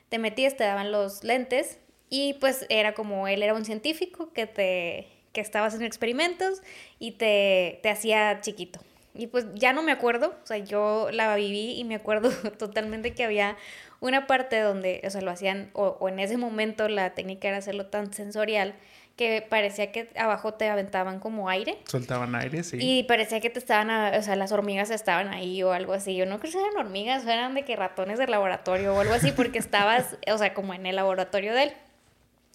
te 0.08 0.18
metías, 0.18 0.56
te 0.56 0.64
daban 0.64 0.92
los 0.92 1.24
lentes 1.24 1.78
y 2.10 2.34
pues 2.34 2.66
era 2.68 2.94
como 2.94 3.28
él 3.28 3.42
era 3.42 3.54
un 3.54 3.64
científico 3.64 4.32
que 4.32 4.46
te, 4.46 5.08
que 5.32 5.40
estaba 5.40 5.66
haciendo 5.66 5.86
experimentos 5.86 6.62
y 6.98 7.12
te, 7.12 7.78
te 7.82 7.88
hacía 7.90 8.40
chiquito. 8.40 8.80
Y 9.14 9.28
pues 9.28 9.46
ya 9.54 9.72
no 9.72 9.82
me 9.82 9.92
acuerdo, 9.92 10.34
o 10.42 10.46
sea, 10.46 10.58
yo 10.58 11.08
la 11.12 11.36
viví 11.36 11.74
y 11.78 11.84
me 11.84 11.94
acuerdo 11.94 12.30
totalmente 12.58 13.14
que 13.14 13.24
había 13.24 13.56
una 14.00 14.26
parte 14.26 14.60
donde, 14.60 15.00
o 15.06 15.10
sea, 15.10 15.20
lo 15.20 15.30
hacían, 15.30 15.70
o, 15.72 15.96
o 16.00 16.08
en 16.08 16.18
ese 16.18 16.36
momento 16.36 16.88
la 16.88 17.10
técnica 17.14 17.48
era 17.48 17.58
hacerlo 17.58 17.86
tan 17.86 18.12
sensorial 18.12 18.74
que 19.16 19.46
parecía 19.48 19.92
que 19.92 20.10
abajo 20.16 20.54
te 20.54 20.68
aventaban 20.68 21.20
como 21.20 21.48
aire. 21.48 21.78
soltaban 21.86 22.34
aire, 22.34 22.64
sí. 22.64 22.78
Y 22.80 23.04
parecía 23.04 23.40
que 23.40 23.48
te 23.48 23.60
estaban, 23.60 23.88
a- 23.88 24.12
o 24.18 24.22
sea, 24.22 24.34
las 24.34 24.50
hormigas 24.50 24.90
estaban 24.90 25.28
ahí 25.28 25.62
o 25.62 25.72
algo 25.72 25.92
así. 25.92 26.16
Yo 26.16 26.26
no 26.26 26.40
creo 26.40 26.52
que 26.52 26.58
eran 26.58 26.76
hormigas, 26.76 27.24
eran 27.24 27.54
de 27.54 27.64
que 27.64 27.76
ratones 27.76 28.18
del 28.18 28.32
laboratorio 28.32 28.92
o 28.92 29.00
algo 29.00 29.14
así, 29.14 29.30
porque 29.30 29.58
estabas, 29.60 30.16
o 30.30 30.36
sea, 30.36 30.52
como 30.52 30.74
en 30.74 30.84
el 30.86 30.96
laboratorio 30.96 31.54
de 31.54 31.62
él. 31.62 31.72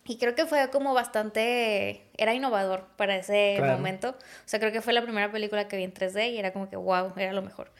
Y 0.09 0.17
creo 0.17 0.33
que 0.33 0.47
fue 0.47 0.67
como 0.71 0.95
bastante, 0.95 2.01
era 2.17 2.33
innovador 2.33 2.87
para 2.97 3.15
ese 3.15 3.53
Claro. 3.57 3.73
momento. 3.77 4.09
O 4.09 4.47
sea, 4.47 4.59
creo 4.59 4.71
que 4.71 4.81
fue 4.81 4.91
la 4.91 5.03
primera 5.03 5.31
película 5.31 5.67
que 5.67 5.77
vi 5.77 5.83
en 5.83 5.93
3D 5.93 6.31
y 6.31 6.39
era 6.39 6.51
como 6.51 6.67
que, 6.67 6.77
wow, 6.77 7.13
era 7.15 7.31
lo 7.31 7.43
mejor. 7.43 7.71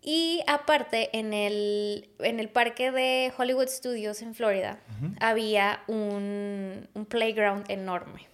Y 0.00 0.42
aparte, 0.46 1.10
en 1.12 1.34
el, 1.34 2.08
en 2.20 2.40
el 2.40 2.48
parque 2.48 2.90
de 2.90 3.30
Hollywood 3.36 3.68
Studios 3.68 4.22
en 4.22 4.34
Florida, 4.34 4.80
había 5.20 5.82
un, 5.88 6.88
un 6.94 7.04
playground 7.04 7.70
enorme. 7.70 8.26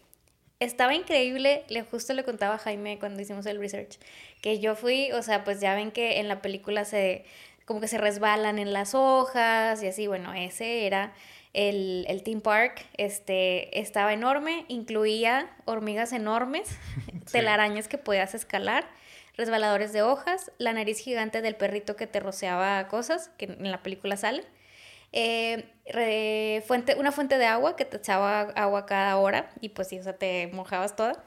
Estaba 0.60 0.94
increíble, 0.94 1.64
le 1.68 1.82
justo 1.82 2.12
le 2.14 2.22
contaba 2.22 2.54
a 2.54 2.58
Jaime 2.58 3.00
cuando 3.00 3.20
hicimos 3.20 3.46
el 3.46 3.58
research, 3.58 3.98
que 4.42 4.60
yo 4.60 4.76
fui, 4.76 5.10
o 5.10 5.22
sea, 5.24 5.42
pues 5.42 5.60
ya 5.60 5.74
ven 5.74 5.90
que 5.90 6.20
en 6.20 6.28
la 6.28 6.40
película 6.40 6.84
se, 6.84 7.24
como 7.64 7.80
que 7.80 7.88
se 7.88 7.98
resbalan 7.98 8.60
en 8.60 8.72
las 8.72 8.94
hojas 8.94 9.82
y 9.82 9.88
así, 9.88 10.06
bueno, 10.06 10.32
ese 10.34 10.86
era 10.86 11.12
el, 11.52 12.04
el 12.08 12.22
theme 12.22 12.40
park, 12.40 12.86
este, 12.96 13.78
estaba 13.80 14.12
enorme, 14.12 14.64
incluía 14.68 15.50
hormigas 15.64 16.12
enormes, 16.12 16.68
telarañas 17.32 17.88
que 17.88 17.98
podías 17.98 18.34
escalar, 18.34 18.88
resbaladores 19.36 19.92
de 19.92 20.02
hojas, 20.02 20.52
la 20.58 20.72
nariz 20.72 20.98
gigante 20.98 21.42
del 21.42 21.56
perrito 21.56 21.96
que 21.96 22.06
te 22.06 22.20
roceaba 22.20 22.86
cosas, 22.88 23.30
que 23.38 23.46
en 23.46 23.70
la 23.70 23.82
película 23.82 24.16
sale, 24.16 24.44
eh, 25.12 26.62
fuente, 26.66 26.94
una 26.96 27.12
fuente 27.12 27.38
de 27.38 27.46
agua 27.46 27.76
que 27.76 27.84
te 27.84 27.96
echaba 27.96 28.40
agua 28.40 28.84
cada 28.86 29.16
hora 29.16 29.50
y 29.60 29.70
pues 29.70 29.88
sí, 29.88 29.98
o 29.98 30.02
sea, 30.02 30.16
te 30.16 30.48
mojabas 30.52 30.96
toda. 30.96 31.24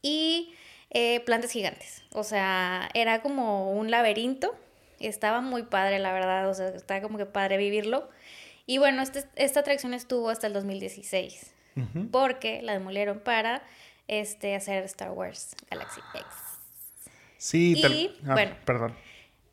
Y 0.00 0.54
eh, 0.90 1.20
plantas 1.20 1.52
gigantes, 1.52 2.02
o 2.12 2.24
sea, 2.24 2.88
era 2.94 3.22
como 3.22 3.72
un 3.72 3.90
laberinto, 3.90 4.54
estaba 5.00 5.40
muy 5.40 5.64
padre, 5.64 5.98
la 5.98 6.12
verdad, 6.12 6.48
o 6.48 6.54
sea, 6.54 6.68
estaba 6.68 7.00
como 7.02 7.18
que 7.18 7.26
padre 7.26 7.56
vivirlo. 7.56 8.08
Y 8.72 8.78
bueno, 8.78 9.02
este, 9.02 9.24
esta 9.36 9.60
atracción 9.60 9.92
estuvo 9.92 10.30
hasta 10.30 10.46
el 10.46 10.54
2016, 10.54 11.52
porque 12.10 12.62
la 12.62 12.72
demolieron 12.72 13.20
para 13.20 13.62
este, 14.08 14.54
hacer 14.54 14.82
Star 14.84 15.10
Wars 15.10 15.54
Galaxy 15.70 16.00
X. 16.14 16.24
Sí, 17.36 17.74
y, 17.76 18.18
ah, 18.26 18.32
bueno, 18.32 18.56
perdón. 18.64 18.94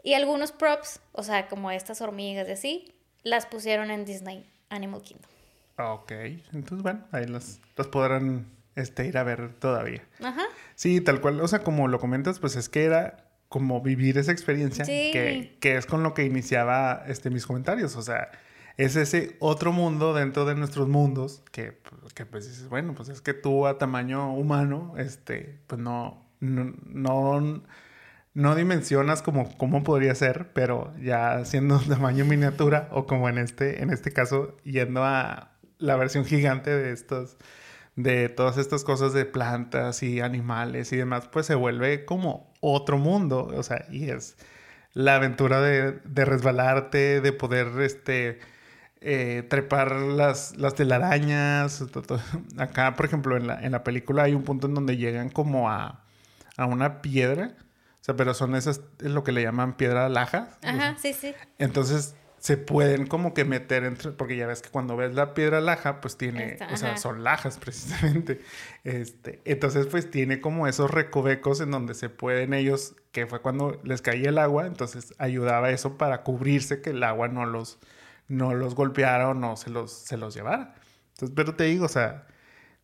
Y 0.04 0.14
algunos 0.14 0.54
props, 0.54 1.02
o 1.12 1.24
sea, 1.24 1.50
como 1.50 1.70
estas 1.70 2.00
hormigas 2.00 2.48
de 2.48 2.54
así, 2.54 2.94
las 3.24 3.46
pusieron 3.46 3.92
en 3.92 4.06
Disney 4.06 4.50
Animal 4.70 5.02
Kingdom. 5.02 5.30
Ok, 5.76 6.14
entonces 6.54 6.82
bueno, 6.82 7.06
ahí 7.12 7.26
las, 7.26 7.60
podrán 7.92 8.46
este, 8.78 9.06
ir 9.06 9.18
a 9.18 9.24
ver 9.24 9.54
todavía. 9.60 10.08
Ajá. 10.24 10.46
Sí, 10.76 11.02
tal 11.02 11.20
cual, 11.20 11.42
o 11.42 11.48
sea, 11.50 11.60
como 11.60 11.90
lo 11.90 12.00
comentas, 12.00 12.40
pues 12.40 12.56
es 12.56 12.70
que 12.70 12.86
era 12.86 13.26
como 13.50 13.82
vivir 13.82 14.18
esa 14.18 14.32
experiencia 14.32 14.86
que, 14.86 15.58
que, 15.60 15.76
es 15.76 15.86
con 15.86 16.04
lo 16.04 16.14
que 16.14 16.24
iniciaba 16.24 17.04
este, 17.08 17.30
mis 17.30 17.46
comentarios, 17.46 17.98
o 17.98 18.02
sea, 18.02 18.32
es 18.84 18.96
ese 18.96 19.36
otro 19.40 19.72
mundo 19.72 20.14
dentro 20.14 20.46
de 20.46 20.56
nuestros 20.56 20.88
mundos 20.88 21.44
que, 21.52 21.80
que 22.16 22.26
pues 22.26 22.48
dices, 22.48 22.70
bueno, 22.70 22.94
pues 22.96 23.10
es 23.10 23.22
que 23.22 23.34
tú 23.34 23.68
a 23.68 23.78
tamaño 23.78 24.34
humano, 24.34 24.94
este, 24.98 25.60
pues 25.68 25.80
no, 25.82 26.26
no, 26.40 26.74
no 26.88 27.62
no 28.34 28.56
dimensionas 28.56 29.22
como 29.22 29.84
podría 29.84 30.16
ser, 30.16 30.52
pero 30.54 30.94
ya 31.02 31.44
siendo 31.46 31.78
tamaño 31.90 32.24
miniatura 32.26 32.88
o 32.92 33.06
como 33.06 33.28
en 33.28 33.38
este, 33.38 33.84
en 33.84 33.90
este 33.90 34.12
caso, 34.12 34.56
yendo 34.64 35.04
a 35.04 35.52
la 35.78 35.96
versión 35.98 36.26
gigante 36.26 36.70
de 36.70 36.92
estos, 36.92 37.38
de 37.98 38.30
todas 38.30 38.58
estas 38.58 38.86
cosas 38.86 39.14
de 39.14 39.26
plantas 39.26 40.04
y 40.04 40.22
animales 40.22 40.94
y 40.94 40.98
demás, 40.98 41.28
pues 41.30 41.48
se 41.48 41.56
vuelve 41.56 42.06
como 42.06 42.54
otro 42.62 42.98
mundo, 42.98 43.52
o 43.54 43.64
sea, 43.64 43.86
y 43.92 44.10
es 44.10 44.38
la 44.94 45.16
aventura 45.16 45.62
de, 45.62 46.00
resbalarte, 46.26 47.22
de 47.22 47.34
poder, 47.34 47.68
este, 47.82 48.40
eh, 49.02 49.46
trepar 49.50 49.92
las, 49.94 50.56
las 50.58 50.76
telarañas. 50.76 51.84
Acá, 52.58 52.96
por 52.96 53.06
ejemplo, 53.06 53.38
en 53.38 53.48
la, 53.48 53.60
en 53.60 53.72
la 53.72 53.84
película 53.84 54.24
hay 54.24 54.34
un 54.34 54.44
punto 54.44 54.68
en 54.68 54.74
donde 54.74 54.98
llegan 54.98 55.30
como 55.30 55.70
a, 55.70 56.04
a 56.58 56.66
una 56.66 57.02
piedra 57.02 57.56
o 58.02 58.04
sea, 58.04 58.16
pero 58.16 58.34
son 58.34 58.56
esas, 58.56 58.82
es 59.00 59.12
lo 59.12 59.24
que 59.24 59.32
le 59.32 59.42
llaman 59.42 59.76
piedra 59.76 60.08
laja. 60.08 60.58
Ajá, 60.64 60.96
sí, 60.98 61.14
sí. 61.14 61.34
Entonces 61.58 62.16
se 62.38 62.56
pueden 62.56 63.06
como 63.06 63.34
que 63.34 63.44
meter 63.44 63.84
entre, 63.84 64.12
porque 64.12 64.38
ya 64.38 64.48
ves 64.48 64.62
que 64.62 64.70
cuando 64.70 64.96
ves 64.96 65.14
la 65.14 65.34
piedra 65.34 65.60
laja, 65.60 66.00
pues 66.00 66.16
tiene, 66.16 66.58
o 66.72 66.78
sea, 66.78 66.96
son 66.96 67.26
lajas 67.26 67.58
precisamente. 67.60 68.42
Este, 68.86 69.42
entonces 69.44 69.88
pues 69.88 70.10
tiene 70.10 70.40
como 70.40 70.68
esos 70.68 70.90
recovecos 70.90 71.60
en 71.60 71.72
donde 71.72 71.94
se 71.94 72.08
pueden 72.08 72.54
ellos, 72.54 72.96
que 73.12 73.28
fue 73.28 73.42
cuando 73.42 73.82
les 73.84 74.02
caía 74.02 74.30
el 74.30 74.38
agua, 74.38 74.66
entonces 74.66 75.14
ayudaba 75.18 75.70
eso 75.72 75.98
para 75.98 76.24
cubrirse 76.24 76.82
que 76.82 76.92
el 76.92 77.04
agua 77.04 77.28
no 77.28 77.46
los, 77.46 77.80
no 78.30 78.54
los 78.54 78.76
golpeara 78.76 79.28
o 79.28 79.34
no 79.34 79.58
se 79.58 79.70
los, 79.70 79.92
se 79.92 80.16
los 80.16 80.34
llevara. 80.34 80.76
Entonces, 81.10 81.34
pero 81.36 81.56
te 81.56 81.66
digo, 81.66 81.86
o 81.86 81.90
sea, 81.90 82.26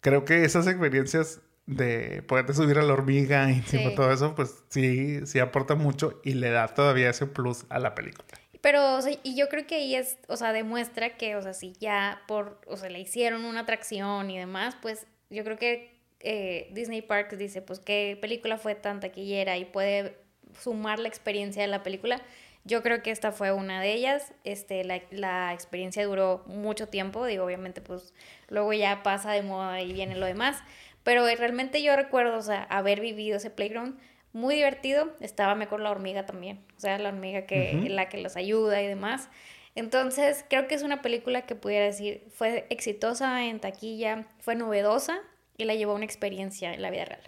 creo 0.01 0.25
que 0.25 0.43
esas 0.43 0.67
experiencias 0.67 1.41
de 1.65 2.21
poderte 2.27 2.53
subir 2.53 2.77
a 2.77 2.83
la 2.83 2.93
hormiga 2.93 3.49
y 3.51 3.95
todo 3.95 4.11
eso, 4.11 4.35
pues 4.35 4.63
sí, 4.69 5.25
sí 5.25 5.39
aporta 5.39 5.75
mucho 5.75 6.19
y 6.23 6.33
le 6.33 6.49
da 6.49 6.67
todavía 6.67 7.09
ese 7.09 7.25
plus 7.25 7.65
a 7.69 7.79
la 7.79 7.95
película. 7.95 8.27
Pero, 8.61 8.95
o 8.95 9.01
sea, 9.01 9.15
y 9.23 9.35
yo 9.35 9.47
creo 9.47 9.67
que 9.67 9.75
ahí 9.75 9.95
es, 9.95 10.17
o 10.27 10.37
sea, 10.37 10.51
demuestra 10.51 11.17
que, 11.17 11.35
o 11.35 11.41
sea, 11.41 11.53
si 11.53 11.73
ya 11.73 12.23
por, 12.27 12.59
o 12.67 12.77
sea, 12.77 12.89
le 12.89 12.99
hicieron 12.99 13.45
una 13.45 13.61
atracción 13.61 14.31
y 14.31 14.39
demás, 14.39 14.75
pues 14.81 15.05
yo 15.29 15.43
creo 15.43 15.57
que 15.57 16.01
eh, 16.19 16.69
Disney 16.71 17.03
Parks 17.03 17.37
dice, 17.37 17.61
pues 17.61 17.79
qué 17.79 18.17
película 18.19 18.57
fue 18.57 18.73
tan 18.73 18.99
taquillera 18.99 19.57
y 19.57 19.65
puede 19.65 20.17
sumar 20.59 20.99
la 20.99 21.07
experiencia 21.07 21.61
de 21.61 21.67
la 21.67 21.83
película. 21.83 22.21
Yo 22.66 22.82
creo 22.82 23.03
que 23.03 23.11
esta 23.11 23.32
fue 23.32 23.51
una 23.51 23.80
de 23.80 23.93
ellas. 23.93 24.34
Este, 24.43 24.84
la, 24.84 25.01
la 25.11 25.53
experiencia 25.53 26.03
duró 26.05 26.43
mucho 26.47 26.88
tiempo. 26.88 27.26
Digo, 27.26 27.45
obviamente, 27.45 27.80
pues 27.80 28.13
luego 28.49 28.74
ya 28.74 29.03
pasa 29.03 29.32
de 29.32 29.43
moda 29.43 29.82
y 29.82 29.93
viene 29.93 30.16
lo 30.16 30.26
demás. 30.26 30.63
Pero 31.03 31.24
realmente 31.24 31.84
yo 31.84 31.95
recuerdo, 31.95 32.38
o 32.38 32.41
sea, 32.41 32.63
haber 32.63 32.99
vivido 32.99 33.38
ese 33.38 33.51
playground 33.51 33.99
muy 34.34 34.55
divertido. 34.55 35.16
Estaba 35.20 35.63
con 35.68 35.84
la 35.84 35.91
hormiga 35.91 36.26
también, 36.26 36.59
o 36.76 36.80
sea, 36.80 36.97
la 36.97 37.09
hormiga 37.09 37.45
que, 37.45 37.88
la 37.89 38.09
que 38.09 38.18
los 38.18 38.36
ayuda 38.36 38.82
y 38.82 38.88
demás. 38.88 39.30
Entonces, 39.76 40.43
creo 40.49 40.68
que 40.68 40.76
es 40.76 40.84
una 40.84 41.01
película 41.01 41.43
que 41.43 41.55
pudiera 41.55 41.86
decir 41.86 42.24
fue 42.34 42.66
exitosa 42.70 43.45
en 43.45 43.59
taquilla, 43.59 44.26
fue 44.39 44.55
novedosa 44.55 45.20
y 45.57 45.66
la 45.66 45.76
llevó 45.76 45.91
a 45.91 45.95
una 45.95 46.05
experiencia 46.05 46.74
en 46.74 46.82
la 46.82 46.89
vida 46.89 47.05
real. 47.05 47.22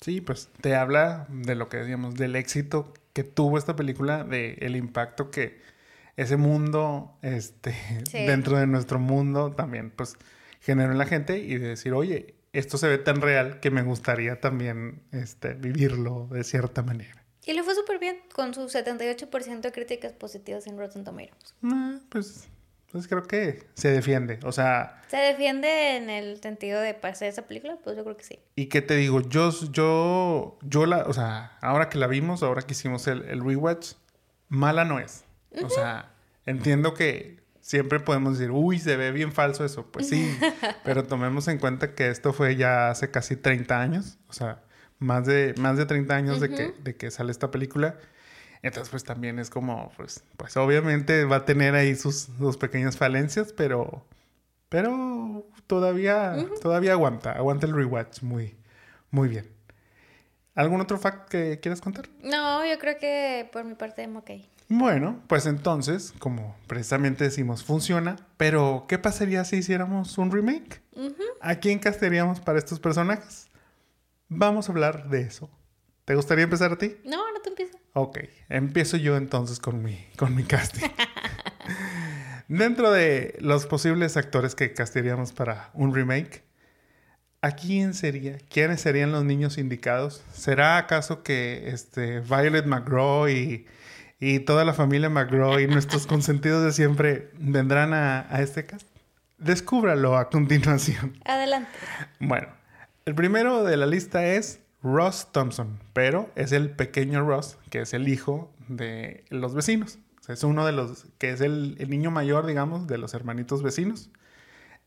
Sí, 0.00 0.20
pues 0.20 0.50
te 0.60 0.74
habla 0.74 1.26
de 1.28 1.54
lo 1.54 1.68
que 1.68 1.78
decíamos, 1.78 2.14
del 2.16 2.36
éxito 2.36 2.92
que 3.16 3.24
tuvo 3.24 3.56
esta 3.56 3.74
película, 3.74 4.24
del 4.24 4.58
el 4.60 4.76
impacto 4.76 5.30
que 5.30 5.58
ese 6.16 6.36
mundo, 6.36 7.16
este, 7.22 7.74
dentro 8.12 8.58
de 8.58 8.66
nuestro 8.66 8.98
mundo 8.98 9.52
también, 9.52 9.90
pues 9.90 10.18
generó 10.60 10.92
en 10.92 10.98
la 10.98 11.06
gente 11.06 11.38
y 11.38 11.56
de 11.56 11.68
decir, 11.68 11.94
oye, 11.94 12.34
esto 12.52 12.76
se 12.76 12.88
ve 12.88 12.98
tan 12.98 13.22
real 13.22 13.58
que 13.60 13.70
me 13.70 13.82
gustaría 13.82 14.38
también 14.38 15.00
este, 15.12 15.54
vivirlo 15.54 16.28
de 16.30 16.44
cierta 16.44 16.82
manera. 16.82 17.24
Y 17.46 17.54
le 17.54 17.62
fue 17.62 17.74
súper 17.74 17.98
bien, 17.98 18.18
con 18.34 18.52
su 18.52 18.68
78% 18.68 19.60
de 19.60 19.72
críticas 19.72 20.12
positivas 20.12 20.66
en 20.66 20.76
Rotten 20.76 21.02
Tomatoes. 21.02 21.54
Ah, 21.62 21.98
pues, 22.10 22.46
pues 22.90 23.08
creo 23.08 23.24
que 23.24 23.66
se 23.74 23.90
defiende, 23.90 24.38
o 24.44 24.52
sea... 24.52 25.02
¿Se 25.08 25.16
defiende 25.16 25.96
en 25.96 26.10
el 26.10 26.40
sentido 26.40 26.80
de 26.80 26.94
pasar 26.94 27.28
esa 27.28 27.42
película? 27.42 27.78
Pues 27.82 27.96
yo 27.96 28.04
creo 28.04 28.16
que 28.16 28.24
sí. 28.24 28.38
Y 28.56 28.66
qué 28.66 28.82
te 28.82 28.96
digo, 28.96 29.20
yo, 29.20 29.50
yo, 29.70 30.58
yo 30.62 30.86
la, 30.86 31.04
o 31.04 31.12
sea, 31.12 31.58
ahora 31.60 31.88
que 31.88 31.98
la 31.98 32.06
vimos, 32.06 32.42
ahora 32.42 32.62
que 32.62 32.72
hicimos 32.72 33.06
el, 33.06 33.22
el 33.24 33.44
rewatch, 33.44 33.94
mala 34.48 34.84
no 34.84 34.98
es. 34.98 35.24
O 35.62 35.70
sea, 35.70 36.12
entiendo 36.44 36.94
que 36.94 37.40
siempre 37.60 37.98
podemos 37.98 38.38
decir, 38.38 38.52
uy, 38.52 38.78
se 38.78 38.96
ve 38.96 39.10
bien 39.10 39.32
falso 39.32 39.64
eso. 39.64 39.86
Pues 39.90 40.08
sí, 40.08 40.36
pero 40.84 41.04
tomemos 41.04 41.48
en 41.48 41.58
cuenta 41.58 41.94
que 41.94 42.08
esto 42.08 42.32
fue 42.32 42.56
ya 42.56 42.90
hace 42.90 43.10
casi 43.10 43.36
30 43.36 43.80
años, 43.80 44.18
o 44.28 44.32
sea, 44.32 44.62
más 44.98 45.26
de, 45.26 45.54
más 45.58 45.76
de 45.76 45.86
30 45.86 46.14
años 46.14 46.40
de, 46.40 46.50
que, 46.50 46.74
de 46.82 46.96
que 46.96 47.10
sale 47.10 47.32
esta 47.32 47.50
película. 47.50 47.96
Entonces, 48.62 48.90
pues 48.90 49.04
también 49.04 49.38
es 49.38 49.50
como, 49.50 49.92
pues, 49.96 50.24
pues 50.36 50.56
obviamente 50.56 51.24
va 51.24 51.36
a 51.36 51.44
tener 51.44 51.74
ahí 51.74 51.94
sus, 51.94 52.28
sus 52.38 52.56
pequeñas 52.56 52.96
falencias, 52.96 53.52
pero, 53.52 54.04
pero 54.68 55.46
todavía, 55.66 56.36
todavía 56.60 56.92
aguanta, 56.92 57.32
aguanta 57.32 57.66
el 57.66 57.74
rewatch 57.74 58.22
muy, 58.22 58.56
muy 59.10 59.28
bien. 59.28 59.50
¿Algún 60.54 60.80
otro 60.80 60.98
fact 60.98 61.28
que 61.28 61.60
quieras 61.60 61.80
contar? 61.82 62.08
No, 62.22 62.64
yo 62.64 62.78
creo 62.78 62.96
que 62.98 63.48
por 63.52 63.64
mi 63.64 63.74
parte 63.74 64.08
ok. 64.08 64.30
Bueno, 64.68 65.22
pues 65.28 65.46
entonces, 65.46 66.12
como 66.18 66.56
precisamente 66.66 67.24
decimos, 67.24 67.62
funciona, 67.62 68.16
pero 68.36 68.86
¿qué 68.88 68.98
pasaría 68.98 69.44
si 69.44 69.56
hiciéramos 69.56 70.18
un 70.18 70.32
remake? 70.32 70.82
¿A 71.40 71.56
quién 71.56 71.78
castearíamos 71.78 72.40
para 72.40 72.58
estos 72.58 72.80
personajes? 72.80 73.48
Vamos 74.28 74.68
a 74.68 74.72
hablar 74.72 75.08
de 75.08 75.20
eso. 75.20 75.48
¿Te 76.06 76.14
gustaría 76.14 76.44
empezar 76.44 76.72
a 76.72 76.78
ti? 76.78 76.96
No, 77.04 77.30
no 77.32 77.40
te 77.42 77.50
empiezo. 77.50 77.78
Ok, 77.92 78.20
empiezo 78.48 78.96
yo 78.96 79.18
entonces 79.18 79.60
con 79.60 79.82
mi, 79.82 80.02
con 80.16 80.34
mi 80.34 80.44
casting. 80.44 80.88
Dentro 82.48 82.90
de 82.90 83.36
los 83.40 83.66
posibles 83.66 84.16
actores 84.16 84.54
que 84.54 84.72
castearíamos 84.72 85.34
para 85.34 85.70
un 85.74 85.94
remake, 85.94 86.42
¿a 87.42 87.50
quién 87.50 87.92
sería? 87.92 88.38
¿Quiénes 88.48 88.80
serían 88.80 89.12
los 89.12 89.24
niños 89.24 89.58
indicados? 89.58 90.24
¿Será 90.32 90.78
acaso 90.78 91.22
que 91.22 91.68
este, 91.68 92.20
Violet 92.20 92.64
McGraw 92.64 93.28
y 93.28 93.66
y 94.18 94.40
toda 94.40 94.64
la 94.64 94.72
familia 94.72 95.10
McGraw 95.10 95.60
y 95.60 95.66
nuestros 95.66 96.06
consentidos 96.06 96.64
de 96.64 96.72
siempre 96.72 97.30
vendrán 97.38 97.92
a, 97.92 98.28
este 98.40 98.66
cast. 98.66 98.86
Descúbralo 99.38 100.16
a 100.16 100.30
continuación. 100.30 101.18
Adelante. 101.24 101.70
Bueno, 102.18 102.48
el 103.04 103.14
primero 103.14 103.64
de 103.64 103.76
la 103.76 103.86
lista 103.86 104.24
es 104.24 104.60
Ross 104.86 105.28
Thompson, 105.32 105.80
pero 105.92 106.30
es 106.36 106.52
el 106.52 106.70
pequeño 106.70 107.26
Ross, 107.26 107.58
que 107.70 107.80
es 107.80 107.92
el 107.92 108.08
hijo 108.08 108.52
de 108.68 109.24
los 109.30 109.54
vecinos. 109.54 109.98
es 110.28 110.44
uno 110.44 110.64
de 110.64 110.72
los, 110.72 111.06
que 111.18 111.30
es 111.30 111.40
el, 111.40 111.76
niño 111.88 112.10
mayor, 112.10 112.46
digamos, 112.46 112.86
de 112.86 112.96
los 112.98 113.12
hermanitos 113.12 113.62
vecinos. 113.62 114.10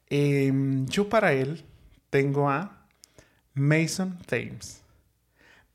Em, 0.10 0.88
yo 0.88 1.10
para 1.10 1.34
él 1.34 1.66
tengo 2.10 2.50
a 2.50 2.86
Mason 3.54 4.18
Thames. 4.26 4.82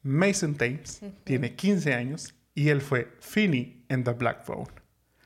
Mason 0.03 0.55
Thames 0.55 1.03
tiene 1.25 1.55
15 1.55 1.93
años 1.93 2.35
y 2.55 2.71
él 2.71 2.81
fue 2.81 3.13
Finny 3.21 3.85
en 3.89 4.05
The 4.05 4.13
Black 4.13 4.45
Phone. 4.45 4.69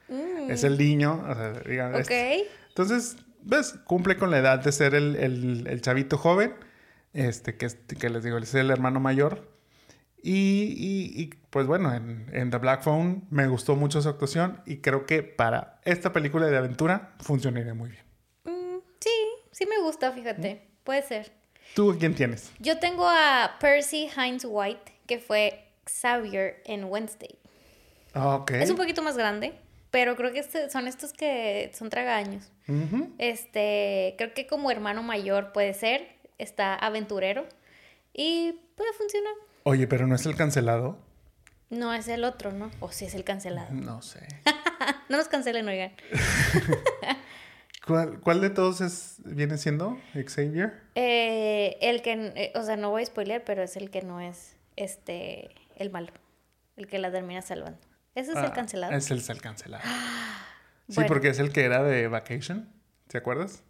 Mm. 0.08 0.50
Es 0.50 0.64
el 0.64 0.76
niño, 0.76 1.24
o 1.28 1.34
sea, 1.34 1.52
digamos. 1.60 2.08
Entonces, 2.68 3.16
¿ves? 3.42 3.74
Cumple 3.84 4.16
con 4.16 4.30
la 4.30 4.38
edad 4.38 4.58
de 4.58 4.72
ser 4.72 4.94
el, 4.94 5.14
el, 5.16 5.66
el 5.68 5.80
chavito 5.82 6.18
joven, 6.18 6.54
este, 7.26 7.56
que, 7.56 7.68
que 7.98 8.08
les 8.10 8.22
digo, 8.24 8.38
es 8.38 8.54
el 8.54 8.70
hermano 8.70 9.00
mayor. 9.00 9.56
Y, 10.22 10.74
y- 10.76 11.22
y, 11.22 11.26
pues 11.50 11.66
bueno, 11.66 11.94
en, 11.94 12.26
en 12.32 12.50
The 12.50 12.58
Black 12.58 12.82
Phone 12.82 13.24
me 13.30 13.46
gustó 13.46 13.76
mucho 13.76 14.02
su 14.02 14.08
actuación 14.08 14.60
y 14.66 14.78
creo 14.78 15.06
que 15.06 15.22
para 15.22 15.80
esta 15.84 16.12
película 16.12 16.46
de 16.46 16.56
aventura 16.56 17.14
funcionaría 17.20 17.72
muy 17.74 17.90
bien. 17.90 18.02
Mm, 18.44 18.78
sí, 19.00 19.10
sí 19.52 19.66
me 19.66 19.80
gusta, 19.80 20.10
fíjate. 20.12 20.62
Puede 20.82 21.02
ser. 21.02 21.32
¿Tú 21.74 21.96
quién 22.00 22.14
tienes? 22.14 22.50
Yo 22.58 22.78
tengo 22.78 23.06
a 23.08 23.56
Percy 23.60 24.08
Hines 24.16 24.44
White, 24.48 24.92
que 25.06 25.18
fue 25.18 25.64
Xavier 25.86 26.62
en 26.66 26.84
Wednesday. 26.84 27.38
Ah, 28.14 28.36
Ok. 28.36 28.52
Es 28.52 28.70
un 28.70 28.76
poquito 28.76 29.02
más 29.02 29.16
grande, 29.16 29.52
pero 29.92 30.16
creo 30.16 30.32
que 30.32 30.40
este- 30.40 30.68
son 30.70 30.88
estos 30.88 31.12
que 31.12 31.70
son 31.74 31.90
tragaños. 31.90 32.50
Ujú. 32.66 33.14
Este, 33.18 34.14
creo 34.18 34.34
que 34.34 34.46
como 34.48 34.70
hermano 34.70 35.02
mayor 35.04 35.52
puede 35.52 35.74
ser, 35.74 36.17
está 36.38 36.74
aventurero 36.74 37.46
y 38.12 38.52
puede 38.76 38.92
funcionar. 38.94 39.32
Oye, 39.64 39.86
pero 39.86 40.06
no 40.06 40.14
es 40.14 40.24
el 40.26 40.34
cancelado. 40.36 40.98
No 41.70 41.92
es 41.92 42.08
el 42.08 42.24
otro, 42.24 42.52
¿no? 42.52 42.70
O 42.80 42.90
si 42.90 43.04
es 43.04 43.14
el 43.14 43.24
cancelado. 43.24 43.68
No 43.72 44.02
sé. 44.02 44.26
No 45.08 45.16
nos 45.16 45.28
cancelen, 45.28 45.66
oigan. 45.66 45.92
¿Cuál, 47.86 48.20
cuál 48.20 48.40
de 48.40 48.50
todos 48.50 48.80
es, 48.80 49.16
viene 49.24 49.56
siendo 49.56 49.98
Xavier? 50.12 50.82
Eh, 50.94 51.78
el 51.80 52.02
que, 52.02 52.12
eh, 52.36 52.52
o 52.54 52.62
sea, 52.62 52.76
no 52.76 52.90
voy 52.90 53.02
a 53.02 53.06
spoiler, 53.06 53.42
pero 53.44 53.62
es 53.62 53.76
el 53.76 53.90
que 53.90 54.02
no 54.02 54.20
es 54.20 54.56
este 54.76 55.50
el 55.76 55.90
malo, 55.90 56.12
el 56.76 56.86
que 56.86 56.98
la 56.98 57.10
termina 57.10 57.40
salvando. 57.42 57.78
Ese 58.14 58.32
es 58.32 58.36
el 58.38 58.44
Ah, 58.46 58.52
cancelado. 58.52 58.92
Es 58.92 59.10
el, 59.10 59.22
el 59.28 59.40
cancelado. 59.40 59.82
Sí, 60.88 60.94
Bueno. 60.94 61.08
porque 61.08 61.28
es 61.28 61.38
el 61.38 61.52
que 61.52 61.64
era 61.64 61.82
de 61.82 62.08
Vacation. 62.08 62.66
¿Te 63.08 63.18
acuerdas? 63.18 63.62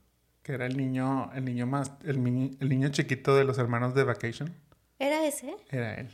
Que 0.48 0.54
era 0.54 0.64
el 0.64 0.78
niño, 0.78 1.30
el 1.34 1.44
niño 1.44 1.66
más, 1.66 1.92
el, 2.06 2.16
mini- 2.18 2.56
el 2.58 2.70
niño 2.70 2.88
chiquito 2.88 3.36
de 3.36 3.44
los 3.44 3.58
hermanos 3.58 3.94
de 3.94 4.02
Vacation. 4.04 4.50
¿Era 4.98 5.26
ese? 5.26 5.54
Era 5.70 5.92
él. 5.96 6.08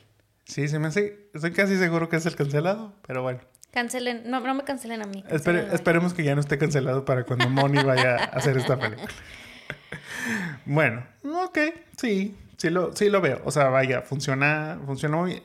Sí, 0.44 0.66
se 0.66 0.80
me 0.80 0.88
hace, 0.88 1.28
estoy 1.32 1.52
casi 1.52 1.76
seguro 1.76 2.08
que 2.08 2.16
es 2.16 2.26
el 2.26 2.34
cancelado, 2.34 2.96
pero 3.06 3.22
bueno. 3.22 3.38
Cancelen, 3.70 4.28
no, 4.28 4.40
no 4.40 4.54
me 4.54 4.64
cancelen 4.64 5.02
a 5.02 5.06
mí. 5.06 5.22
Espere- 5.28 5.70
a 5.70 5.74
esperemos 5.76 6.14
que 6.14 6.24
ya 6.24 6.34
no 6.34 6.40
esté 6.40 6.58
cancelado 6.58 7.04
para 7.04 7.22
cuando 7.22 7.48
Moni 7.48 7.80
vaya 7.84 8.16
a 8.16 8.24
hacer 8.24 8.56
esta 8.56 8.76
película. 8.76 9.06
Bueno, 10.66 11.06
ok, 11.22 11.58
sí, 11.96 12.36
sí 12.56 12.70
lo, 12.70 12.92
sí 12.96 13.10
lo 13.10 13.20
veo. 13.20 13.40
O 13.44 13.52
sea, 13.52 13.68
vaya, 13.68 14.02
funciona, 14.02 14.80
funciona 14.84 15.16
muy 15.16 15.44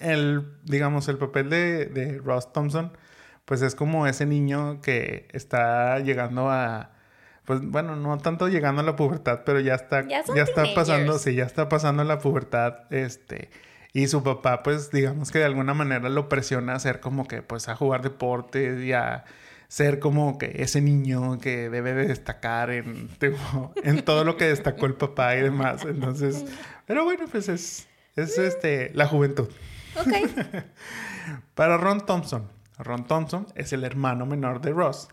El, 0.00 0.58
digamos, 0.64 1.06
el 1.06 1.18
papel 1.18 1.50
de, 1.50 1.86
de 1.86 2.18
Ross 2.18 2.52
Thompson, 2.52 2.96
pues 3.44 3.62
es 3.62 3.76
como 3.76 4.08
ese 4.08 4.26
niño 4.26 4.80
que 4.82 5.28
está 5.32 6.00
llegando 6.00 6.50
a, 6.50 6.93
pues 7.44 7.60
bueno, 7.62 7.96
no 7.96 8.16
tanto 8.18 8.48
llegando 8.48 8.80
a 8.80 8.84
la 8.84 8.96
pubertad, 8.96 9.40
pero 9.44 9.60
ya 9.60 9.74
está, 9.74 10.06
Ya 10.06 10.20
está 10.20 10.64
pasando, 10.74 11.18
sí, 11.18 11.34
ya 11.34 11.44
está 11.44 11.68
pasando 11.68 12.04
la 12.04 12.18
pubertad, 12.18 12.90
este, 12.90 13.50
y 13.92 14.08
su 14.08 14.22
papá, 14.22 14.62
pues, 14.62 14.90
digamos 14.90 15.30
que 15.30 15.38
de 15.38 15.44
alguna 15.44 15.74
manera 15.74 16.08
lo 16.08 16.28
presiona 16.28 16.72
a 16.72 16.76
hacer 16.76 17.00
como 17.00 17.28
que, 17.28 17.42
pues, 17.42 17.68
a 17.68 17.76
jugar 17.76 18.02
deportes 18.02 18.82
y 18.82 18.92
a 18.92 19.24
ser 19.68 19.98
como 19.98 20.38
que 20.38 20.62
ese 20.62 20.80
niño 20.80 21.38
que 21.38 21.68
debe 21.68 21.94
de 21.94 22.06
destacar 22.06 22.70
en, 22.70 23.08
tipo, 23.18 23.72
en 23.82 24.04
todo 24.04 24.24
lo 24.24 24.36
que 24.36 24.46
destacó 24.46 24.86
el 24.86 24.94
papá 24.94 25.36
y 25.36 25.42
demás. 25.42 25.84
Entonces, 25.84 26.44
pero 26.86 27.04
bueno, 27.04 27.26
pues 27.30 27.48
es, 27.48 27.88
es 28.16 28.38
este, 28.38 28.90
la 28.94 29.06
juventud. 29.06 29.48
Para 31.54 31.76
Ron 31.76 32.06
Thompson. 32.06 32.50
Ron 32.78 33.06
Thompson 33.06 33.46
es 33.54 33.72
el 33.72 33.84
hermano 33.84 34.26
menor 34.26 34.60
de 34.60 34.70
Ross. 34.70 35.08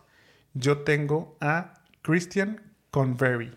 Yo 0.54 0.78
tengo 0.78 1.36
a 1.40 1.81
Christian 2.02 2.60
Convery. 2.90 3.52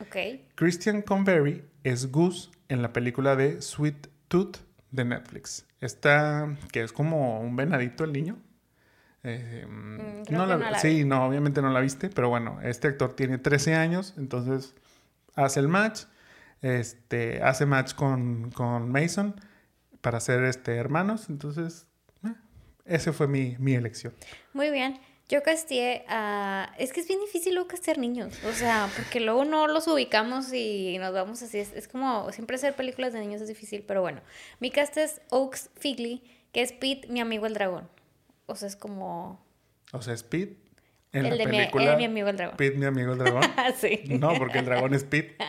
Ok. 0.00 0.16
Christian 0.54 1.02
Convery 1.02 1.64
es 1.84 2.10
Goose 2.10 2.50
en 2.68 2.82
la 2.82 2.92
película 2.92 3.36
de 3.36 3.60
Sweet 3.62 4.08
Tooth 4.28 4.58
de 4.90 5.04
Netflix. 5.04 5.66
Esta, 5.80 6.56
que 6.70 6.82
es 6.82 6.92
como 6.92 7.40
un 7.40 7.56
venadito 7.56 8.04
el 8.04 8.12
niño. 8.12 8.38
Eh, 9.24 9.64
Mm, 9.68 10.22
creo 10.24 10.38
no 10.38 10.46
la- 10.46 10.56
no 10.56 10.70
la 10.70 10.78
sí, 10.80 11.04
no, 11.04 11.24
obviamente 11.26 11.62
no 11.62 11.70
la 11.70 11.80
viste, 11.80 12.08
pero 12.08 12.28
bueno, 12.28 12.58
este 12.62 12.88
actor 12.88 13.14
tiene 13.14 13.38
13 13.38 13.74
años, 13.76 14.14
entonces 14.16 14.74
hace 15.36 15.60
el 15.60 15.68
match, 15.68 16.04
este, 16.60 17.40
hace 17.42 17.64
match 17.66 17.94
con, 17.94 18.50
con 18.50 18.90
Mason 18.90 19.34
para 20.00 20.18
ser 20.18 20.42
este, 20.44 20.74
hermanos, 20.76 21.28
entonces 21.28 21.86
eh, 22.24 22.34
ese 22.84 23.12
fue 23.12 23.28
mi, 23.28 23.56
mi 23.60 23.74
elección. 23.74 24.12
Muy 24.54 24.70
bien. 24.70 24.98
Yo 25.32 25.42
casteé 25.42 26.04
a... 26.08 26.74
Es 26.76 26.92
que 26.92 27.00
es 27.00 27.08
bien 27.08 27.18
difícil 27.20 27.54
luego 27.54 27.66
castear 27.66 27.96
niños. 27.96 28.38
O 28.44 28.52
sea, 28.52 28.90
porque 28.94 29.18
luego 29.18 29.46
no 29.46 29.66
los 29.66 29.88
ubicamos 29.88 30.52
y 30.52 30.98
nos 30.98 31.14
vamos 31.14 31.42
así. 31.42 31.58
Es, 31.58 31.72
es 31.72 31.88
como... 31.88 32.30
Siempre 32.32 32.56
hacer 32.56 32.74
películas 32.76 33.14
de 33.14 33.20
niños 33.20 33.40
es 33.40 33.48
difícil, 33.48 33.82
pero 33.82 34.02
bueno. 34.02 34.20
Mi 34.60 34.70
cast 34.70 34.98
es 34.98 35.22
Oaks 35.30 35.70
Figley, 35.78 36.22
que 36.52 36.60
es 36.60 36.74
Pete, 36.74 37.08
mi 37.08 37.20
amigo 37.20 37.46
el 37.46 37.54
dragón. 37.54 37.88
O 38.44 38.56
sea, 38.56 38.68
es 38.68 38.76
como... 38.76 39.42
O 39.92 40.02
sea, 40.02 40.12
Speed 40.12 40.50
en 41.12 41.24
el, 41.24 41.38
la 41.38 41.44
de 41.44 41.50
mi, 41.50 41.56
película 41.56 41.84
el 41.84 41.90
de 41.92 41.96
mi 41.96 42.04
amigo 42.04 42.28
el 42.28 42.36
dragón. 42.36 42.56
Pete, 42.58 42.76
mi 42.76 42.84
amigo 42.84 43.12
el 43.12 43.18
dragón. 43.18 43.42
Sí. 43.80 44.02
No, 44.08 44.34
porque 44.36 44.58
el 44.58 44.66
dragón 44.66 44.92
es 44.92 45.04
Pete. 45.04 45.38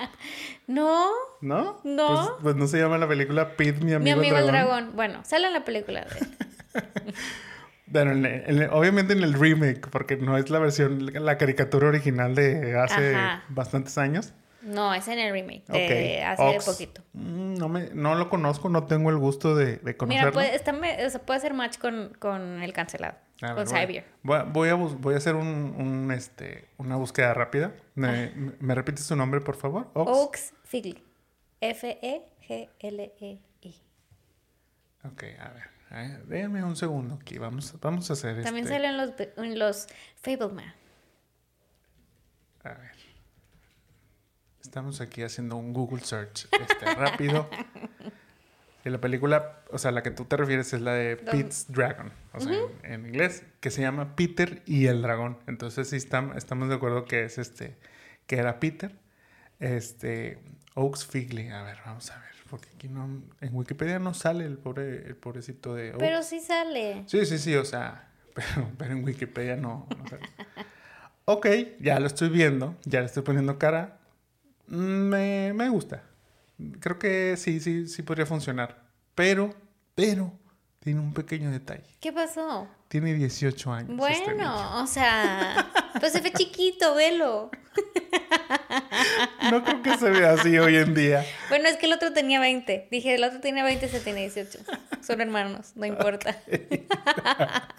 No, 0.65 1.09
¿No? 1.41 1.81
No. 1.83 2.07
Pues, 2.07 2.29
pues 2.41 2.55
no 2.55 2.67
se 2.67 2.79
llama 2.79 2.97
la 2.97 3.05
película 3.09 3.57
Pete, 3.57 3.83
mi 3.83 3.91
amigo, 3.91 3.99
mi 3.99 4.11
amigo 4.11 4.37
el 4.37 4.43
el 4.43 4.47
dragón. 4.47 4.75
dragón. 4.75 4.95
Bueno, 4.95 5.25
sale 5.25 5.47
en 5.47 5.53
la 5.53 5.65
película 5.65 6.05
de... 6.05 7.13
Bueno, 7.93 8.11
en 8.11 8.25
el- 8.25 8.43
en 8.49 8.61
el- 8.63 8.69
obviamente 8.71 9.13
en 9.13 9.23
el 9.23 9.33
remake, 9.33 9.87
porque 9.89 10.17
no 10.17 10.37
es 10.37 10.49
la 10.49 10.59
versión, 10.59 11.13
la 11.13 11.37
caricatura 11.37 11.87
original 11.87 12.35
de 12.35 12.77
hace 12.77 13.15
Ajá. 13.15 13.43
bastantes 13.49 13.97
años. 13.97 14.33
No, 14.63 14.93
es 14.93 15.07
en 15.09 15.19
el 15.19 15.31
remake 15.33 15.65
de 15.67 16.21
Ok. 16.23 16.25
hace 16.25 16.57
Ox. 16.57 16.65
poquito. 16.65 17.01
Mm, 17.13 17.43
No, 17.55 17.69
me, 17.69 17.89
no 17.93 18.15
lo 18.15 18.29
conozco, 18.29 18.67
no 18.69 18.85
tengo 18.85 19.09
el 19.09 19.17
gusto 19.17 19.55
de, 19.55 19.77
de 19.77 19.95
conocerlo. 19.95 20.31
Mira, 20.31 20.31
puede, 20.31 20.55
está 20.55 20.71
me- 20.73 21.05
o 21.05 21.09
sea, 21.09 21.21
puede 21.21 21.37
hacer 21.37 21.53
match 21.53 21.77
con, 21.77 22.13
con 22.17 22.63
el 22.63 22.73
cancelado. 22.73 23.15
A 23.41 23.55
con 23.55 23.65
Xavier. 23.67 24.05
voy 24.23 24.37
a, 24.37 24.43
voy 24.43 24.69
a 24.69 24.73
voy 24.75 25.13
a 25.15 25.17
hacer 25.17 25.35
un, 25.35 25.75
un, 25.77 26.11
este, 26.11 26.69
una 26.77 26.95
búsqueda 26.95 27.33
rápida. 27.33 27.73
¿Me, 27.93 28.31
me 28.59 28.73
repites 28.73 29.03
su 29.05 29.15
nombre, 29.17 29.41
por 29.41 29.55
favor? 29.57 29.91
Ox. 29.93 30.09
Oaks 30.09 30.53
Figley. 30.63 31.03
E 31.61 31.69
F-E-G-L-E-I. 31.71 33.75
Ok, 35.05 35.23
a 35.39 35.49
ver. 35.49 35.72
Eh, 35.93 36.21
déjenme 36.25 36.63
un 36.63 36.75
segundo 36.75 37.15
aquí. 37.21 37.37
Vamos, 37.37 37.73
vamos 37.79 38.09
a 38.09 38.13
hacer 38.13 38.41
También 38.43 38.65
este... 38.65 38.75
sale 38.75 38.87
en 38.89 38.97
los, 38.97 39.11
en 39.37 39.59
los 39.59 39.87
Fableman. 40.21 40.73
A 42.63 42.69
ver. 42.69 42.91
Estamos 44.61 45.01
aquí 45.01 45.21
haciendo 45.23 45.55
un 45.57 45.73
Google 45.73 46.03
search 46.03 46.47
este, 46.51 46.85
rápido. 46.95 47.49
Y 48.85 48.89
la 48.89 48.99
película, 48.99 49.59
o 49.71 49.77
sea, 49.77 49.91
la 49.91 50.03
que 50.03 50.11
tú 50.11 50.25
te 50.25 50.35
refieres 50.35 50.73
es 50.73 50.81
la 50.81 50.93
de 50.93 51.15
Don- 51.15 51.25
Pete's 51.37 51.67
Dragon, 51.69 52.11
o 52.33 52.39
sea, 52.41 52.51
en, 52.83 52.93
en 52.93 53.05
inglés, 53.07 53.43
que 53.61 53.71
se 53.71 53.81
llama 53.81 54.15
Peter 54.17 54.61
y 54.65 54.87
el 54.87 55.01
dragón. 55.01 55.37
Entonces 55.47 55.89
sí 55.89 55.95
estam- 55.97 56.35
estamos 56.35 56.67
de 56.69 56.75
acuerdo 56.75 57.05
que 57.05 57.23
es 57.23 57.37
este, 57.37 57.77
que 58.27 58.35
era 58.37 58.59
Peter, 58.59 58.93
este, 59.59 60.39
Oaks 60.75 61.05
Figley. 61.05 61.47
A 61.49 61.63
ver, 61.63 61.77
vamos 61.85 62.11
a 62.11 62.19
ver, 62.19 62.32
porque 62.53 62.69
aquí 62.75 62.87
no, 62.87 63.05
en 63.41 63.55
Wikipedia 63.55 63.97
no 63.97 64.13
sale 64.13 64.45
el 64.45 64.59
pobre, 64.59 65.07
el 65.07 65.15
pobrecito 65.15 65.73
de 65.73 65.89
Oaks. 65.89 65.97
Pero 65.97 66.21
sí 66.21 66.39
sale. 66.39 67.03
Sí, 67.07 67.25
sí, 67.25 67.39
sí, 67.39 67.55
o 67.55 67.65
sea, 67.65 68.11
pero, 68.35 68.69
pero 68.77 68.91
en 68.91 69.03
Wikipedia 69.03 69.55
no. 69.55 69.87
no 69.97 70.07
sale. 70.07 70.21
ok, 71.25 71.47
ya 71.79 71.99
lo 71.99 72.05
estoy 72.05 72.29
viendo, 72.29 72.75
ya 72.85 72.99
le 72.99 73.07
estoy 73.07 73.23
poniendo 73.23 73.57
cara. 73.57 73.97
Me, 74.67 75.51
me 75.55 75.67
gusta. 75.69 76.03
Creo 76.79 76.99
que 76.99 77.37
sí, 77.37 77.59
sí, 77.59 77.87
sí 77.87 78.03
podría 78.03 78.27
funcionar. 78.27 78.83
Pero, 79.15 79.55
pero, 79.95 80.31
tiene 80.79 80.99
un 80.99 81.15
pequeño 81.15 81.49
detalle. 81.49 81.89
¿Qué 82.01 82.13
pasó? 82.13 82.67
Tiene 82.87 83.15
18 83.15 83.73
años. 83.73 84.09
este. 84.11 84.25
Bueno, 84.25 84.79
o 84.79 84.85
sea, 84.85 85.71
pues 85.99 86.13
se 86.13 86.21
ve 86.21 86.31
chiquito, 86.31 86.93
velo. 86.93 87.49
No 89.51 89.63
creo 89.63 89.81
que 89.83 89.97
se 89.97 90.09
vea 90.09 90.33
así 90.33 90.57
hoy 90.57 90.77
en 90.77 90.93
día. 90.93 91.23
Bueno, 91.49 91.67
es 91.67 91.77
que 91.77 91.85
el 91.85 91.93
otro 91.93 92.11
tenía 92.13 92.39
20. 92.39 92.87
Dije, 92.89 93.13
el 93.15 93.23
otro 93.23 93.39
tiene 93.39 93.61
20, 93.61 93.87
se 93.87 93.99
tiene 93.99 94.21
18. 94.21 94.59
Son 95.01 95.21
hermanos, 95.21 95.73
no 95.75 95.85
importa. 95.85 96.35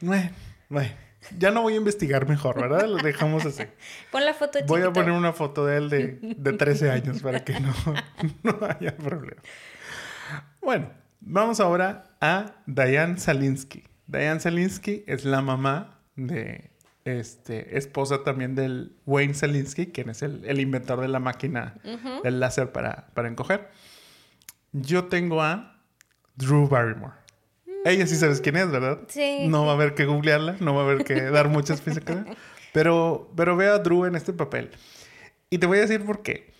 Bueno, 0.00 0.30
bueno. 0.68 0.90
Ya 1.38 1.50
no 1.50 1.62
voy 1.62 1.72
a 1.72 1.76
investigar 1.76 2.28
mejor, 2.28 2.60
¿verdad? 2.60 2.86
Lo 2.86 2.98
dejamos 2.98 3.44
así. 3.46 3.64
Pon 4.12 4.24
la 4.24 4.32
foto 4.34 4.58
de 4.58 4.64
Voy 4.64 4.80
a 4.80 4.84
chiquito. 4.84 5.00
poner 5.00 5.12
una 5.12 5.32
foto 5.32 5.66
de 5.66 5.76
él 5.78 5.90
de, 5.90 6.18
de 6.20 6.52
13 6.52 6.90
años 6.90 7.20
para 7.22 7.42
que 7.44 7.58
no, 7.58 7.74
no 8.44 8.58
haya 8.64 8.96
problema. 8.96 9.42
Bueno, 10.60 10.90
vamos 11.20 11.58
ahora 11.58 12.04
a 12.20 12.54
Diane 12.66 13.18
Salinsky. 13.18 13.84
Diane 14.06 14.38
Salinsky 14.38 15.02
es 15.08 15.24
la 15.24 15.40
mamá 15.42 15.98
de 16.14 16.70
este, 17.06 17.78
esposa 17.78 18.24
también 18.24 18.54
del 18.54 18.96
Wayne 19.06 19.34
Salinsky, 19.34 19.86
quien 19.86 20.10
es 20.10 20.22
el, 20.22 20.44
el 20.44 20.60
inventor 20.60 21.00
de 21.00 21.08
la 21.08 21.20
máquina 21.20 21.78
del 22.22 22.40
láser 22.40 22.72
para, 22.72 23.08
para 23.14 23.28
encoger. 23.28 23.70
Yo 24.72 25.04
tengo 25.04 25.42
a 25.42 25.80
Drew 26.34 26.68
Barrymore. 26.68 27.14
Ella 27.84 28.06
sí 28.06 28.16
sabes 28.16 28.40
quién 28.40 28.56
es, 28.56 28.70
¿verdad? 28.70 29.00
Sí, 29.06 29.46
No 29.48 29.64
va 29.64 29.72
a 29.72 29.74
haber 29.76 29.94
que 29.94 30.06
googlearla, 30.06 30.56
no 30.60 30.74
va 30.74 30.82
a 30.82 30.84
haber 30.84 31.04
que 31.04 31.22
dar 31.22 31.48
muchas 31.48 31.80
pistas. 31.80 32.24
Pero, 32.72 33.32
pero 33.34 33.56
veo 33.56 33.72
a 33.72 33.78
Drew 33.78 34.04
en 34.04 34.16
este 34.16 34.34
papel. 34.34 34.70
Y 35.48 35.56
te 35.56 35.66
voy 35.66 35.78
a 35.78 35.80
decir 35.80 36.04
por 36.04 36.22
qué. 36.22 36.52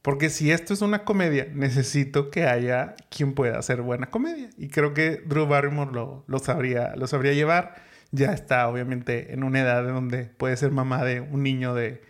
Porque 0.00 0.30
si 0.30 0.52
esto 0.52 0.72
es 0.72 0.80
una 0.80 1.02
comedia, 1.04 1.48
necesito 1.52 2.30
que 2.30 2.44
haya 2.44 2.94
quien 3.10 3.34
pueda 3.34 3.58
hacer 3.58 3.82
buena 3.82 4.08
comedia. 4.08 4.48
Y 4.56 4.68
creo 4.68 4.94
que 4.94 5.22
Drew 5.26 5.48
Barrymore 5.48 5.90
lo, 5.90 6.22
lo, 6.28 6.38
sabría, 6.38 6.94
lo 6.94 7.08
sabría 7.08 7.32
llevar. 7.32 7.82
Ya 8.16 8.32
está, 8.32 8.68
obviamente, 8.68 9.32
en 9.34 9.44
una 9.44 9.60
edad 9.60 9.84
donde 9.84 10.24
puede 10.24 10.56
ser 10.56 10.70
mamá 10.70 11.04
de 11.04 11.20
un 11.20 11.42
niño 11.42 11.74
de 11.74 12.02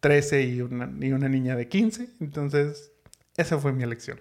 13 0.00 0.42
y 0.42 0.60
una, 0.60 0.90
y 1.00 1.12
una 1.12 1.28
niña 1.28 1.56
de 1.56 1.68
15. 1.68 2.08
Entonces, 2.20 2.92
esa 3.36 3.58
fue 3.58 3.72
mi 3.72 3.82
elección. 3.82 4.20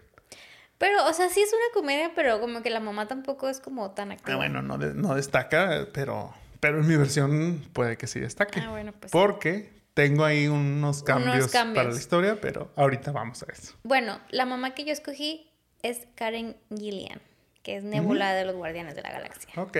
Pero, 0.79 1.05
o 1.07 1.13
sea, 1.13 1.29
sí 1.29 1.41
es 1.41 1.51
una 1.51 1.73
comedia, 1.73 2.13
pero 2.15 2.39
como 2.39 2.61
que 2.63 2.69
la 2.69 2.79
mamá 2.79 3.07
tampoco 3.07 3.49
es 3.49 3.59
como 3.59 3.91
tan 3.91 4.11
activa. 4.11 4.33
Ah, 4.33 4.37
bueno, 4.37 4.61
no, 4.61 4.77
no 4.77 5.15
destaca, 5.15 5.87
pero, 5.93 6.33
pero 6.59 6.79
en 6.79 6.87
mi 6.87 6.95
versión 6.95 7.61
puede 7.73 7.97
que 7.97 8.07
sí 8.07 8.19
destaque. 8.19 8.61
Ah, 8.61 8.71
bueno, 8.71 8.93
pues. 8.93 9.11
Porque 9.11 9.69
tengo 9.93 10.23
ahí 10.23 10.47
unos 10.47 11.03
cambios, 11.03 11.51
para 11.51 11.91
la 11.91 11.97
historia, 11.97 12.39
pero 12.41 12.71
ahorita 12.77 13.11
vamos 13.11 13.43
a 13.43 13.51
eso. 13.51 13.75
Bueno, 13.83 14.19
la 14.29 14.45
mamá 14.45 14.73
que 14.73 14.85
yo 14.85 14.93
escogí 14.93 15.51
es 15.83 16.07
Karen 16.15 16.55
Gillian, 16.69 17.21
que 17.61 17.75
es 17.75 17.83
Nebula 17.83 18.33
de 18.33 18.45
los 18.45 18.55
Guardianes 18.55 18.95
de 18.95 19.01
la 19.01 19.11
Galaxia. 19.11 19.51
Ok. 19.61 19.77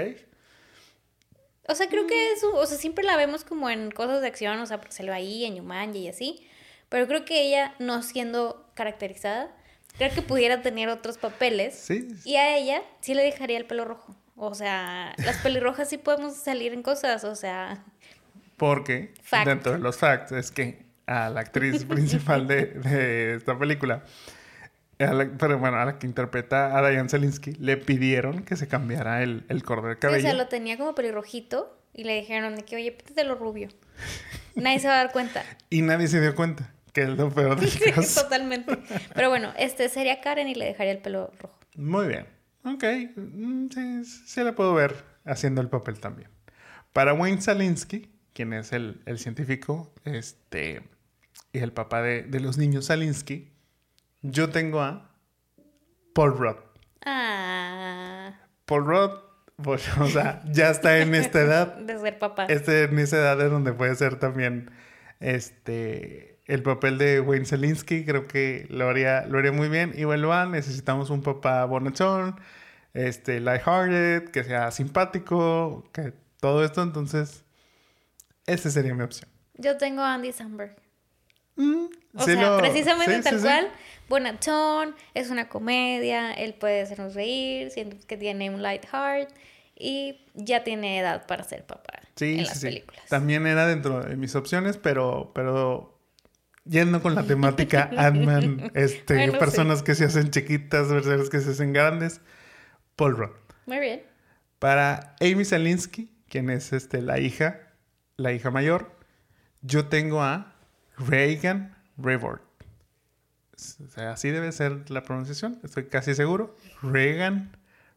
O 1.70 1.76
sea, 1.76 1.88
creo 1.88 2.07
que 2.07 2.34
es, 2.34 2.43
o 2.43 2.65
sea, 2.65 2.78
siempre 2.78 3.03
la 3.03 3.15
vemos 3.15 3.43
como 3.43 3.70
en 3.70 3.91
cosas 3.91 4.22
de 4.22 4.28
acción, 4.28 4.59
o 4.59 4.65
sea, 4.65 4.80
porque 4.80 4.93
se 4.93 5.03
lo 5.03 5.13
ahí 5.13 5.45
en 5.45 5.55
Yumanji 5.55 5.99
y 5.99 6.07
así, 6.09 6.47
pero 6.89 7.07
creo 7.07 7.26
que 7.26 7.41
ella, 7.41 7.76
no 7.80 8.01
siendo 8.01 8.65
caracterizada, 8.74 9.55
creo 9.97 10.13
que 10.13 10.22
pudiera 10.22 10.61
tener 10.61 10.89
otros 10.89 11.17
papeles. 11.17 11.76
Sí. 11.76 12.07
Y 12.26 12.36
a 12.36 12.57
ella 12.57 12.82
sí 13.01 13.13
le 13.13 13.24
dejaría 13.24 13.57
el 13.57 13.65
pelo 13.65 13.86
rojo. 13.86 14.15
O 14.36 14.55
sea, 14.55 15.13
las 15.17 15.38
pelirrojas 15.38 15.89
sí 15.89 15.97
podemos 15.97 16.36
salir 16.36 16.74
en 16.74 16.82
cosas, 16.82 17.24
o 17.24 17.36
sea, 17.36 17.84
porque 18.59 19.13
dentro 19.45 19.72
de 19.72 19.80
los 19.80 19.97
facts 19.97 20.34
es 20.34 20.51
que 20.51 20.86
a 21.07 21.30
la 21.30 21.39
actriz 21.39 21.86
principal 21.86 22.45
de, 22.45 23.34
esta 23.36 23.57
película, 23.57 24.03
pero 25.00 25.58
bueno, 25.58 25.78
a 25.78 25.86
la 25.86 25.97
que 25.97 26.06
interpreta 26.06 26.78
a 26.78 26.89
Diane 26.89 27.10
Zelinsky, 27.10 27.54
le 27.54 27.78
pidieron 27.78 28.43
que 28.43 28.56
se 28.56 28.68
cambiara 28.68 29.24
el, 29.24 29.45
el 29.50 29.60
de 29.60 29.97
cabello. 29.97 30.20
o 30.20 30.22
sea, 30.22 30.34
lo 30.34 30.47
tenía 30.47 30.78
como 30.78 30.93
pelirrojito 30.93 31.82
y 31.93 32.04
le 32.04 32.20
dijeron 32.20 32.56
de 32.56 32.64
que, 32.64 32.76
oye, 32.76 32.97
lo 33.26 33.36
rubio. 33.36 33.70
nadie 34.56 34.80
se 34.80 34.88
va 34.88 34.95
a 34.95 34.97
dar 34.97 35.12
cuenta. 35.12 35.43
y 35.70 35.82
nadie 35.82 36.08
se 36.08 36.22
dio 36.22 36.36
cuenta, 36.36 36.74
que 36.93 37.04
es 37.04 37.10
lo 37.10 37.34
peor 37.34 37.60
del 37.60 37.72
caso. 37.95 38.24
Totalmente. 38.24 38.78
Pero 39.16 39.30
bueno, 39.30 39.54
este 39.58 39.89
sería 39.89 40.22
Karen 40.22 40.47
y 40.47 40.56
le 40.56 40.66
dejaría 40.66 40.91
el 40.91 41.00
pelo 41.00 41.32
rojo. 41.39 41.58
Muy 41.76 42.08
bien. 42.08 42.26
Ok. 42.66 42.84
Mm, 43.16 43.68
sí, 43.74 44.04
sí 44.04 44.43
la 44.43 44.54
puedo 44.54 44.74
ver 44.74 44.95
haciendo 45.26 45.62
el 45.62 45.70
papel 45.70 46.00
también. 46.00 46.30
Para 46.93 47.14
Wayne 47.14 47.41
Salinsky, 47.41 48.10
quien 48.34 48.54
es 48.54 48.74
el, 48.74 49.02
científico, 49.18 49.93
este, 50.06 50.82
y 51.54 51.60
el 51.60 51.72
papá 51.72 52.02
de, 52.02 52.39
los 52.39 52.58
niños 52.58 52.86
Salinsky, 52.86 53.52
yo 54.22 54.49
tengo 54.49 54.82
a 54.82 55.09
Paul 56.13 56.38
Rudd. 56.38 56.57
Ah. 57.05 58.34
Paul 58.65 58.86
Rudd, 58.86 59.11
pues, 59.61 59.88
o 59.99 60.07
sea, 60.07 60.41
ya 60.51 60.70
está 60.70 60.99
en 60.99 61.15
esta 61.15 61.41
edad. 61.41 61.76
De 61.80 61.97
ser 61.99 62.20
papá. 62.20 62.45
Este, 62.45 62.84
en 62.84 62.99
esa 62.99 63.17
edad 63.17 63.41
es 63.41 63.51
donde 63.51 63.74
puede 63.74 63.95
ser 63.95 64.20
también 64.20 64.72
este, 65.20 66.39
el 66.45 66.63
papel 66.63 66.97
de 66.97 67.20
Wayne 67.22 67.45
Salinsky. 67.45 68.05
Creo 68.05 68.28
que 68.28 68.67
lo 68.70 68.89
haría, 68.89 69.26
lo 69.26 69.39
haría 69.39 69.51
muy 69.51 69.70
bien. 69.70 69.93
Igual 69.95 70.26
van, 70.26 70.51
necesitamos 70.51 71.09
un 71.09 71.22
papá 71.22 71.65
bonachón, 71.65 72.39
este, 72.93 73.39
lighthearted, 73.39 74.30
que 74.30 74.43
sea 74.43 74.72
simpático, 74.72 75.89
que 75.93 76.13
todo 76.39 76.63
esto. 76.63 76.82
Entonces, 76.82 77.43
esa 78.45 78.70
sería 78.70 78.93
mi 78.93 79.03
opción. 79.03 79.30
Yo 79.55 79.78
tengo 79.78 80.01
a 80.01 80.13
Andy 80.13 80.32
Samberg. 80.32 80.89
Mm, 81.60 81.86
o 82.16 82.24
sea, 82.24 82.57
precisamente 82.57 83.22
tal 83.22 83.41
cual, 83.41 83.72
bonachón, 84.07 84.95
es 85.14 85.30
una 85.30 85.49
comedia, 85.49 86.32
él 86.34 86.53
puede 86.53 86.82
hacernos 86.82 87.14
reír, 87.14 87.70
siento 87.72 87.97
que 88.07 88.18
tiene 88.18 88.49
un 88.49 88.62
light 88.62 88.86
heart 88.86 89.30
y 89.76 90.22
ya 90.34 90.64
tiene 90.64 90.99
edad 90.99 91.28
para 91.28 91.43
ser 91.43 91.66
papá 91.66 91.99
en 92.20 92.43
las 92.43 92.60
películas. 92.60 93.05
También 93.10 93.45
era 93.45 93.68
dentro 93.68 94.01
de 94.01 94.16
mis 94.16 94.36
opciones, 94.36 94.78
pero, 94.78 95.32
pero 95.36 95.99
yendo 96.66 97.01
con 97.01 97.14
la 97.14 97.24
temática 97.24 97.89
Ant-Man, 97.97 98.72
este, 98.74 99.32
personas 99.34 99.84
que 99.84 99.95
se 99.95 100.05
hacen 100.05 100.32
chiquitas, 100.32 100.88
personas 100.88 101.30
que 101.30 101.39
se 101.41 101.51
hacen 101.51 101.74
grandes, 101.74 102.22
Paul 102.95 103.18
Rudd. 103.18 103.36
Muy 103.66 103.80
bien. 103.80 104.03
Para 104.60 105.16
Amy 105.22 105.45
Salinsky, 105.45 106.10
quien 106.28 106.49
es 106.49 106.74
este, 106.74 107.01
la 107.01 107.20
hija 107.20 107.70
la 108.20 108.34
hija 108.34 108.51
mayor, 108.51 108.91
yo 109.62 109.88
tengo 109.88 110.22
a 110.22 110.53
Reagan 111.00 111.76
Revort. 111.97 112.43
O 113.54 113.88
sea, 113.89 114.12
así 114.12 114.30
debe 114.30 114.52
ser 114.52 114.89
la 114.89 115.04
pronunciación, 115.04 115.60
estoy 115.64 115.86
casi 115.86 116.16
seguro. 116.16 116.56
Reagan 116.82 117.52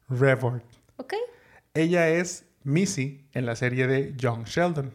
Revort. 0.08 0.64
Ok. 0.96 1.14
Ella 1.74 2.08
es 2.08 2.44
Missy 2.64 3.26
en 3.32 3.46
la 3.46 3.56
serie 3.56 3.86
de 3.86 4.14
Young 4.16 4.44
Sheldon. 4.44 4.92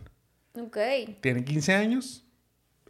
Ok. 0.56 0.78
Tiene 1.22 1.44
15 1.44 1.74
años, 1.74 2.26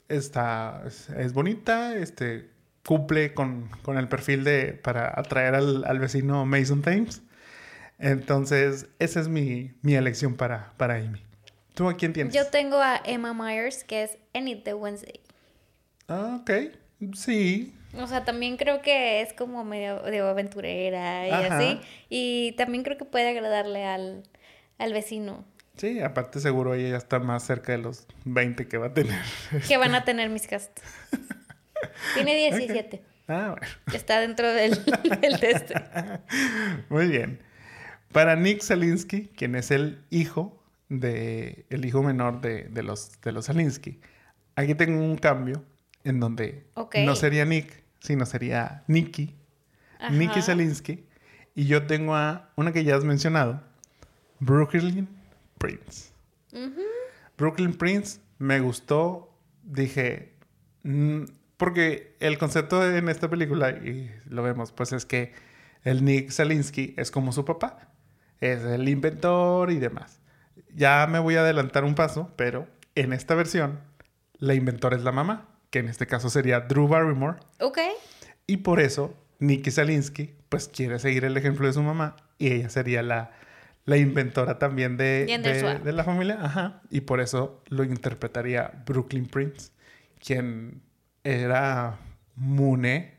está, 0.08 0.84
es, 0.86 1.34
bonita, 1.34 1.96
este, 1.96 2.50
cumple 2.86 3.34
con, 3.34 3.70
el 3.88 4.08
perfil 4.08 4.44
de, 4.44 4.74
para 4.74 5.14
atraer 5.20 5.56
al, 5.56 6.00
vecino 6.00 6.46
Mason 6.46 6.82
Thames. 6.82 7.22
Entonces, 8.00 8.88
esa 9.00 9.20
es 9.20 9.28
mi, 9.28 9.74
elección 9.84 10.36
para, 10.36 10.74
para 10.78 10.96
Amy. 10.96 11.27
¿Tú 11.78 11.88
a 11.88 11.96
quién 11.96 12.12
tienes? 12.12 12.34
Yo 12.34 12.48
tengo 12.48 12.78
a 12.78 13.00
Emma 13.06 13.36
Myers, 13.36 13.84
que 13.84 14.02
es 14.02 14.18
Enid 14.34 14.64
de 14.64 14.74
Wednesday. 14.74 15.20
Ah, 16.08 16.40
ok. 16.42 16.50
Sí. 17.14 17.72
O 17.94 18.08
sea, 18.08 18.26
también 18.26 18.58
creo 18.58 18.82
que 18.82 19.22
es 19.22 19.32
como 19.34 19.64
medio, 19.64 20.02
aventurera 20.28 21.28
y 21.28 21.32
así. 21.32 21.80
Y 22.10 22.54
también 22.54 22.84
creo 22.84 22.98
que 22.98 23.06
puede 23.06 23.30
agradarle 23.30 23.86
al, 23.86 24.24
vecino. 24.92 25.46
Sí, 25.76 26.00
aparte 26.00 26.40
seguro 26.40 26.74
ella 26.74 26.90
ya 26.90 26.98
está 26.98 27.20
más 27.20 27.44
cerca 27.44 27.74
de 27.74 27.78
los 27.78 28.08
20 28.26 28.68
que 28.68 28.80
va 28.80 28.88
a 28.88 28.94
tener. 28.96 29.22
Que 29.68 29.78
van 29.78 29.94
a 29.94 30.04
tener 30.04 30.32
mis 30.32 30.50
gastos. 30.50 30.84
Tiene 32.16 32.36
17. 32.36 33.04
Ah, 33.28 33.56
bueno. 33.56 33.68
Está 33.94 34.20
dentro 34.20 34.52
del, 34.52 34.84
del 35.22 35.40
test. 35.40 35.74
Muy 36.90 37.06
bien. 37.06 37.40
Para 38.12 38.36
Nick 38.36 38.62
Salinsky, 38.62 39.28
quien 39.28 39.54
es 39.54 39.70
el 39.70 40.04
hijo 40.10 40.58
de 40.90 41.66
el 41.70 41.86
hijo 41.86 42.04
menor 42.04 42.42
de, 42.42 42.70
los, 42.84 43.20
de 43.22 43.32
los 43.32 43.46
Salinsky. 43.46 44.00
Aquí 44.56 44.76
tengo 44.76 45.04
un 45.04 45.18
cambio 45.18 45.64
en 46.04 46.20
donde 46.20 46.68
no 47.06 47.16
sería 47.16 47.46
Nick, 47.46 47.84
sino 48.00 48.26
sería 48.26 48.84
Nicky. 48.88 49.36
Nicky 50.12 50.42
Salinsky. 50.42 51.06
Y 51.56 51.66
yo 51.66 51.88
tengo 51.88 52.16
a 52.16 52.52
una 52.56 52.72
que 52.72 52.84
ya 52.84 52.96
has 52.96 53.04
mencionado, 53.04 53.62
Brooklyn 54.40 55.08
Prince. 55.58 56.12
Brooklyn 57.38 57.74
Prince 57.74 58.20
me 58.38 58.60
gustó, 58.60 59.34
dije, 59.64 60.34
mm", 60.84 61.24
porque 61.58 62.16
el 62.20 62.38
concepto 62.38 62.88
en 62.88 63.10
esta 63.10 63.30
película, 63.30 63.72
y 63.72 64.12
lo 64.28 64.44
vemos, 64.44 64.72
pues 64.72 64.94
es 64.94 65.06
que 65.06 65.34
el 65.84 66.06
Nick 66.06 66.30
Salinsky 66.30 66.94
es 66.98 67.12
como 67.12 67.32
su 67.32 67.44
papá, 67.44 67.90
es 68.40 68.64
el 68.64 68.88
inventor 68.88 69.72
y 69.72 69.78
demás. 69.78 70.20
Ya 70.74 71.08
me 71.08 71.20
voy 71.20 71.36
a 71.36 71.42
adelantar 71.42 71.84
un 71.84 71.96
paso, 71.96 72.32
pero 72.36 72.68
en 72.96 73.14
esta 73.14 73.36
versión, 73.36 73.80
la 74.38 74.54
inventora 74.54 74.96
es 74.96 75.04
la 75.04 75.12
mamá, 75.12 75.48
que 75.70 75.80
en 75.80 75.90
este 75.90 76.08
caso 76.08 76.30
sería 76.30 76.62
Drew 76.62 76.88
Barrymore. 76.88 77.40
Ok. 77.60 77.80
Y 78.46 78.58
por 78.58 78.80
eso, 78.80 79.14
Nikki 79.40 79.72
Salinsky, 79.72 80.34
pues 80.50 80.68
quiere 80.68 81.00
seguir 81.00 81.26
el 81.26 81.36
ejemplo 81.38 81.68
de 81.68 81.74
su 81.74 81.82
mamá 81.82 82.16
y 82.38 82.54
ella 82.54 82.70
sería 82.70 83.04
la, 83.04 83.32
la 83.86 83.98
inventora 83.98 84.60
también 84.60 84.98
de, 84.98 85.26
de, 85.26 85.92
la 85.92 86.04
familia. 86.04 86.40
Ajá. 86.42 86.82
Y 86.90 87.02
por 87.02 87.20
eso 87.20 87.64
lo 87.68 87.84
interpretaría 87.84 88.84
Brooklyn 88.86 89.26
Prince, 89.26 89.72
quien 90.20 90.82
era 91.24 91.98
Mune 92.36 93.16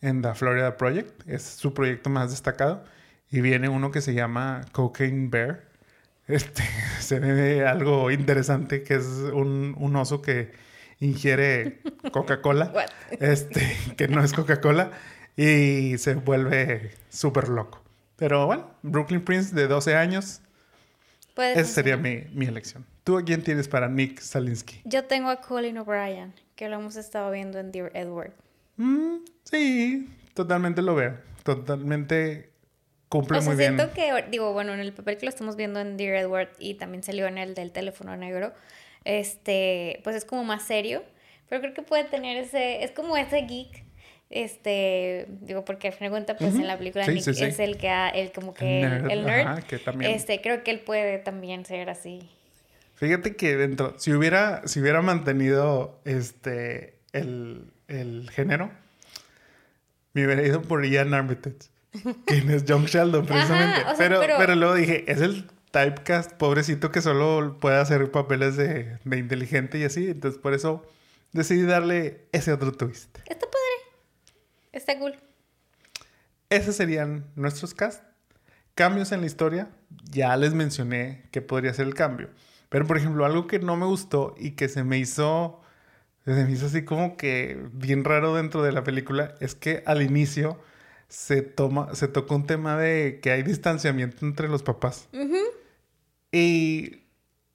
en 0.00 0.22
The 0.22 0.34
Florida 0.34 0.76
Project. 0.76 1.28
Es 1.28 1.42
su 1.42 1.74
proyecto 1.74 2.10
más 2.10 2.30
destacado. 2.30 2.84
Y 3.30 3.40
viene 3.40 3.68
uno 3.68 3.90
que 3.90 4.00
se 4.00 4.14
llama 4.14 4.62
Cocaine 4.72 5.28
Bear, 5.30 5.65
este, 6.28 6.62
se 7.00 7.20
ve 7.20 7.66
algo 7.66 8.10
interesante 8.10 8.82
que 8.82 8.94
es 8.94 9.06
un, 9.06 9.96
oso 9.96 10.22
que 10.22 10.52
ingiere 11.00 11.80
Coca-Cola, 12.12 12.72
este, 13.20 13.76
que 13.96 14.08
no 14.08 14.22
es 14.22 14.32
Coca-Cola, 14.32 14.90
y 15.36 15.98
se 15.98 16.14
vuelve 16.14 16.92
súper 17.10 17.48
loco. 17.48 17.82
Pero 18.16 18.46
bueno, 18.46 18.70
Brooklyn 18.82 19.22
Prince 19.22 19.54
de 19.54 19.68
12 19.68 19.94
años, 19.94 20.40
esa 21.36 21.64
sería 21.64 21.98
mi, 21.98 22.24
elección. 22.46 22.86
¿Tú 23.04 23.18
a 23.18 23.22
quién 23.22 23.42
tienes 23.42 23.68
para 23.68 23.88
Nick 23.88 24.20
Salinsky? 24.20 24.80
Yo 24.84 25.04
tengo 25.04 25.28
a 25.28 25.40
Colin 25.40 25.78
O'Brien, 25.78 26.32
que 26.56 26.68
lo 26.68 26.76
hemos 26.76 26.96
estado 26.96 27.30
viendo 27.30 27.58
en 27.58 27.70
Dear 27.72 27.90
Edward. 27.94 28.32
Mm, 28.78 29.18
sí, 29.44 30.08
totalmente 30.32 30.80
lo 30.80 30.94
veo. 30.94 31.18
Totalmente 31.42 32.50
cumple 33.08 33.38
o 33.38 33.40
sea, 33.40 33.56
siento 33.56 33.92
que, 33.92 34.24
digo, 34.30 34.52
bueno, 34.52 34.74
en 34.74 34.80
el 34.80 34.92
papel 34.92 35.16
que 35.18 35.26
lo 35.26 35.30
estamos 35.30 35.56
viendo 35.56 35.80
en 35.80 35.96
Dear 35.96 36.16
Edward 36.16 36.50
y 36.58 36.74
también 36.74 37.02
salió 37.02 37.26
en 37.26 37.38
el 37.38 37.54
del 37.54 37.72
teléfono 37.72 38.16
negro, 38.16 38.52
este, 39.04 40.00
pues 40.04 40.16
es 40.16 40.24
como 40.24 40.44
más 40.44 40.64
serio, 40.64 41.02
Pero 41.48 41.60
creo 41.60 41.74
que 41.74 41.82
puede 41.82 42.04
tener 42.04 42.36
ese, 42.36 42.82
es 42.82 42.90
como 42.90 43.16
ese 43.16 43.42
geek 43.42 43.86
este 44.30 45.26
digo 45.42 45.64
porque 45.64 45.88
al 45.88 45.92
final 45.92 46.10
de 46.10 46.14
cuentas 46.14 46.36
pues 46.38 46.54
en 46.56 46.66
la 46.66 46.76
película 46.76 47.06
Nick 47.06 47.28
es 47.28 47.58
el 47.60 47.76
que 47.76 47.88
ha, 47.88 48.08
el 48.08 48.32
como 48.32 48.54
que 48.54 48.82
el 48.82 49.24
nerd, 49.24 49.62
que 49.64 49.78
también... 49.78 50.10
este 50.10 50.40
creo 50.40 50.64
que 50.64 50.72
él 50.72 50.80
puede 50.80 51.18
también 51.18 51.64
ser 51.64 51.88
así. 51.88 52.28
Fíjate 52.96 53.36
que 53.36 53.56
dentro 53.56 53.94
si 53.98 54.12
hubiera 54.12 54.66
si 54.66 54.80
hubiera 54.80 55.00
mantenido 55.00 56.00
este 56.04 56.98
el, 57.12 57.70
el 57.86 58.28
género 58.30 58.70
me 60.12 60.24
hubiera 60.24 60.42
ido 60.42 60.62
por 60.62 60.84
Ian 60.84 61.14
Armitage 61.14 61.68
quien 62.26 62.50
es 62.50 62.64
John 62.68 62.84
Sheldon 62.84 63.26
precisamente 63.26 63.82
pero, 63.98 64.20
pero 64.38 64.54
luego 64.54 64.74
dije 64.74 65.04
es 65.10 65.20
el 65.20 65.46
typecast 65.70 66.32
pobrecito 66.32 66.90
que 66.90 67.02
solo 67.02 67.58
puede 67.60 67.76
hacer 67.76 68.10
papeles 68.10 68.56
de, 68.56 68.98
de 69.04 69.18
inteligente 69.18 69.78
y 69.78 69.84
así 69.84 70.08
entonces 70.08 70.40
por 70.40 70.54
eso 70.54 70.86
decidí 71.32 71.62
darle 71.62 72.26
ese 72.32 72.52
otro 72.52 72.72
twist 72.72 73.18
está 73.28 73.46
Está 74.76 74.98
cool. 74.98 75.14
Esos 76.50 76.76
serían 76.76 77.24
nuestros 77.34 77.72
cast. 77.72 78.04
Cambios 78.74 79.10
en 79.10 79.20
la 79.20 79.26
historia. 79.26 79.70
Ya 80.10 80.36
les 80.36 80.52
mencioné 80.52 81.24
que 81.30 81.40
podría 81.40 81.72
ser 81.72 81.86
el 81.86 81.94
cambio. 81.94 82.28
Pero, 82.68 82.86
por 82.86 82.98
ejemplo, 82.98 83.24
algo 83.24 83.46
que 83.46 83.58
no 83.58 83.76
me 83.76 83.86
gustó 83.86 84.34
y 84.38 84.50
que 84.50 84.68
se 84.68 84.84
me 84.84 84.98
hizo. 84.98 85.62
Se 86.26 86.32
me 86.44 86.50
hizo 86.52 86.66
así 86.66 86.84
como 86.84 87.16
que 87.16 87.58
bien 87.72 88.04
raro 88.04 88.34
dentro 88.34 88.62
de 88.62 88.72
la 88.72 88.84
película. 88.84 89.34
Es 89.40 89.54
que 89.54 89.82
al 89.86 90.02
inicio 90.02 90.60
se 91.08 91.42
toma. 91.42 91.94
Se 91.94 92.08
tocó 92.08 92.36
un 92.36 92.46
tema 92.46 92.76
de 92.76 93.20
que 93.22 93.30
hay 93.30 93.42
distanciamiento 93.42 94.24
entre 94.26 94.48
los 94.48 94.62
papás. 94.62 95.08
Y. 96.32 97.02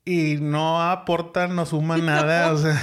Y 0.03 0.37
no 0.41 0.81
aporta, 0.81 1.47
no 1.47 1.65
suma 1.65 1.97
nada. 1.97 2.51
O 2.53 2.57
sea 2.57 2.81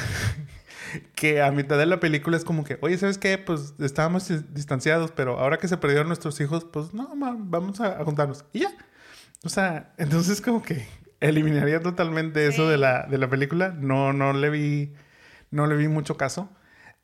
que 1.14 1.42
a 1.42 1.50
mitad 1.50 1.78
de 1.78 1.86
la 1.86 2.00
película 2.00 2.36
es 2.36 2.44
como 2.44 2.64
que, 2.64 2.78
oye, 2.80 2.98
¿sabes 2.98 3.18
qué? 3.18 3.38
Pues 3.38 3.74
estábamos 3.78 4.28
distanciados, 4.54 5.12
pero 5.12 5.38
ahora 5.38 5.58
que 5.58 5.68
se 5.68 5.76
perdieron 5.76 6.08
nuestros 6.08 6.40
hijos, 6.40 6.64
pues 6.64 6.94
no, 6.94 7.10
vamos 7.16 7.80
a, 7.80 8.04
juntarnos. 8.04 8.44
Y 8.52 8.60
ya. 8.60 8.70
O 9.44 9.48
sea, 9.48 9.92
entonces 9.98 10.40
como 10.40 10.62
que 10.62 10.86
eliminaría 11.20 11.80
totalmente 11.80 12.46
eso 12.46 12.68
de 12.68 12.78
la, 12.78 13.06
de 13.06 13.18
la 13.18 13.28
película. 13.28 13.70
No, 13.70 14.12
no 14.12 14.32
le 14.32 14.50
vi, 14.50 14.94
no 15.50 15.66
le 15.66 15.76
vi 15.76 15.88
mucho 15.88 16.16
caso. 16.16 16.50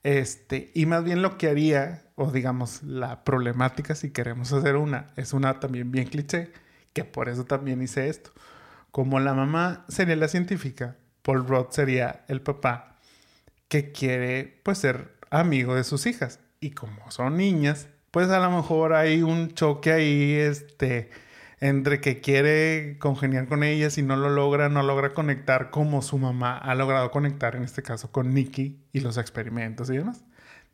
Este, 0.02 0.70
y 0.74 0.86
más 0.86 1.04
bien 1.04 1.22
lo 1.22 1.38
que 1.38 1.48
haría, 1.48 2.03
o 2.16 2.30
digamos, 2.30 2.82
la 2.82 3.24
problemática, 3.24 3.94
si 3.94 4.10
queremos 4.10 4.52
hacer 4.52 4.76
una, 4.76 5.12
es 5.16 5.32
una 5.32 5.60
también 5.60 5.90
bien 5.90 6.06
cliché, 6.08 6.52
que 6.92 7.04
por 7.04 7.28
eso 7.28 7.44
también 7.44 7.82
hice 7.82 8.08
esto. 8.08 8.30
Como 8.90 9.18
la 9.20 9.34
mamá 9.34 9.84
sería 9.88 10.16
la 10.16 10.28
científica, 10.28 10.96
Paul 11.22 11.46
Roth 11.48 11.72
sería 11.72 12.24
el 12.28 12.40
papá 12.42 12.98
que 13.68 13.92
quiere 13.92 14.60
pues 14.62 14.78
ser 14.78 15.16
amigo 15.30 15.74
de 15.74 15.84
sus 15.84 16.06
hijas. 16.06 16.40
Y 16.60 16.70
como 16.70 17.10
son 17.10 17.36
niñas, 17.36 17.88
pues 18.10 18.28
a 18.30 18.38
lo 18.38 18.50
mejor 18.50 18.94
hay 18.94 19.22
un 19.22 19.52
choque 19.54 19.92
ahí, 19.92 20.32
este, 20.34 21.10
entre 21.60 22.00
que 22.00 22.20
quiere 22.20 22.98
congeniar 22.98 23.48
con 23.48 23.64
ellas 23.64 23.98
y 23.98 24.02
no 24.02 24.16
lo 24.16 24.28
logra, 24.30 24.68
no 24.68 24.82
logra 24.82 25.12
conectar 25.14 25.70
como 25.70 26.02
su 26.02 26.18
mamá 26.18 26.56
ha 26.58 26.74
logrado 26.74 27.10
conectar, 27.10 27.56
en 27.56 27.64
este 27.64 27.82
caso 27.82 28.12
con 28.12 28.32
Nicky 28.32 28.84
y 28.92 29.00
los 29.00 29.18
experimentos 29.18 29.90
y 29.90 29.96
demás. 29.96 30.24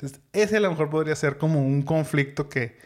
Entonces, 0.00 0.22
ese 0.32 0.56
a 0.56 0.60
lo 0.60 0.70
mejor 0.70 0.88
podría 0.88 1.14
ser 1.14 1.36
como 1.36 1.60
un 1.60 1.82
conflicto 1.82 2.48
que, 2.48 2.78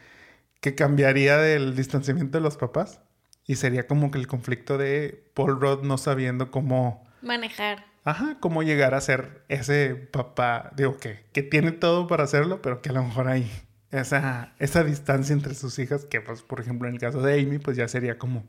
que 0.61 0.75
cambiaría 0.75 1.37
del 1.39 1.77
distanciamiento 1.77 2.39
de 2.39 2.43
los 2.43 2.57
papás 2.57 3.01
y 3.47 3.55
sería 3.55 3.87
como 3.87 4.11
que 4.11 4.19
el 4.19 4.27
conflicto 4.27 4.79
de 4.79 5.31
Paul 5.35 5.61
Rudd 5.61 5.85
no 5.85 5.97
sabiendo 5.97 6.51
cómo 6.51 7.07
manejar. 7.23 7.87
Ajá, 8.03 8.39
cómo 8.41 8.65
llegar 8.65 8.95
a 8.95 9.01
ser 9.01 9.45
ese 9.49 9.95
papá, 9.95 10.73
digo, 10.77 10.99
que, 10.99 11.25
que 11.33 11.43
tiene 11.43 11.71
todo 11.71 12.09
para 12.09 12.25
hacerlo, 12.25 12.61
pero 12.61 12.83
que 12.83 12.89
a 12.89 12.93
lo 12.93 13.05
mejor 13.05 13.29
hay 13.29 13.49
esa, 13.93 14.53
esa 14.59 14.83
distancia 14.83 15.33
entre 15.33 15.55
sus 15.55 15.79
hijas, 15.79 16.05
que 16.07 16.21
pues, 16.21 16.43
por 16.43 16.61
ejemplo, 16.61 16.89
en 16.89 16.95
el 16.95 17.01
caso 17.01 17.23
de 17.23 17.41
Amy, 17.41 17.59
pues 17.59 17.77
ya 17.77 17.87
sería 17.87 18.19
como, 18.19 18.45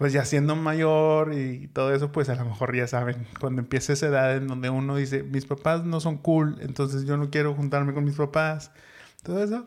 pues 0.00 0.14
ya 0.14 0.24
siendo 0.24 0.56
mayor 0.56 1.34
y 1.34 1.68
todo 1.68 1.94
eso, 1.94 2.10
pues 2.10 2.30
a 2.30 2.34
lo 2.34 2.46
mejor 2.46 2.74
ya 2.74 2.86
saben, 2.86 3.26
cuando 3.38 3.60
empieza 3.60 3.92
esa 3.92 4.06
edad 4.06 4.34
en 4.34 4.48
donde 4.48 4.70
uno 4.70 4.96
dice, 4.96 5.22
mis 5.22 5.44
papás 5.44 5.84
no 5.84 6.00
son 6.00 6.16
cool, 6.16 6.56
entonces 6.62 7.04
yo 7.04 7.18
no 7.18 7.28
quiero 7.28 7.54
juntarme 7.54 7.92
con 7.92 8.04
mis 8.04 8.14
papás, 8.14 8.72
todo 9.22 9.44
eso. 9.44 9.66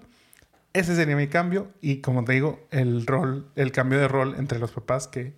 Ese 0.73 0.95
sería 0.95 1.15
mi 1.15 1.27
cambio 1.27 1.71
y 1.81 2.01
como 2.01 2.25
te 2.25 2.34
digo, 2.34 2.65
el 2.71 3.05
rol, 3.05 3.51
el 3.55 3.71
cambio 3.71 3.99
de 3.99 4.07
rol 4.07 4.34
entre 4.39 4.57
los 4.57 4.71
papás 4.71 5.07
que 5.07 5.36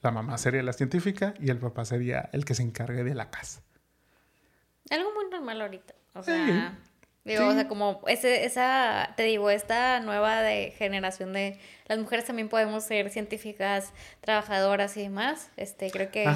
la 0.00 0.12
mamá 0.12 0.38
sería 0.38 0.62
la 0.62 0.72
científica 0.72 1.34
y 1.38 1.50
el 1.50 1.58
papá 1.58 1.84
sería 1.84 2.30
el 2.32 2.46
que 2.46 2.54
se 2.54 2.62
encargue 2.62 3.04
de 3.04 3.14
la 3.14 3.30
casa. 3.30 3.60
Algo 4.88 5.12
muy 5.12 5.28
normal 5.30 5.60
ahorita. 5.60 5.94
O 6.14 6.22
sea, 6.22 6.78
digo, 7.24 7.46
o 7.46 7.52
sea, 7.52 7.68
como 7.68 8.00
ese, 8.06 8.44
esa, 8.44 9.14
te 9.16 9.24
digo, 9.24 9.50
esta 9.50 10.00
nueva 10.00 10.40
de 10.42 10.72
generación 10.78 11.32
de 11.32 11.58
las 11.86 11.98
mujeres 11.98 12.24
también 12.24 12.48
podemos 12.48 12.84
ser 12.84 13.10
científicas, 13.10 13.92
trabajadoras 14.20 14.96
y 14.96 15.02
demás. 15.02 15.50
Este, 15.56 15.90
creo 15.90 16.10
que 16.10 16.26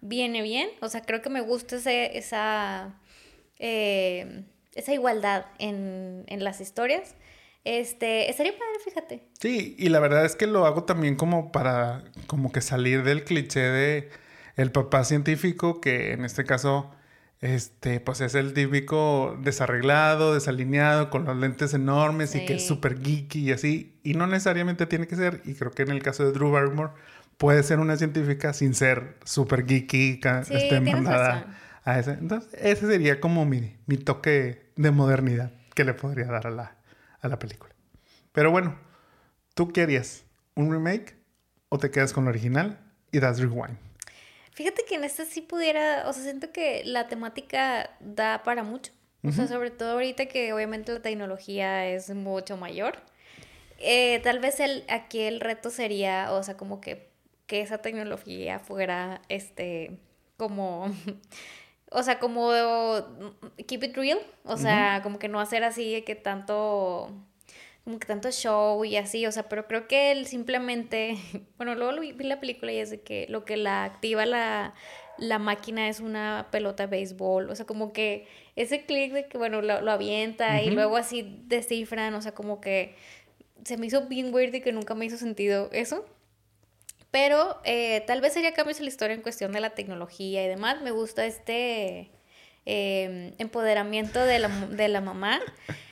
viene 0.00 0.42
bien. 0.42 0.70
O 0.80 0.88
sea, 0.88 1.02
creo 1.02 1.22
que 1.22 1.30
me 1.30 1.40
gusta 1.40 1.76
ese, 1.76 2.16
esa, 2.16 2.94
eh, 3.58 4.44
esa 4.74 4.92
igualdad 4.92 5.46
en, 5.58 6.24
en 6.28 6.44
las 6.44 6.60
historias. 6.60 7.14
Este, 7.64 8.30
estaría 8.30 8.52
padre, 8.52 8.78
fíjate. 8.82 9.28
Sí, 9.38 9.76
y 9.78 9.90
la 9.90 10.00
verdad 10.00 10.24
es 10.24 10.36
que 10.36 10.46
lo 10.46 10.64
hago 10.64 10.84
también 10.84 11.16
como 11.16 11.52
para, 11.52 12.02
como 12.26 12.50
que 12.50 12.62
salir 12.62 13.02
del 13.02 13.24
cliché 13.24 13.60
de 13.60 14.08
el 14.56 14.72
papá 14.72 15.04
científico, 15.04 15.80
que 15.80 16.12
en 16.12 16.24
este 16.24 16.44
caso, 16.44 16.90
este, 17.40 18.00
pues 18.00 18.20
es 18.20 18.34
el 18.34 18.52
típico 18.52 19.38
desarreglado, 19.42 20.34
desalineado, 20.34 21.08
con 21.10 21.24
los 21.24 21.36
lentes 21.36 21.72
enormes 21.72 22.34
y 22.34 22.44
que 22.44 22.56
es 22.56 22.66
súper 22.66 23.00
geeky 23.00 23.40
y 23.40 23.52
así. 23.52 24.00
Y 24.02 24.14
no 24.14 24.26
necesariamente 24.26 24.86
tiene 24.86 25.06
que 25.06 25.16
ser, 25.16 25.42
y 25.44 25.54
creo 25.54 25.70
que 25.70 25.82
en 25.82 25.90
el 25.90 26.02
caso 26.02 26.24
de 26.24 26.32
Drew 26.32 26.50
Barrymore, 26.50 26.92
puede 27.36 27.62
ser 27.62 27.78
una 27.78 27.96
científica 27.96 28.52
sin 28.52 28.74
ser 28.74 29.16
súper 29.24 29.66
geeky, 29.66 30.20
sí, 30.44 30.54
este, 30.54 30.80
mandada 30.80 31.56
a 31.84 31.98
ese. 31.98 32.12
Entonces, 32.12 32.52
ese 32.60 32.88
sería 32.88 33.20
como 33.20 33.46
mi, 33.46 33.76
mi 33.86 33.96
toque 33.96 34.72
de 34.76 34.90
modernidad 34.90 35.52
que 35.74 35.84
le 35.84 35.94
podría 35.94 36.26
dar 36.26 36.48
a 36.48 36.50
la, 36.50 36.76
a 37.20 37.28
la 37.28 37.38
película. 37.38 37.72
Pero 38.32 38.50
bueno, 38.50 38.76
¿tú 39.54 39.68
querías 39.72 40.24
un 40.54 40.72
remake 40.72 41.16
o 41.68 41.78
te 41.78 41.90
quedas 41.90 42.12
con 42.12 42.24
lo 42.24 42.30
original 42.30 42.80
y 43.12 43.20
das 43.20 43.38
rewind? 43.38 43.87
Fíjate 44.58 44.84
que 44.84 44.96
en 44.96 45.04
este 45.04 45.24
sí 45.24 45.40
pudiera, 45.40 46.02
o 46.08 46.12
sea, 46.12 46.24
siento 46.24 46.50
que 46.50 46.82
la 46.84 47.06
temática 47.06 47.96
da 48.00 48.42
para 48.42 48.64
mucho. 48.64 48.90
O 49.22 49.30
sea, 49.30 49.46
sobre 49.46 49.70
todo 49.70 49.92
ahorita 49.92 50.26
que 50.26 50.52
obviamente 50.52 50.92
la 50.92 51.00
tecnología 51.00 51.86
es 51.86 52.10
mucho 52.12 52.56
mayor. 52.56 52.98
Eh, 53.78 54.18
tal 54.24 54.40
vez 54.40 54.58
el, 54.58 54.82
aquí 54.88 55.20
el 55.20 55.38
reto 55.38 55.70
sería, 55.70 56.32
o 56.32 56.42
sea, 56.42 56.56
como 56.56 56.80
que, 56.80 57.08
que 57.46 57.60
esa 57.60 57.78
tecnología 57.78 58.58
fuera, 58.58 59.22
este, 59.28 60.00
como 60.36 60.92
O 61.92 62.02
sea, 62.02 62.18
como 62.18 62.50
keep 63.68 63.84
it 63.84 63.96
real. 63.96 64.18
O 64.42 64.56
sea, 64.56 65.02
como 65.04 65.20
que 65.20 65.28
no 65.28 65.38
hacer 65.38 65.62
así 65.62 66.02
que 66.02 66.16
tanto 66.16 67.12
como 67.88 68.00
que 68.00 68.06
tanto 68.06 68.30
show 68.30 68.84
y 68.84 68.98
así, 68.98 69.24
o 69.24 69.32
sea, 69.32 69.48
pero 69.48 69.66
creo 69.66 69.88
que 69.88 70.12
él 70.12 70.26
simplemente, 70.26 71.16
bueno, 71.56 71.74
luego 71.74 71.98
vi, 71.98 72.12
la 72.12 72.38
película 72.38 72.70
y 72.70 72.76
es 72.76 72.90
de 72.90 73.00
que 73.00 73.24
lo 73.30 73.46
que 73.46 73.56
la 73.56 73.84
activa 73.84 74.26
la, 74.26 74.74
la 75.16 75.38
máquina 75.38 75.88
es 75.88 76.00
una 76.00 76.48
pelota 76.50 76.82
de 76.82 76.90
béisbol, 76.90 77.48
o 77.48 77.56
sea, 77.56 77.64
como 77.64 77.94
que 77.94 78.28
ese 78.56 78.84
clic 78.84 79.14
de 79.14 79.26
que, 79.26 79.38
bueno, 79.38 79.62
lo, 79.62 79.90
avienta 79.90 80.60
y 80.60 80.68
luego 80.68 80.98
así 80.98 81.40
descifran, 81.46 82.12
o 82.12 82.20
sea, 82.20 82.34
como 82.34 82.60
que 82.60 82.94
se 83.64 83.78
me 83.78 83.86
hizo 83.86 84.06
bien 84.06 84.34
weird 84.34 84.52
y 84.52 84.60
que 84.60 84.72
nunca 84.72 84.94
me 84.94 85.06
hizo 85.06 85.16
sentido 85.16 85.70
eso. 85.72 86.04
Pero 87.10 87.58
eh, 87.64 88.04
tal 88.06 88.20
vez 88.20 88.34
sería 88.34 88.52
cambios 88.52 88.80
en 88.80 88.84
la 88.84 88.90
historia 88.90 89.14
en 89.14 89.22
cuestión 89.22 89.50
de 89.52 89.60
la 89.60 89.70
tecnología 89.70 90.44
y 90.44 90.48
demás. 90.48 90.82
Me 90.82 90.90
gusta 90.90 91.24
este 91.24 92.10
em, 92.66 93.32
empoderamiento 93.38 94.20
de 94.20 94.40
la, 94.40 94.48
de 94.48 94.88
la 94.88 95.00
mamá. 95.00 95.40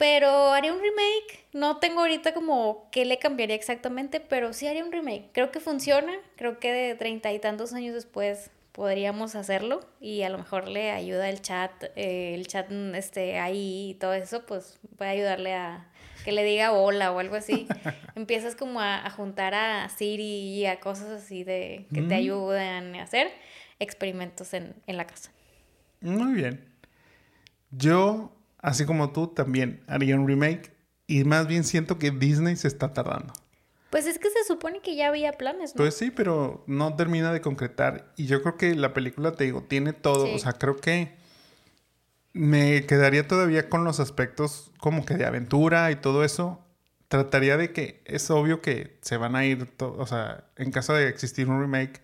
Pero 0.00 0.54
haría 0.54 0.72
un 0.72 0.80
remake. 0.80 1.44
No 1.52 1.76
tengo 1.76 2.00
ahorita 2.00 2.32
como 2.32 2.88
qué 2.90 3.04
le 3.04 3.18
cambiaría 3.18 3.54
exactamente, 3.54 4.18
pero 4.18 4.54
sí 4.54 4.66
haría 4.66 4.82
un 4.82 4.90
remake. 4.90 5.28
Creo 5.34 5.50
que 5.50 5.60
funciona. 5.60 6.14
Creo 6.36 6.58
que 6.58 6.72
de 6.72 6.94
treinta 6.94 7.30
y 7.34 7.38
tantos 7.38 7.74
años 7.74 7.92
después 7.92 8.50
podríamos 8.72 9.34
hacerlo 9.34 9.80
y 10.00 10.22
a 10.22 10.30
lo 10.30 10.38
mejor 10.38 10.68
le 10.68 10.90
ayuda 10.90 11.28
el 11.28 11.42
chat, 11.42 11.70
eh, 11.96 12.32
el 12.34 12.46
chat 12.46 12.72
este, 12.94 13.38
ahí 13.38 13.90
y 13.90 13.94
todo 13.96 14.14
eso, 14.14 14.46
pues 14.46 14.78
puede 14.96 15.10
ayudarle 15.10 15.52
a, 15.52 15.86
que 16.24 16.32
le 16.32 16.44
diga 16.44 16.72
hola 16.72 17.12
o 17.12 17.18
algo 17.18 17.36
así. 17.36 17.68
Empiezas 18.16 18.56
como 18.56 18.80
a, 18.80 19.10
juntar 19.10 19.52
a 19.52 19.86
Siri 19.90 20.22
y 20.22 20.64
a 20.64 20.80
cosas 20.80 21.10
así 21.10 21.44
de 21.44 21.84
que 21.92 22.00
te 22.00 22.14
ayudan 22.14 22.94
a 22.94 23.02
hacer 23.02 23.30
experimentos 23.78 24.54
en, 24.54 24.74
en 24.86 24.96
la 24.96 25.06
casa. 25.06 25.30
Muy 26.00 26.32
bien. 26.32 26.64
Yo, 27.70 28.32
así 28.62 28.84
como 28.84 29.12
tú, 29.12 29.28
también 29.28 29.82
haría 29.86 30.16
un 30.16 30.26
remake 30.26 30.72
y 31.06 31.24
más 31.24 31.46
bien 31.46 31.64
siento 31.64 31.98
que 31.98 32.10
Disney 32.10 32.56
se 32.56 32.68
está 32.68 32.92
tardando. 32.92 33.32
Pues 33.90 34.06
es 34.06 34.20
que 34.20 34.30
se 34.30 34.44
supone 34.46 34.80
que 34.80 34.94
ya 34.94 35.08
había 35.08 35.32
planes, 35.32 35.74
¿no? 35.74 35.78
Pues 35.78 35.94
sí, 35.94 36.12
pero 36.12 36.62
no 36.68 36.94
termina 36.94 37.32
de 37.32 37.40
concretar. 37.40 38.12
Y 38.16 38.26
yo 38.26 38.40
creo 38.42 38.56
que 38.56 38.76
la 38.76 38.94
película, 38.94 39.32
te 39.32 39.44
digo, 39.44 39.64
tiene 39.64 39.92
todo. 39.92 40.32
O 40.32 40.38
sea, 40.38 40.52
creo 40.52 40.76
que 40.76 41.16
me 42.32 42.86
quedaría 42.86 43.26
todavía 43.26 43.68
con 43.68 43.82
los 43.82 43.98
aspectos 43.98 44.70
como 44.78 45.04
que 45.04 45.14
de 45.16 45.26
aventura 45.26 45.90
y 45.90 45.96
todo 45.96 46.22
eso. 46.22 46.64
Trataría 47.08 47.56
de 47.56 47.72
que 47.72 48.00
es 48.04 48.30
obvio 48.30 48.62
que 48.62 48.96
se 49.02 49.16
van 49.16 49.34
a 49.34 49.44
ir, 49.44 49.66
o 49.80 50.06
sea, 50.06 50.44
en 50.56 50.70
caso 50.70 50.94
de 50.94 51.08
existir 51.08 51.48
un 51.48 51.60
remake, 51.60 52.00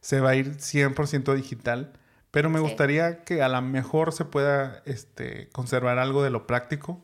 se 0.00 0.20
va 0.20 0.30
a 0.30 0.36
ir 0.36 0.58
100% 0.58 1.34
digital. 1.34 1.94
Pero 2.34 2.50
me 2.50 2.58
gustaría 2.58 3.22
que 3.22 3.42
a 3.42 3.48
lo 3.48 3.62
mejor 3.62 4.12
se 4.12 4.24
pueda 4.24 4.82
este, 4.86 5.48
conservar 5.52 6.00
algo 6.00 6.24
de 6.24 6.30
lo 6.30 6.48
práctico. 6.48 7.00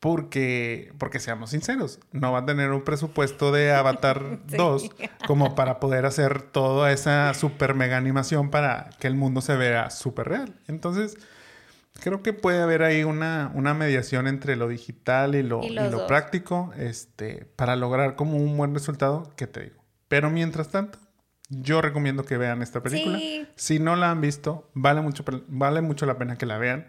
Porque, 0.00 0.92
porque 0.98 1.18
seamos 1.18 1.50
sinceros, 1.50 1.98
no 2.12 2.30
va 2.30 2.40
a 2.40 2.44
tener 2.44 2.72
un 2.72 2.82
presupuesto 2.82 3.52
de 3.52 3.72
Avatar 3.72 4.40
2 4.48 4.90
como 5.26 5.54
para 5.54 5.80
poder 5.80 6.04
hacer 6.04 6.42
toda 6.42 6.92
esa 6.92 7.32
super 7.32 7.74
mega 7.74 7.96
animación 7.96 8.50
para 8.50 8.90
que 8.98 9.06
el 9.06 9.14
mundo 9.14 9.40
se 9.40 9.56
vea 9.56 9.88
súper 9.88 10.28
real. 10.28 10.54
Entonces, 10.68 11.16
creo 12.00 12.22
que 12.22 12.34
puede 12.34 12.60
haber 12.60 12.82
ahí 12.82 13.02
una, 13.04 13.50
una 13.54 13.72
mediación 13.72 14.26
entre 14.26 14.56
lo 14.56 14.68
digital 14.68 15.36
y 15.36 15.42
lo, 15.42 15.62
y 15.62 15.70
lo 15.70 16.06
práctico 16.06 16.74
este, 16.76 17.46
para 17.56 17.74
lograr 17.74 18.14
como 18.14 18.36
un 18.36 18.58
buen 18.58 18.74
resultado, 18.74 19.32
que 19.36 19.46
te 19.46 19.62
digo. 19.62 19.82
Pero 20.08 20.28
mientras 20.28 20.68
tanto, 20.68 20.98
yo 21.48 21.80
recomiendo 21.80 22.24
que 22.24 22.38
vean 22.38 22.62
esta 22.62 22.82
película. 22.82 23.18
Si 23.56 23.78
no 23.78 23.96
la 23.96 24.10
han 24.10 24.20
visto, 24.20 24.70
vale 24.74 25.00
mucho, 25.00 25.24
vale 25.48 25.80
mucho 25.80 26.06
la 26.06 26.18
pena 26.18 26.36
que 26.36 26.46
la 26.46 26.58
vean. 26.58 26.86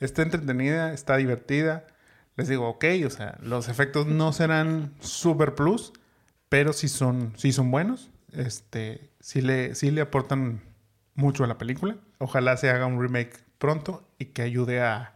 Está 0.00 0.22
entretenida, 0.22 0.92
está 0.92 1.16
divertida 1.16 1.86
les 2.36 2.48
digo, 2.48 2.68
ok, 2.68 2.84
o 3.06 3.10
sea, 3.10 3.38
los 3.42 3.68
efectos 3.68 4.06
no 4.06 4.32
serán 4.32 4.92
super 5.00 5.54
plus, 5.54 5.92
pero 6.48 6.72
sí 6.72 6.88
son, 6.88 7.32
sí 7.36 7.52
son 7.52 7.70
buenos. 7.70 8.10
Este, 8.32 9.10
sí 9.20 9.40
le, 9.40 9.74
sí 9.76 9.90
le 9.92 10.00
aportan 10.00 10.60
mucho 11.14 11.44
a 11.44 11.46
la 11.46 11.58
película. 11.58 11.96
Ojalá 12.18 12.56
se 12.56 12.70
haga 12.70 12.86
un 12.86 13.00
remake 13.00 13.38
pronto 13.58 14.08
y 14.18 14.26
que 14.26 14.42
ayude 14.42 14.82
a, 14.82 15.14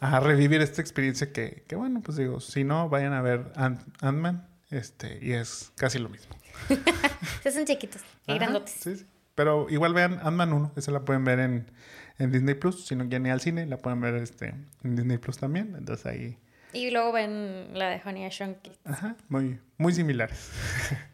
a 0.00 0.20
revivir 0.20 0.62
esta 0.62 0.80
experiencia 0.80 1.30
que, 1.30 1.64
que, 1.68 1.76
bueno, 1.76 2.00
pues 2.00 2.16
digo, 2.16 2.40
si 2.40 2.64
no, 2.64 2.88
vayan 2.88 3.12
a 3.12 3.20
ver 3.20 3.52
Ant-Man 3.56 4.48
este, 4.70 5.18
y 5.20 5.32
es 5.32 5.72
casi 5.76 5.98
lo 5.98 6.08
mismo. 6.08 6.36
Se 7.42 7.52
son 7.52 7.66
chiquitos 7.66 8.00
grandotes. 8.26 8.74
Sí, 8.74 8.96
sí. 8.96 9.06
Pero 9.34 9.66
igual 9.68 9.92
vean 9.92 10.18
Ant-Man 10.22 10.52
1, 10.52 10.72
esa 10.76 10.92
la 10.92 11.04
pueden 11.04 11.24
ver 11.24 11.40
en, 11.40 11.70
en 12.18 12.32
Disney 12.32 12.54
Plus. 12.54 12.86
Si 12.86 12.96
no 12.96 13.04
quieren 13.08 13.26
ir 13.26 13.32
al 13.32 13.40
cine, 13.40 13.66
la 13.66 13.76
pueden 13.76 14.00
ver 14.00 14.14
este, 14.14 14.54
en 14.82 14.96
Disney 14.96 15.18
Plus 15.18 15.38
también. 15.38 15.74
Entonces 15.76 16.06
ahí 16.06 16.38
y 16.76 16.90
luego 16.90 17.10
ven 17.12 17.70
la 17.72 17.88
de 17.88 18.02
Honey 18.04 18.24
and 18.24 18.56
Ajá, 18.84 19.16
muy, 19.28 19.58
muy 19.78 19.94
similares. 19.94 20.50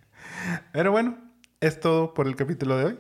Pero 0.72 0.90
bueno, 0.90 1.18
es 1.60 1.78
todo 1.78 2.14
por 2.14 2.26
el 2.26 2.34
capítulo 2.34 2.76
de 2.76 2.84
hoy. 2.84 2.98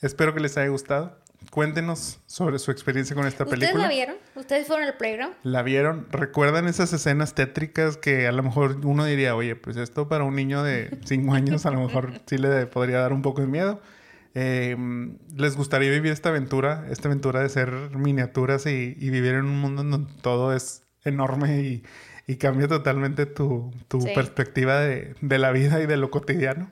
Espero 0.00 0.32
que 0.32 0.40
les 0.40 0.56
haya 0.56 0.68
gustado. 0.68 1.20
Cuéntenos 1.50 2.20
sobre 2.26 2.58
su 2.58 2.70
experiencia 2.70 3.14
con 3.14 3.26
esta 3.26 3.44
película. 3.44 3.70
¿Ustedes 3.70 3.82
la 3.82 3.88
vieron? 3.88 4.16
¿Ustedes 4.34 4.66
fueron 4.66 4.86
al 4.86 4.96
playground? 4.96 5.34
La 5.44 5.62
vieron. 5.62 6.06
¿Recuerdan 6.10 6.66
esas 6.66 6.92
escenas 6.92 7.34
tétricas 7.34 7.96
que 7.96 8.26
a 8.26 8.32
lo 8.32 8.42
mejor 8.42 8.84
uno 8.84 9.04
diría, 9.04 9.34
oye, 9.34 9.56
pues 9.56 9.76
esto 9.76 10.08
para 10.08 10.24
un 10.24 10.34
niño 10.34 10.62
de 10.62 10.98
5 11.04 11.32
años 11.32 11.64
a 11.66 11.70
lo 11.70 11.80
mejor 11.80 12.12
sí 12.26 12.38
le 12.38 12.66
podría 12.66 12.98
dar 12.98 13.12
un 13.12 13.22
poco 13.22 13.40
de 13.40 13.46
miedo? 13.46 13.80
Em, 14.34 15.16
¿Les 15.36 15.56
gustaría 15.56 15.90
vivir 15.90 16.12
esta 16.12 16.28
aventura? 16.28 16.86
Esta 16.90 17.08
aventura 17.08 17.40
de 17.40 17.48
ser 17.48 17.70
miniaturas 17.96 18.66
y, 18.66 18.96
y 18.98 19.10
vivir 19.10 19.34
en 19.34 19.46
un 19.46 19.60
mundo 19.60 19.82
donde 19.82 20.12
todo 20.20 20.54
es 20.54 20.82
enorme 21.04 21.62
y, 21.62 21.82
y 22.26 22.36
cambia 22.36 22.68
totalmente 22.68 23.26
tu, 23.26 23.72
tu 23.88 24.00
perspectiva 24.14 24.80
de, 24.80 25.14
de, 25.22 25.38
la 25.38 25.50
vida 25.50 25.80
y 25.80 25.86
de 25.86 25.96
lo 25.96 26.10
cotidiano. 26.10 26.70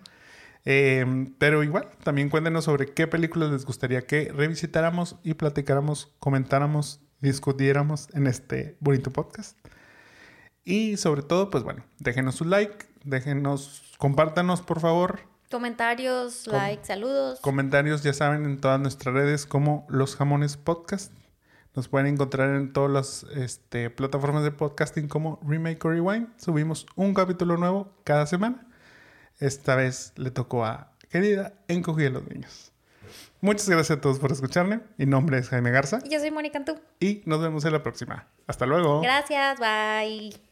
Em, 0.69 1.33
pero 1.39 1.63
igual, 1.63 1.89
también 2.03 2.29
cuéntenos 2.29 2.65
sobre 2.65 2.93
qué 2.93 3.07
películas 3.07 3.53
les 3.53 3.65
gustaría 3.65 4.03
que 4.03 4.33
revisitáramos 4.35 5.15
y 5.23 5.35
platicáramos, 5.35 6.13
comentáramos, 6.19 7.01
discutiéramos 7.21 8.09
en 8.15 8.27
este 8.27 8.77
bonito 8.81 9.13
podcast. 9.13 9.57
Y 10.65 10.97
sobre 10.97 11.23
todo, 11.23 11.51
pues 11.51 11.63
bueno, 11.63 11.85
déjenos 12.01 12.41
un 12.41 12.51
like, 12.51 12.85
déjenos, 13.05 13.95
compártanos 13.99 14.61
por 14.61 14.81
favor. 14.81 15.21
Comentarios, 15.53 16.49
like, 16.49 16.85
saludos. 16.85 17.39
Comentarios, 17.43 18.03
ya 18.03 18.13
saben, 18.13 18.45
en 18.45 18.61
todas 18.61 18.81
nuestras 18.81 19.15
redes 19.15 19.47
como 19.47 19.87
Los 19.89 20.17
Jamones 20.17 20.57
Podcast. 20.57 21.13
Nos 21.77 21.87
pueden 21.87 22.09
encontrar 22.09 22.57
en 22.57 22.73
todas 22.73 22.91
las 22.91 23.23
este, 23.37 23.89
plataformas 23.91 24.43
de 24.43 24.51
podcasting 24.51 25.07
como 25.07 25.39
Remake 25.47 25.85
or 25.85 25.93
Rewind. 25.93 26.27
Subimos 26.39 26.87
un 26.97 27.15
capítulo 27.15 27.57
nuevo 27.57 27.95
cada 28.03 28.27
semana. 28.27 28.67
Esta 29.39 29.77
vez 29.77 30.13
le 30.17 30.31
tocó 30.31 30.65
a 30.65 30.93
Querida 31.11 31.53
Encogí 31.69 32.07
a 32.07 32.11
los 32.11 32.27
Niños. 32.29 32.73
Muchas 33.41 33.69
gracias 33.69 33.99
a 33.99 34.01
todos 34.01 34.19
por 34.19 34.33
escucharme. 34.33 34.81
Mi 34.97 35.07
nombre 35.07 35.39
es 35.39 35.49
Jaime 35.51 35.71
Garza. 35.71 36.01
Yo 36.09 36.19
soy 36.19 36.31
Mónica 36.31 36.59
Antú. 36.59 36.81
Y 37.01 37.23
nos 37.27 37.41
vemos 37.41 37.65
en 37.65 37.73
la 37.73 37.83
próxima. 37.83 38.27
Hasta 38.47 38.67
luego. 38.67 39.03
Gracias, 39.03 39.59
bye. 39.61 40.46